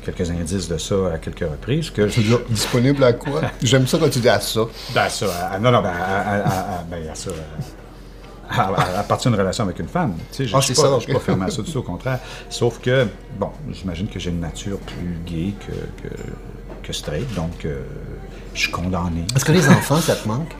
quelques 0.02 0.30
indices 0.30 0.66
de 0.68 0.78
ça 0.78 0.94
à 1.12 1.18
quelques 1.18 1.40
reprises. 1.40 1.90
Que 1.90 2.08
je, 2.08 2.22
Disponible 2.48 3.04
à 3.04 3.12
quoi? 3.12 3.42
J'aime 3.62 3.86
ça 3.86 3.98
quand 3.98 4.08
tu 4.08 4.20
dis 4.20 4.28
à 4.30 4.40
ça. 4.40 4.60
Ben, 4.94 5.08
ça, 5.10 5.26
à- 5.52 5.58
non, 5.58 5.70
non, 5.70 5.82
ben, 5.82 5.90
à, 5.90 6.20
à- 6.20 6.36
à- 6.38 6.78
à- 6.78 6.82
ben, 6.90 7.06
à 7.10 7.14
ça, 7.14 7.30
à, 8.50 8.62
à- 8.62 8.98
à 9.00 9.02
partir 9.02 9.30
d'une 9.30 9.38
relation 9.40 9.64
avec 9.64 9.78
une 9.78 9.88
femme. 9.88 10.14
Tu 10.30 10.36
sais, 10.36 10.44
je 10.46 10.56
Ah, 10.56 10.60
je 10.60 10.66
suis 10.66 10.74
pas, 10.74 10.82
pas 11.12 11.20
fermé 11.20 11.44
à 11.46 11.50
ça 11.50 11.62
du 11.62 11.70
tout, 11.72 11.78
au 11.78 11.82
contraire. 11.82 12.18
Sauf 12.50 12.78
que, 12.80 13.06
bon, 13.38 13.50
j'imagine 13.72 14.08
que 14.08 14.18
j'ai 14.18 14.30
une 14.30 14.40
nature 14.40 14.78
plus 14.78 15.16
gay 15.26 15.52
que, 15.60 15.72
que, 16.08 16.14
que 16.82 16.92
straight, 16.92 17.32
donc 17.34 17.64
euh, 17.64 17.80
je 18.54 18.60
suis 18.62 18.70
condamné. 18.70 19.24
Est-ce 19.36 19.44
que 19.44 19.52
les 19.52 19.68
enfants, 19.68 20.00
ça 20.00 20.16
te 20.16 20.26
manque? 20.26 20.54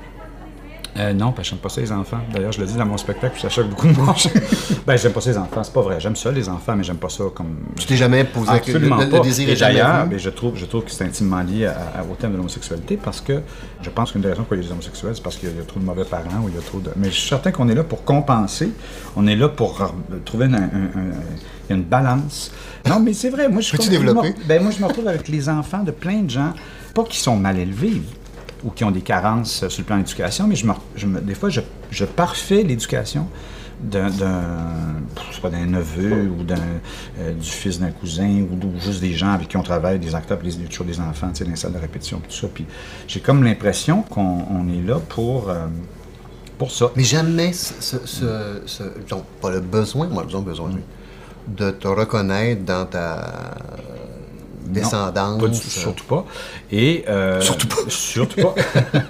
Euh, 0.96 1.12
non, 1.12 1.32
parce 1.32 1.48
que 1.48 1.50
j'aime 1.54 1.58
pas 1.60 1.68
ça 1.68 1.80
les 1.80 1.92
enfants. 1.92 2.18
D'ailleurs, 2.32 2.50
je 2.50 2.60
le 2.60 2.66
dis 2.66 2.74
dans 2.74 2.86
mon 2.86 2.96
spectacle, 2.96 3.32
puis 3.34 3.42
ça 3.42 3.48
choque 3.48 3.68
beaucoup 3.68 3.86
de 3.86 3.92
monde. 3.96 4.14
ben, 4.86 4.96
j'aime 4.96 5.12
pas 5.12 5.20
ça 5.20 5.30
les 5.30 5.38
enfants, 5.38 5.62
c'est 5.62 5.72
pas 5.72 5.82
vrai. 5.82 6.00
J'aime 6.00 6.16
ça 6.16 6.32
les 6.32 6.48
enfants, 6.48 6.74
mais 6.76 6.82
j'aime 6.82 6.96
pas 6.96 7.08
ça 7.08 7.24
comme. 7.34 7.56
Tu 7.78 7.86
t'es 7.86 7.96
jamais 7.96 8.24
posé 8.24 8.50
Absolument 8.50 8.96
le, 8.96 9.04
le 9.04 9.10
pas. 9.10 9.20
désir 9.20 9.48
est 9.48 9.54
jamais 9.56 9.74
d'ailleurs, 9.74 10.06
ben, 10.06 10.18
je 10.18 10.30
trouve, 10.30 10.56
je 10.56 10.64
trouve 10.64 10.84
que 10.84 10.90
c'est 10.90 11.04
intimement 11.04 11.42
lié 11.42 11.66
à- 11.66 12.00
à- 12.00 12.02
au 12.02 12.14
thème 12.14 12.32
de 12.32 12.36
l'homosexualité 12.36 12.96
parce 13.02 13.20
que 13.20 13.42
je 13.82 13.90
pense 13.90 14.10
qu'une 14.12 14.22
des 14.22 14.28
raisons 14.28 14.40
pourquoi 14.42 14.56
il 14.56 14.62
y 14.62 14.64
a 14.64 14.66
des 14.68 14.72
homosexuels, 14.72 15.12
c'est 15.14 15.22
parce 15.22 15.36
qu'il 15.36 15.50
y 15.50 15.60
a 15.60 15.64
trop 15.64 15.78
de 15.78 15.84
mauvais 15.84 16.04
parents 16.04 16.40
ou 16.42 16.48
il 16.48 16.54
y 16.54 16.58
a 16.58 16.62
trop 16.62 16.80
de. 16.80 16.90
Mais 16.96 17.10
je 17.10 17.18
suis 17.20 17.28
certain 17.28 17.52
qu'on 17.52 17.68
est 17.68 17.74
là 17.74 17.84
pour 17.84 18.04
compenser. 18.04 18.72
On 19.14 19.26
est 19.26 19.36
là 19.36 19.48
pour 19.48 19.92
trouver 20.24 20.46
une, 20.46 20.54
un- 20.56 20.58
un- 20.58 21.74
une 21.74 21.82
balance. 21.82 22.50
Non, 22.88 22.98
mais 22.98 23.12
c'est 23.12 23.30
vrai. 23.30 23.48
Moi, 23.48 23.60
je 23.60 23.70
Peux-tu 23.72 23.90
moi, 23.90 23.98
développer? 23.98 24.34
ben, 24.46 24.62
moi, 24.62 24.72
je 24.76 24.80
me 24.82 24.86
retrouve 24.88 25.06
avec 25.06 25.28
les 25.28 25.48
enfants 25.48 25.82
de 25.84 25.90
plein 25.90 26.22
de 26.22 26.30
gens, 26.30 26.54
pas 26.94 27.04
qui 27.04 27.18
sont 27.18 27.36
mal 27.36 27.58
élevés 27.58 28.00
ou 28.64 28.70
qui 28.70 28.84
ont 28.84 28.90
des 28.90 29.00
carences 29.02 29.62
euh, 29.62 29.68
sur 29.68 29.82
le 29.82 29.86
plan 29.86 29.96
de 29.96 30.02
l'éducation, 30.02 30.46
mais 30.48 30.56
je 30.56 30.66
me, 30.66 30.72
je 30.96 31.06
me- 31.06 31.20
des 31.20 31.34
fois, 31.34 31.48
je, 31.48 31.60
je 31.90 32.04
parfais 32.04 32.62
l'éducation 32.62 33.26
d'un, 33.80 34.08
pas, 35.40 35.50
neveu 35.50 36.28
ou 36.36 36.42
d'un, 36.42 36.56
euh, 37.20 37.32
du 37.34 37.48
fils 37.48 37.78
d'un 37.78 37.90
cousin 37.92 38.42
ou, 38.50 38.54
ou 38.66 38.80
juste 38.80 39.00
des 39.00 39.12
gens 39.14 39.30
avec 39.30 39.48
qui 39.48 39.56
on 39.56 39.62
travaille, 39.62 40.00
des 40.00 40.14
acteurs, 40.16 40.38
puis 40.38 40.54
des, 40.54 40.64
toujours 40.64 40.86
des 40.86 40.98
enfants, 40.98 41.28
tu 41.28 41.36
sais, 41.38 41.44
dans 41.44 41.50
les 41.50 41.56
salles 41.56 41.72
de 41.74 41.78
répétition, 41.78 42.18
tout 42.28 42.34
ça. 42.34 42.48
Puis 42.52 42.66
j'ai 43.06 43.20
comme 43.20 43.44
l'impression 43.44 44.02
qu'on 44.02 44.44
on 44.50 44.68
est 44.68 44.84
là 44.84 44.98
pour, 45.08 45.48
euh, 45.48 45.66
pour 46.58 46.72
ça. 46.72 46.90
Mais 46.96 47.04
jamais 47.04 47.52
ce, 47.52 47.74
ce, 47.80 47.96
ce- 48.04 48.62
ce- 48.66 49.08
donc, 49.08 49.24
pas 49.40 49.50
le 49.50 49.60
besoin, 49.60 50.08
moi, 50.08 50.24
disons 50.26 50.42
besoin, 50.42 50.70
oui, 50.74 50.80
de 51.46 51.70
te 51.70 51.86
reconnaître 51.86 52.64
dans 52.64 52.84
ta 52.84 53.54
descendance. 54.72 55.40
Pas 55.40 55.48
du 55.48 55.58
tout, 55.60 55.68
surtout 55.70 56.04
pas. 56.04 56.24
Et, 56.70 57.04
euh, 57.08 57.40
surtout 57.40 57.68
pas. 57.68 57.76
Surtout 57.88 58.40
pas. 58.40 58.54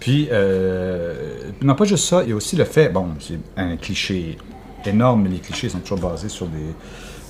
Puis, 0.00 0.28
euh, 0.30 1.14
non, 1.62 1.74
pas 1.74 1.84
juste 1.84 2.04
ça, 2.08 2.22
il 2.22 2.30
y 2.30 2.32
a 2.32 2.36
aussi 2.36 2.56
le 2.56 2.64
fait, 2.64 2.88
bon, 2.88 3.08
c'est 3.20 3.38
un 3.56 3.76
cliché 3.76 4.38
énorme, 4.86 5.22
mais 5.24 5.28
les 5.30 5.38
clichés 5.38 5.68
sont 5.68 5.80
toujours 5.80 5.98
basés 5.98 6.28
sur 6.28 6.46
des, 6.46 6.72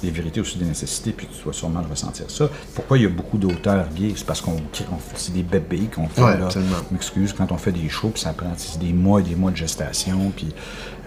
des 0.02 0.10
vérités 0.10 0.40
ou 0.40 0.44
sur 0.44 0.58
des 0.58 0.66
nécessités, 0.66 1.12
puis 1.12 1.26
tu 1.26 1.42
dois 1.42 1.52
sûrement 1.54 1.80
le 1.80 1.88
ressentir 1.88 2.26
ça. 2.30 2.48
Pourquoi 2.74 2.98
il 2.98 3.04
y 3.04 3.06
a 3.06 3.08
beaucoup 3.08 3.38
d'auteurs 3.38 3.86
gays? 3.96 4.12
C'est 4.14 4.26
parce 4.26 4.40
qu'on 4.42 4.52
on- 4.52 4.98
c'est 5.16 5.32
des 5.32 5.42
bébés 5.42 5.88
qu'on 5.92 6.08
fait, 6.08 6.22
Ouais, 6.22 6.38
là. 6.38 6.44
absolument. 6.44 6.76
Je 6.88 6.94
m'excuse, 6.94 7.32
quand 7.36 7.50
on 7.50 7.56
fait 7.56 7.72
des 7.72 7.88
shows, 7.88 8.10
puis 8.10 8.20
ça 8.22 8.32
prend 8.34 8.52
des 8.80 8.92
mois 8.92 9.20
et 9.20 9.24
des 9.24 9.34
mois 9.34 9.50
de 9.50 9.56
gestation, 9.56 10.30
puis... 10.36 10.48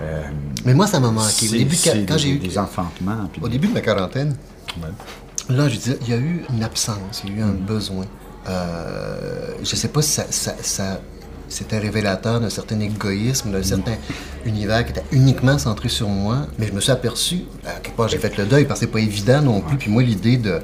euh, 0.02 0.24
Mais 0.66 0.74
moi, 0.74 0.88
ça 0.88 1.00
m'a 1.00 1.12
manqué. 1.12 1.48
Au 1.48 1.52
début, 1.52 1.78
quand 1.84 2.16
des, 2.16 2.20
j'ai 2.20 2.30
eu. 2.32 2.40
des 2.40 2.58
enfantements, 2.58 3.30
puis 3.32 3.42
Au 3.42 3.48
début 3.48 3.68
de 3.68 3.74
ma 3.74 3.82
quarantaine, 3.82 4.36
ouais. 4.82 4.90
Là, 5.50 5.68
je 5.70 5.76
disais, 5.78 5.98
il 6.02 6.10
y 6.10 6.14
a 6.14 6.18
eu 6.18 6.44
une 6.54 6.64
absence, 6.64 7.24
il 7.26 7.32
y 7.32 7.34
a 7.36 7.40
eu 7.40 7.44
un 7.44 7.52
besoin. 7.54 8.06
Euh, 8.50 9.54
je 9.64 9.76
sais 9.76 9.88
pas 9.88 10.02
si 10.02 10.12
ça, 10.12 10.26
ça- 10.30 10.56
ça- 10.62 11.02
c'était 11.48 11.80
révélateur 11.80 12.40
d'un 12.40 12.50
certain 12.50 12.80
égoïsme, 12.80 13.52
d'un 13.52 13.62
certain 13.64 13.96
univers 14.46 14.86
qui 14.86 14.92
était 14.92 15.04
uniquement 15.12 15.58
centré 15.58 15.90
sur 15.90 16.08
moi, 16.08 16.48
mais 16.58 16.66
je 16.68 16.72
me 16.72 16.80
suis 16.80 16.92
aperçu, 16.92 17.42
à 17.66 17.80
quelque 17.82 17.96
part, 17.98 18.08
j'ai 18.08 18.18
fait 18.20 18.38
le 18.38 18.46
deuil 18.46 18.66
parce 18.66 18.80
que 18.80 18.86
c'est 18.86 18.92
pas 18.92 19.00
évident 19.02 19.42
non 19.42 19.60
plus. 19.62 19.78
Puis 19.78 19.92
moi, 19.92 20.02
l'idée 20.02 20.38
de, 20.38 20.60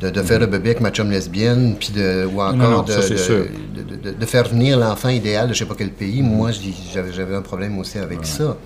de, 0.00 0.10
de 0.10 0.22
faire 0.22 0.38
le 0.38 0.46
bébé 0.46 0.70
avec 0.70 0.80
ma 0.80 0.90
chum 0.90 1.10
lesbienne, 1.10 1.74
puis 1.78 1.90
de, 1.92 2.24
ou 2.32 2.40
encore 2.40 2.56
non, 2.70 2.82
de, 2.82 4.12
de- 4.12 4.26
faire 4.26 4.46
venir 4.48 4.78
l'enfant 4.78 5.08
idéal 5.08 5.48
de 5.48 5.52
je 5.54 5.58
sais 5.58 5.64
pas 5.66 5.74
quel 5.76 5.90
pays, 5.90 6.22
moi, 6.22 6.52
je 6.52 6.60
dis- 6.60 6.74
j'avais 6.94 7.12
j'avais 7.12 7.34
un 7.34 7.42
problème 7.42 7.76
aussi 7.78 7.98
avec 7.98 8.20
ça. 8.24 8.56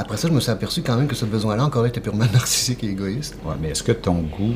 Après 0.00 0.16
ça, 0.16 0.28
je 0.28 0.32
me 0.32 0.40
suis 0.40 0.50
aperçu 0.50 0.82
quand 0.82 0.96
même 0.96 1.06
que 1.08 1.14
ce 1.14 1.24
besoin-là 1.26 1.64
encore 1.64 1.84
était 1.86 2.00
purement 2.00 2.24
narcissique 2.32 2.82
et 2.84 2.88
égoïste. 2.88 3.36
Ouais, 3.44 3.54
mais 3.60 3.68
est-ce 3.70 3.82
que 3.82 3.92
ton 3.92 4.14
goût, 4.14 4.54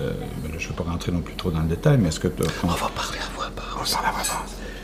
euh, 0.00 0.12
ben 0.42 0.52
là, 0.52 0.56
je 0.58 0.64
ne 0.66 0.70
vais 0.70 0.76
pas 0.76 0.84
rentrer 0.90 1.10
non 1.12 1.20
plus 1.20 1.34
trop 1.34 1.50
dans 1.50 1.60
le 1.60 1.68
détail, 1.68 1.96
mais 1.98 2.08
est-ce 2.08 2.20
que 2.20 2.28
ton, 2.28 2.44
On 2.64 2.66
va 2.68 2.74
parler 2.94 3.18
à 3.18 3.34
voix 3.36 3.50
basse. 3.56 3.96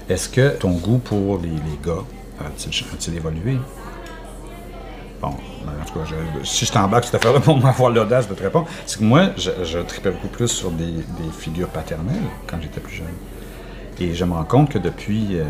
est-ce 0.09 0.29
que 0.29 0.57
ton 0.57 0.71
goût 0.73 0.99
pour 0.99 1.39
les, 1.39 1.49
les 1.51 1.79
gars 1.85 2.03
a-t-il 2.41 2.85
a-t-il 2.95 3.17
évolué? 3.17 3.59
Bon, 5.21 5.35
ben, 5.65 5.73
en 5.81 5.85
tout 5.85 5.95
cas, 6.01 6.05
je- 6.07 6.45
si 6.45 6.65
je 6.67 6.73
t'embarque 6.73 7.05
cette 7.05 7.15
affaire-là 7.17 7.41
pour 7.49 7.57
m'avoir 7.59 7.91
l'audace 7.91 8.29
de 8.29 8.35
te 8.35 8.43
répondre, 8.43 8.67
c'est 8.87 8.99
que 8.99 9.05
moi, 9.05 9.31
je, 9.37 9.51
je 9.65 9.79
tripais 9.81 10.11
beaucoup 10.11 10.29
plus 10.29 10.49
sur 10.49 10.71
des, 10.71 10.87
des 10.93 11.31
figures 11.39 11.69
paternelles 11.69 12.25
quand 12.49 12.57
j'étais 12.61 12.81
plus 12.81 12.97
jeune. 12.97 13.07
Et 14.03 14.15
je 14.15 14.25
me 14.25 14.33
rends 14.33 14.45
compte 14.45 14.69
que 14.71 14.79
depuis 14.79 15.29
euh, 15.33 15.45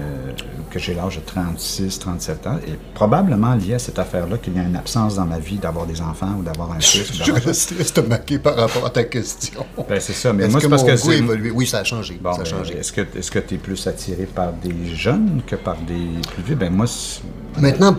que 0.70 0.78
j'ai 0.78 0.92
l'âge 0.92 1.16
de 1.16 1.22
36, 1.24 1.98
37 1.98 2.46
ans, 2.46 2.58
et 2.66 2.72
probablement 2.92 3.54
lié 3.54 3.74
à 3.74 3.78
cette 3.78 3.98
affaire-là 3.98 4.36
qu'il 4.36 4.54
y 4.54 4.58
a 4.58 4.62
une 4.62 4.76
absence 4.76 5.16
dans 5.16 5.24
ma 5.24 5.38
vie 5.38 5.56
d'avoir 5.56 5.86
des 5.86 6.02
enfants 6.02 6.34
ou 6.38 6.42
d'avoir 6.42 6.72
un 6.72 6.80
fils. 6.80 7.22
Je 7.24 7.32
reste 7.32 7.72
estomaqué 7.72 8.38
par 8.38 8.56
rapport 8.56 8.84
à 8.84 8.90
ta 8.90 9.04
question. 9.04 9.64
Ben, 9.88 9.98
c'est 10.00 10.12
ça, 10.12 10.34
mais 10.34 10.48
moi, 10.48 10.60
que 10.60 10.64
c'est 10.64 10.68
parce 10.68 10.84
que 10.84 10.96
c'est. 10.96 11.18
évolué? 11.18 11.50
Oui, 11.50 11.66
ça 11.66 11.78
a 11.78 11.84
changé. 11.84 12.18
Bon, 12.20 12.32
ça 12.32 12.40
a 12.40 12.44
ben, 12.44 12.50
changé. 12.50 12.76
est-ce 12.76 12.92
que 12.92 13.00
est-ce 13.16 13.30
que 13.30 13.38
tu 13.38 13.54
es 13.54 13.58
plus 13.58 13.86
attiré 13.86 14.26
par 14.26 14.52
des 14.52 14.94
jeunes 14.94 15.40
que 15.46 15.56
par 15.56 15.76
des 15.76 16.20
plus 16.34 16.42
vieux? 16.42 16.56
Ben 16.56 16.70
moi, 16.70 16.86
Maintenant, 17.60 17.96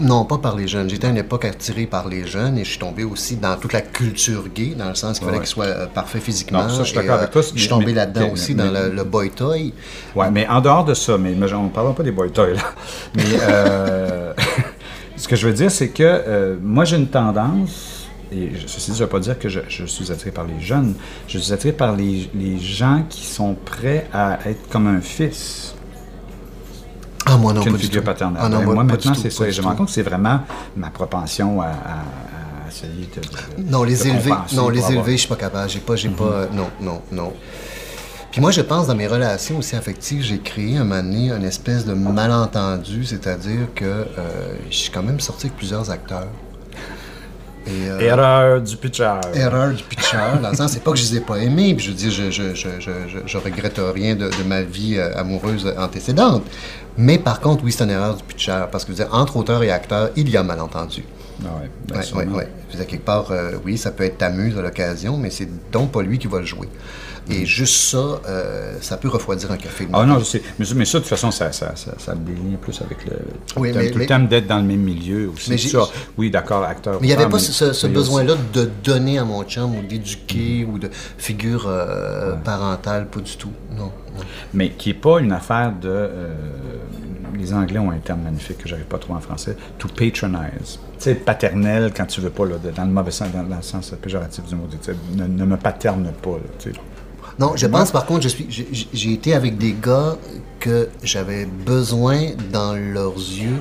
non, 0.00 0.24
pas 0.24 0.38
par 0.38 0.56
les 0.56 0.66
jeunes. 0.68 0.90
J'étais 0.90 1.06
à 1.06 1.10
une 1.10 1.16
époque 1.16 1.44
attiré 1.44 1.86
par 1.86 2.08
les 2.08 2.26
jeunes 2.26 2.58
et 2.58 2.64
je 2.64 2.70
suis 2.70 2.78
tombé 2.78 3.04
aussi 3.04 3.36
dans 3.36 3.56
toute 3.56 3.72
la 3.72 3.80
culture 3.80 4.44
gay, 4.54 4.74
dans 4.76 4.88
le 4.88 4.94
sens 4.94 5.18
qu'il 5.18 5.24
fallait 5.26 5.38
Ouais. 5.38 5.44
qu'il 5.44 5.52
soit 5.52 5.64
euh, 5.66 5.86
parfait 5.86 6.18
physiquement. 6.20 6.64
Non, 6.64 6.68
ça, 6.68 6.78
je 6.82 6.88
suis 6.88 6.96
d'accord 6.96 7.14
avec 7.18 7.30
toi, 7.30 7.40
Je 7.42 7.46
suis 7.48 7.60
mais- 7.62 7.68
tombé 7.68 7.92
là-dedans 7.94 8.30
aussi, 8.32 8.54
mais- 8.54 8.64
dans 8.64 8.72
mais- 8.72 8.88
le, 8.88 8.94
le 8.94 9.04
boy 9.04 9.30
toy. 9.30 9.72
Ouais, 10.14 10.30
mais 10.30 10.46
en 10.48 10.60
dehors 10.60 10.84
de 10.84 10.92
ça, 10.94 11.16
mais, 11.18 11.34
mais 11.36 11.50
on 11.54 11.64
ne 11.64 11.68
parlera 11.70 11.94
pas 11.94 12.02
des 12.02 12.10
boy 12.10 12.30
toys, 12.30 12.54
là. 12.54 12.62
Mais 13.14 13.22
euh, 13.42 14.32
ce 15.16 15.28
que 15.28 15.36
je 15.36 15.46
veux 15.46 15.54
dire, 15.54 15.70
c'est 15.70 15.88
que 15.88 16.02
euh, 16.02 16.56
moi, 16.60 16.84
j'ai 16.84 16.96
une 16.96 17.06
tendance, 17.08 18.08
et 18.32 18.50
je- 18.56 18.66
ceci 18.66 18.90
dit, 18.90 18.96
je 18.98 19.02
ne 19.04 19.06
veux 19.06 19.10
pas 19.12 19.20
dire 19.20 19.38
que 19.38 19.48
je, 19.48 19.60
je 19.68 19.84
suis 19.86 20.10
attiré 20.10 20.32
par 20.32 20.44
les 20.44 20.60
jeunes, 20.60 20.94
je 21.28 21.38
suis 21.38 21.52
attiré 21.52 21.72
par 21.72 21.94
les, 21.96 22.28
les 22.34 22.58
gens 22.58 23.04
qui 23.08 23.24
sont 23.24 23.54
prêts 23.64 24.08
à 24.12 24.40
être 24.46 24.68
comme 24.68 24.88
un 24.88 25.00
fils. 25.00 25.74
Ah, 27.28 27.36
moi 27.36 27.52
non, 27.52 27.62
qu'une 27.62 27.76
figure 27.78 28.00
tout. 28.02 28.06
paternelle. 28.06 28.40
Ah 28.44 28.48
non, 28.48 28.58
Ben, 28.58 28.64
moi, 28.66 28.74
moi, 28.74 28.84
maintenant, 28.84 29.14
c'est 29.14 29.30
ça. 29.30 29.46
Et 29.48 29.52
je 29.52 29.60
me 29.60 29.66
rends 29.66 29.74
compte 29.74 29.86
que 29.88 29.92
c'est 29.92 30.02
vraiment 30.02 30.40
ma 30.76 30.90
propension 30.90 31.60
à, 31.60 31.66
à- 31.66 31.70
à 31.70 32.68
essayer 32.68 33.08
de, 33.14 33.20
de- 33.62 33.70
Non, 33.70 33.82
les 33.82 33.96
compenser 33.96 34.56
non, 34.56 34.68
les 34.68 34.80
Mhm. 34.82 34.92
élever, 34.92 35.12
je 35.12 35.16
suis 35.18 35.28
pas 35.28 35.36
capable. 35.36 35.68
J'ai 35.68 35.80
pas, 35.80 35.96
j'ai 35.96 36.08
pas, 36.08 36.24
euh, 36.24 36.46
non, 36.52 36.68
non, 36.80 37.00
non. 37.12 37.32
Puis 38.30 38.40
moi, 38.40 38.50
je 38.50 38.60
pense 38.60 38.86
dans 38.86 38.94
mes 38.94 39.06
relations 39.06 39.58
aussi 39.58 39.74
affectives, 39.76 40.22
j'ai 40.22 40.38
créé 40.38 40.76
un 40.76 40.84
moment 40.84 41.02
donné 41.02 41.30
une 41.32 41.44
espèce 41.44 41.84
de 41.86 41.94
malentendu, 41.94 43.04
c'est-à-dire 43.04 43.68
que 43.74 43.84
euh, 43.84 44.04
je 44.70 44.76
suis 44.76 44.90
quand 44.90 45.02
même 45.02 45.20
sorti 45.20 45.46
avec 45.46 45.56
plusieurs 45.56 45.90
acteurs. 45.90 46.28
Et, 47.66 47.88
euh, 47.88 47.98
Erreur 47.98 48.60
du 48.60 48.76
pitcher. 48.76 49.10
erreur 49.34 49.72
du 49.72 49.82
pitcher, 49.82 49.95
sens, 50.54 50.72
c'est 50.72 50.82
pas 50.82 50.92
que 50.92 50.98
je 50.98 51.02
les 51.04 51.16
ai 51.16 51.20
pas 51.20 51.38
aimés, 51.38 51.74
puis 51.74 51.86
je 51.86 51.92
dire, 51.92 52.10
je, 52.10 53.38
regrette 53.38 53.80
rien 53.94 54.14
de, 54.14 54.30
ma 54.46 54.62
vie 54.62 54.96
euh, 54.96 55.18
amoureuse 55.18 55.72
antécédente. 55.78 56.42
Mais 56.96 57.18
par 57.18 57.40
contre, 57.40 57.64
oui, 57.64 57.72
c'est 57.72 57.84
une 57.84 57.90
erreur 57.90 58.16
du 58.16 58.22
pitcher, 58.22 58.64
parce 58.70 58.84
que 58.84 58.92
je 58.92 59.02
veux 59.02 59.12
entre 59.12 59.36
auteur 59.36 59.62
et 59.62 59.70
acteur, 59.70 60.10
il 60.16 60.28
y 60.30 60.36
a 60.36 60.42
malentendu. 60.42 61.04
Ah 61.44 61.48
ouais, 61.60 61.70
ben. 61.88 62.02
Je 62.02 62.14
veux 62.14 62.78
dire, 62.78 62.86
quelque 62.86 63.04
part, 63.04 63.30
euh, 63.30 63.52
oui, 63.64 63.76
ça 63.76 63.90
peut 63.90 64.04
être 64.04 64.18
ta 64.18 64.30
muse 64.30 64.58
à 64.58 64.62
l'occasion, 64.62 65.16
mais 65.16 65.30
c'est 65.30 65.48
donc 65.70 65.92
pas 65.92 66.02
lui 66.02 66.18
qui 66.18 66.26
va 66.26 66.40
le 66.40 66.46
jouer. 66.46 66.68
Et 67.28 67.44
juste 67.44 67.90
ça, 67.90 68.20
euh, 68.28 68.76
ça 68.80 68.96
peut 68.96 69.08
refroidir 69.08 69.50
un 69.50 69.56
café. 69.56 69.88
Ah 69.92 70.06
non, 70.06 70.20
je 70.20 70.24
sais. 70.24 70.42
Mais, 70.58 70.66
mais 70.76 70.84
ça, 70.84 70.98
de 70.98 71.02
toute 71.02 71.10
façon, 71.10 71.30
ça, 71.32 71.50
ça, 71.50 71.74
ça, 71.74 71.92
ça 71.98 72.14
plus 72.60 72.80
avec 72.80 73.04
le. 73.04 73.16
Oui, 73.56 73.72
tout 73.72 73.78
mais- 73.78 73.90
tout 73.90 73.98
mais- 73.98 74.04
le 74.04 74.06
temps 74.06 74.18
d'être 74.20 74.46
dans 74.46 74.58
le 74.58 74.64
même 74.64 74.80
milieu 74.80 75.30
aussi. 75.34 75.50
Mais 75.50 75.58
ça. 75.58 75.88
Oui, 76.16 76.30
d'accord, 76.30 76.62
acteur. 76.62 76.98
Mais 77.00 77.08
il 77.08 77.10
n'y 77.10 77.20
avait 77.20 77.28
pas 77.28 77.38
ce, 77.38 77.86
besoin-là 77.88 78.34
de 78.52 78.70
donner 78.84 79.18
à 79.18 79.24
mon 79.24 79.42
chum 79.42 79.74
ou 79.76 79.82
d'éduquer 79.82 80.64
ou 80.70 80.78
de 80.78 80.88
figure 81.18 81.66
euh, 81.66 82.34
parentale, 82.36 83.08
pas 83.08 83.20
du 83.20 83.36
tout. 83.36 83.52
Non. 83.72 83.84
non. 83.86 83.90
Mais 84.54 84.70
qui 84.70 84.90
n'est 84.90 84.94
pas 84.94 85.18
une 85.18 85.32
affaire 85.32 85.72
de. 85.72 86.08
Les 87.36 87.52
Anglais 87.52 87.78
ont 87.78 87.90
un 87.90 87.98
terme 87.98 88.22
magnifique 88.22 88.58
que 88.58 88.68
j'arrive 88.68 88.84
pas 88.86 88.96
à 88.96 89.00
trouver 89.00 89.18
en 89.18 89.22
français. 89.22 89.56
To 89.78 89.88
patronize. 89.88 90.78
Tu 90.98 91.04
sais, 91.04 91.14
paternel 91.14 91.92
quand 91.96 92.06
tu 92.06 92.20
veux 92.20 92.30
pas, 92.30 92.46
là, 92.46 92.56
dans 92.74 92.84
le 92.84 92.90
mauvais 92.90 93.10
sens, 93.10 93.28
dans, 93.32 93.42
dans 93.42 93.56
le 93.56 93.62
sens 93.62 93.92
péjoratif 94.00 94.44
du 94.44 94.54
mot. 94.54 94.66
tu 94.70 94.76
sais, 94.80 94.96
Ne, 95.14 95.26
ne 95.26 95.44
me 95.44 95.56
paterne 95.56 96.10
pas. 96.22 96.30
Là. 96.66 96.72
Non, 97.38 97.52
je 97.54 97.66
pense 97.66 97.90
par 97.90 98.06
contre, 98.06 98.22
je 98.22 98.28
suis, 98.28 98.46
j'ai- 98.92 99.12
été 99.12 99.34
avec 99.34 99.58
des 99.58 99.74
gars 99.80 100.16
que 100.58 100.88
j'avais 101.02 101.44
besoin 101.44 102.30
dans 102.50 102.72
leurs 102.74 103.14
yeux 103.16 103.60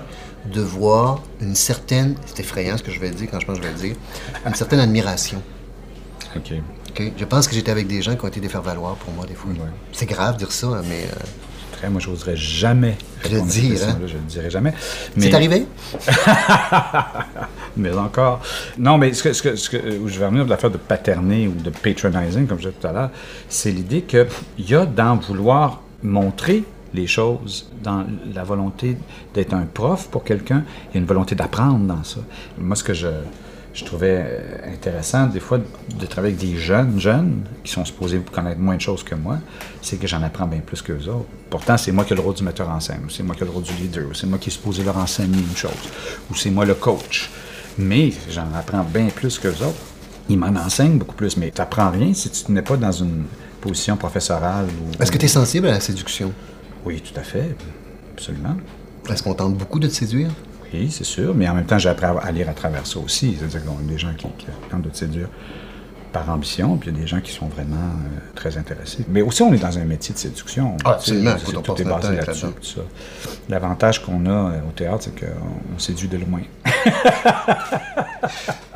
de 0.53 0.61
voir 0.61 1.21
une 1.41 1.55
certaine, 1.55 2.15
c'est 2.25 2.39
effrayant 2.39 2.77
ce 2.77 2.83
que 2.83 2.91
je 2.91 2.99
vais 2.99 3.09
dire 3.09 3.27
quand 3.29 3.39
je 3.39 3.45
pense 3.45 3.57
que 3.57 3.63
je 3.63 3.67
vais 3.67 3.73
le 3.73 3.79
dire, 3.79 3.95
une 4.45 4.53
certaine 4.55 4.79
admiration. 4.79 5.41
OK. 6.37 6.53
ok? 6.91 7.11
Je 7.17 7.25
pense 7.25 7.47
que 7.47 7.55
j'étais 7.55 7.71
avec 7.71 7.87
des 7.87 8.01
gens 8.01 8.15
qui 8.15 8.23
ont 8.23 8.27
été 8.29 8.39
des 8.39 8.47
faire-valoir 8.49 8.95
pour 8.95 9.11
moi 9.13 9.25
des 9.25 9.33
fois. 9.33 9.51
Ouais. 9.51 9.57
C'est 9.91 10.05
grave 10.05 10.35
de 10.35 10.39
dire 10.39 10.51
ça, 10.51 10.67
hein, 10.67 10.81
mais 10.87 11.03
euh, 11.11 11.25
Moi, 11.89 12.01
j'oserais 12.01 12.35
jamais 12.35 12.97
Le 13.23 13.29
répondre 13.29 13.49
à 13.49 13.51
cette 13.53 13.61
dire, 13.63 13.79
hein. 13.89 13.97
Je 14.05 14.13
ne 14.13 14.19
le 14.19 14.27
dirai 14.27 14.49
jamais. 14.49 14.73
c'est 15.17 15.33
arrivé? 15.33 15.65
mais 17.77 17.93
encore. 17.93 18.41
Non, 18.77 18.97
mais 18.97 19.13
ce 19.13 19.23
que, 19.23 19.33
ce 19.33 19.41
que, 19.43 19.55
ce 19.55 19.69
que- 19.69 19.97
où 19.99 20.07
je 20.07 20.19
vais 20.19 20.25
revenir 20.25 20.45
de 20.45 20.49
l'affaire 20.49 20.71
de 20.71 20.77
paterner 20.77 21.47
ou 21.47 21.53
de 21.53 21.69
patronizing, 21.69 22.47
comme 22.47 22.59
je 22.59 22.69
disais 22.69 22.75
tout 22.79 22.87
à 22.87 22.91
l'heure, 22.91 23.09
c'est 23.49 23.71
l'idée 23.71 24.01
qu'il 24.01 24.27
y 24.59 24.75
a 24.75 24.85
dans 24.85 25.15
vouloir 25.17 25.81
montrer 26.03 26.63
les 26.93 27.07
choses, 27.07 27.69
dans 27.83 28.05
la 28.33 28.43
volonté 28.43 28.97
d'être 29.33 29.53
un 29.53 29.65
prof 29.65 30.07
pour 30.09 30.23
quelqu'un, 30.23 30.63
il 30.91 30.95
y 30.95 30.97
a 30.97 31.01
une 31.01 31.07
volonté 31.07 31.35
d'apprendre 31.35 31.79
dans 31.85 32.03
ça. 32.03 32.19
Moi, 32.57 32.75
ce 32.77 32.83
que 32.83 32.93
je, 32.93 33.07
je 33.75 33.83
trouvais 33.83 34.23
euh, 34.25 34.73
intéressant, 34.73 35.27
des 35.27 35.41
fois, 35.41 35.57
de 35.57 36.05
travailler 36.05 36.33
avec 36.33 36.49
des 36.49 36.57
jeunes, 36.57 36.97
jeunes, 36.97 37.43
qui 37.61 37.71
sont 37.73 37.83
supposés 37.83 38.21
connaître 38.31 38.59
moins 38.59 38.77
de 38.77 38.81
choses 38.81 39.03
que 39.03 39.15
moi, 39.15 39.37
c'est 39.81 39.97
que 39.97 40.07
j'en 40.07 40.23
apprends 40.23 40.47
bien 40.47 40.61
plus 40.61 40.81
qu'eux 40.81 41.07
autres. 41.09 41.27
Pourtant, 41.49 41.77
c'est 41.77 41.91
moi 41.91 42.05
qui 42.05 42.13
ai 42.13 42.15
le 42.15 42.21
rôle 42.21 42.35
du 42.35 42.43
metteur 42.43 42.69
en 42.69 42.79
scène, 42.79 43.01
ou 43.05 43.09
c'est 43.09 43.21
moi 43.21 43.35
qui 43.35 43.43
ai 43.43 43.45
le 43.45 43.51
rôle 43.51 43.63
du 43.63 43.73
leader, 43.73 44.05
ou 44.09 44.13
c'est 44.13 44.27
moi 44.27 44.39
qui 44.39 44.49
est 44.49 44.53
supposé 44.53 44.81
leur 44.83 44.97
enseigner 44.97 45.39
une 45.39 45.55
chose, 45.57 45.71
ou 46.31 46.35
c'est 46.35 46.51
moi 46.51 46.63
le 46.63 46.73
coach. 46.73 47.29
Mais 47.77 48.13
j'en 48.31 48.47
apprends 48.57 48.83
bien 48.85 49.07
plus 49.13 49.37
qu'eux 49.37 49.49
autres. 49.49 49.75
Ils 50.29 50.37
m'en 50.37 50.47
enseignent 50.47 50.97
beaucoup 50.97 51.15
plus, 51.15 51.35
mais 51.35 51.51
tu 51.51 51.59
n'apprends 51.59 51.91
rien 51.91 52.13
si 52.13 52.29
tu 52.29 52.51
n'es 52.53 52.61
pas 52.61 52.77
dans 52.77 52.93
une 52.93 53.25
position 53.59 53.97
professorale. 53.97 54.67
Ou... 54.67 55.03
Est-ce 55.03 55.11
que 55.11 55.17
tu 55.17 55.25
es 55.25 55.29
sensible 55.29 55.67
à 55.67 55.71
la 55.71 55.79
séduction? 55.81 56.31
Oui, 56.85 57.01
tout 57.01 57.19
à 57.19 57.23
fait. 57.23 57.55
Absolument. 58.13 58.55
Est-ce 59.09 59.21
qu'on 59.21 59.33
tente 59.33 59.55
beaucoup 59.55 59.79
de 59.79 59.87
te 59.87 59.93
séduire? 59.93 60.29
Oui, 60.75 60.91
c'est 60.91 61.05
sûr, 61.05 61.33
mais 61.33 61.47
en 61.47 61.53
même 61.53 61.65
temps, 61.65 61.77
j'ai 61.77 61.89
appris 61.89 62.05
à 62.05 62.31
lire 62.31 62.49
à 62.49 62.53
travers 62.53 62.85
ça 62.85 62.99
aussi. 62.99 63.37
C'est-à-dire 63.37 63.61
y 63.65 63.69
a 63.69 63.91
des 63.91 63.97
gens 63.97 64.13
qui, 64.17 64.27
qui 64.37 64.45
tentent 64.69 64.81
de 64.81 64.93
séduire 64.93 65.27
par 66.11 66.29
ambition, 66.29 66.77
puis 66.77 66.89
il 66.89 66.95
y 66.95 66.97
a 66.97 67.01
des 67.01 67.07
gens 67.07 67.19
qui 67.19 67.31
sont 67.31 67.47
vraiment 67.47 67.75
euh, 67.75 68.19
très 68.35 68.57
intéressés. 68.57 69.03
Mais 69.09 69.21
aussi, 69.21 69.41
on 69.41 69.53
est 69.53 69.57
dans 69.57 69.77
un 69.77 69.83
métier 69.83 70.13
de 70.13 70.19
séduction. 70.19 70.77
Ah, 70.85 70.91
absolument. 70.91 71.35
Tout 71.35 71.61
qu'on 71.61 71.75
est 71.75 71.83
basé 71.83 72.15
là-dessus. 72.15 72.45
L'avantage 73.49 74.01
qu'on 74.01 74.25
a 74.25 74.29
euh, 74.29 74.59
au 74.67 74.71
théâtre, 74.71 75.03
c'est 75.03 75.19
qu'on 75.19 75.77
séduit 75.77 76.07
de 76.07 76.17
loin. 76.17 76.41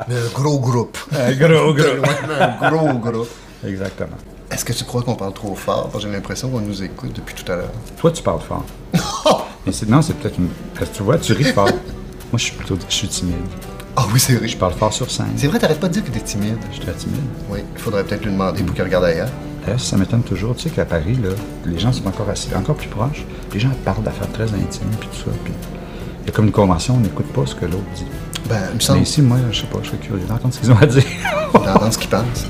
Un 0.08 0.28
gros 0.34 0.58
groupe. 0.58 0.98
Un 1.12 1.32
gros, 1.32 1.72
loin, 1.72 2.08
un 2.40 2.70
gros 2.70 2.98
groupe. 2.98 3.28
Exactement. 3.64 4.16
Est-ce 4.50 4.64
que 4.64 4.72
tu 4.72 4.84
crois 4.84 5.02
qu'on 5.02 5.14
parle 5.14 5.32
trop 5.34 5.54
fort? 5.54 5.90
J'ai 6.00 6.10
l'impression 6.10 6.50
qu'on 6.50 6.60
nous 6.60 6.82
écoute 6.82 7.12
depuis 7.14 7.34
tout 7.34 7.50
à 7.52 7.56
l'heure. 7.56 7.72
Toi, 7.98 8.10
tu 8.10 8.22
parles 8.22 8.40
fort. 8.40 8.64
Mais 9.66 9.72
c'est- 9.72 9.88
non, 9.88 10.02
c'est 10.02 10.14
peut-être 10.14 10.38
une... 10.38 10.48
Parce 10.74 10.90
que 10.90 10.96
tu 10.96 11.02
vois, 11.02 11.18
tu 11.18 11.32
ris 11.32 11.44
fort. 11.44 11.66
Moi, 12.32 12.38
je 12.38 12.44
suis 12.44 12.54
plutôt... 12.56 12.76
Je 12.88 12.94
suis 12.94 13.08
timide. 13.08 13.34
Ah 13.96 14.06
oui, 14.12 14.20
c'est 14.20 14.34
vrai. 14.34 14.48
Je 14.48 14.56
parle 14.56 14.72
fort 14.74 14.92
sur 14.92 15.10
scène. 15.10 15.26
C'est 15.36 15.48
vrai, 15.48 15.58
t'arrêtes 15.58 15.80
pas 15.80 15.88
de 15.88 15.94
dire 15.94 16.04
que 16.04 16.10
t'es 16.10 16.20
timide. 16.20 16.56
Je 16.70 16.76
suis 16.76 16.84
très 16.84 16.94
timide. 16.94 17.20
Oui, 17.50 17.58
il 17.74 17.80
faudrait 17.80 18.04
peut-être 18.04 18.24
lui 18.24 18.30
demander 18.32 18.62
pour 18.62 18.74
qu'il 18.74 18.84
regarde 18.84 19.04
ailleurs. 19.04 19.28
Là, 19.66 19.76
ça 19.76 19.96
m'étonne 19.98 20.22
toujours. 20.22 20.54
Tu 20.56 20.62
sais 20.62 20.70
qu'à 20.70 20.84
Paris, 20.86 21.18
là, 21.22 21.30
les 21.66 21.78
gens 21.78 21.92
sont 21.92 22.06
encore 22.06 22.28
assis, 22.30 22.48
encore 22.56 22.76
plus 22.76 22.88
proches. 22.88 23.24
Les 23.52 23.60
gens 23.60 23.68
parlent 23.84 24.02
d'affaires 24.02 24.30
très 24.32 24.44
intimes, 24.44 24.88
puis 24.98 25.08
tout 25.10 25.16
ça. 25.30 25.36
Puis 25.44 25.52
il 26.22 26.26
y 26.26 26.30
a 26.30 26.32
comme 26.32 26.46
une 26.46 26.52
convention, 26.52 26.94
on 26.96 27.00
n'écoute 27.00 27.26
pas 27.32 27.44
ce 27.44 27.54
que 27.54 27.66
l'autre 27.66 27.82
dit. 27.94 28.06
Ben, 28.48 28.56
il 28.56 28.68
me 28.68 28.74
Mais 28.74 28.80
semble 28.80 29.02
ici, 29.02 29.20
moi, 29.22 29.36
je 29.50 29.60
sais 29.60 29.66
pas, 29.66 29.78
je 29.82 29.88
serais 29.88 29.98
curieux 29.98 30.24
d'entendre 30.26 30.54
ce 30.54 30.60
qu'ils 30.60 30.72
ont 30.72 30.78
à 30.78 30.86
dire. 30.86 31.02
d'entendre 31.52 31.92
ce 31.92 31.98
qu'il 31.98 32.08
pense. 32.10 32.46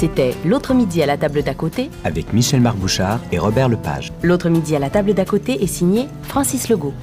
C'était 0.00 0.34
L'autre 0.46 0.72
midi 0.72 1.02
à 1.02 1.06
la 1.06 1.18
table 1.18 1.42
d'à 1.42 1.52
côté. 1.52 1.90
Avec 2.04 2.32
Michel 2.32 2.62
Marc 2.62 2.78
Bouchard 2.78 3.20
et 3.32 3.38
Robert 3.38 3.68
Lepage. 3.68 4.10
L'autre 4.22 4.48
midi 4.48 4.74
à 4.74 4.78
la 4.78 4.88
table 4.88 5.12
d'à 5.12 5.26
côté 5.26 5.62
est 5.62 5.66
signé 5.66 6.08
Francis 6.22 6.70
Legault. 6.70 6.94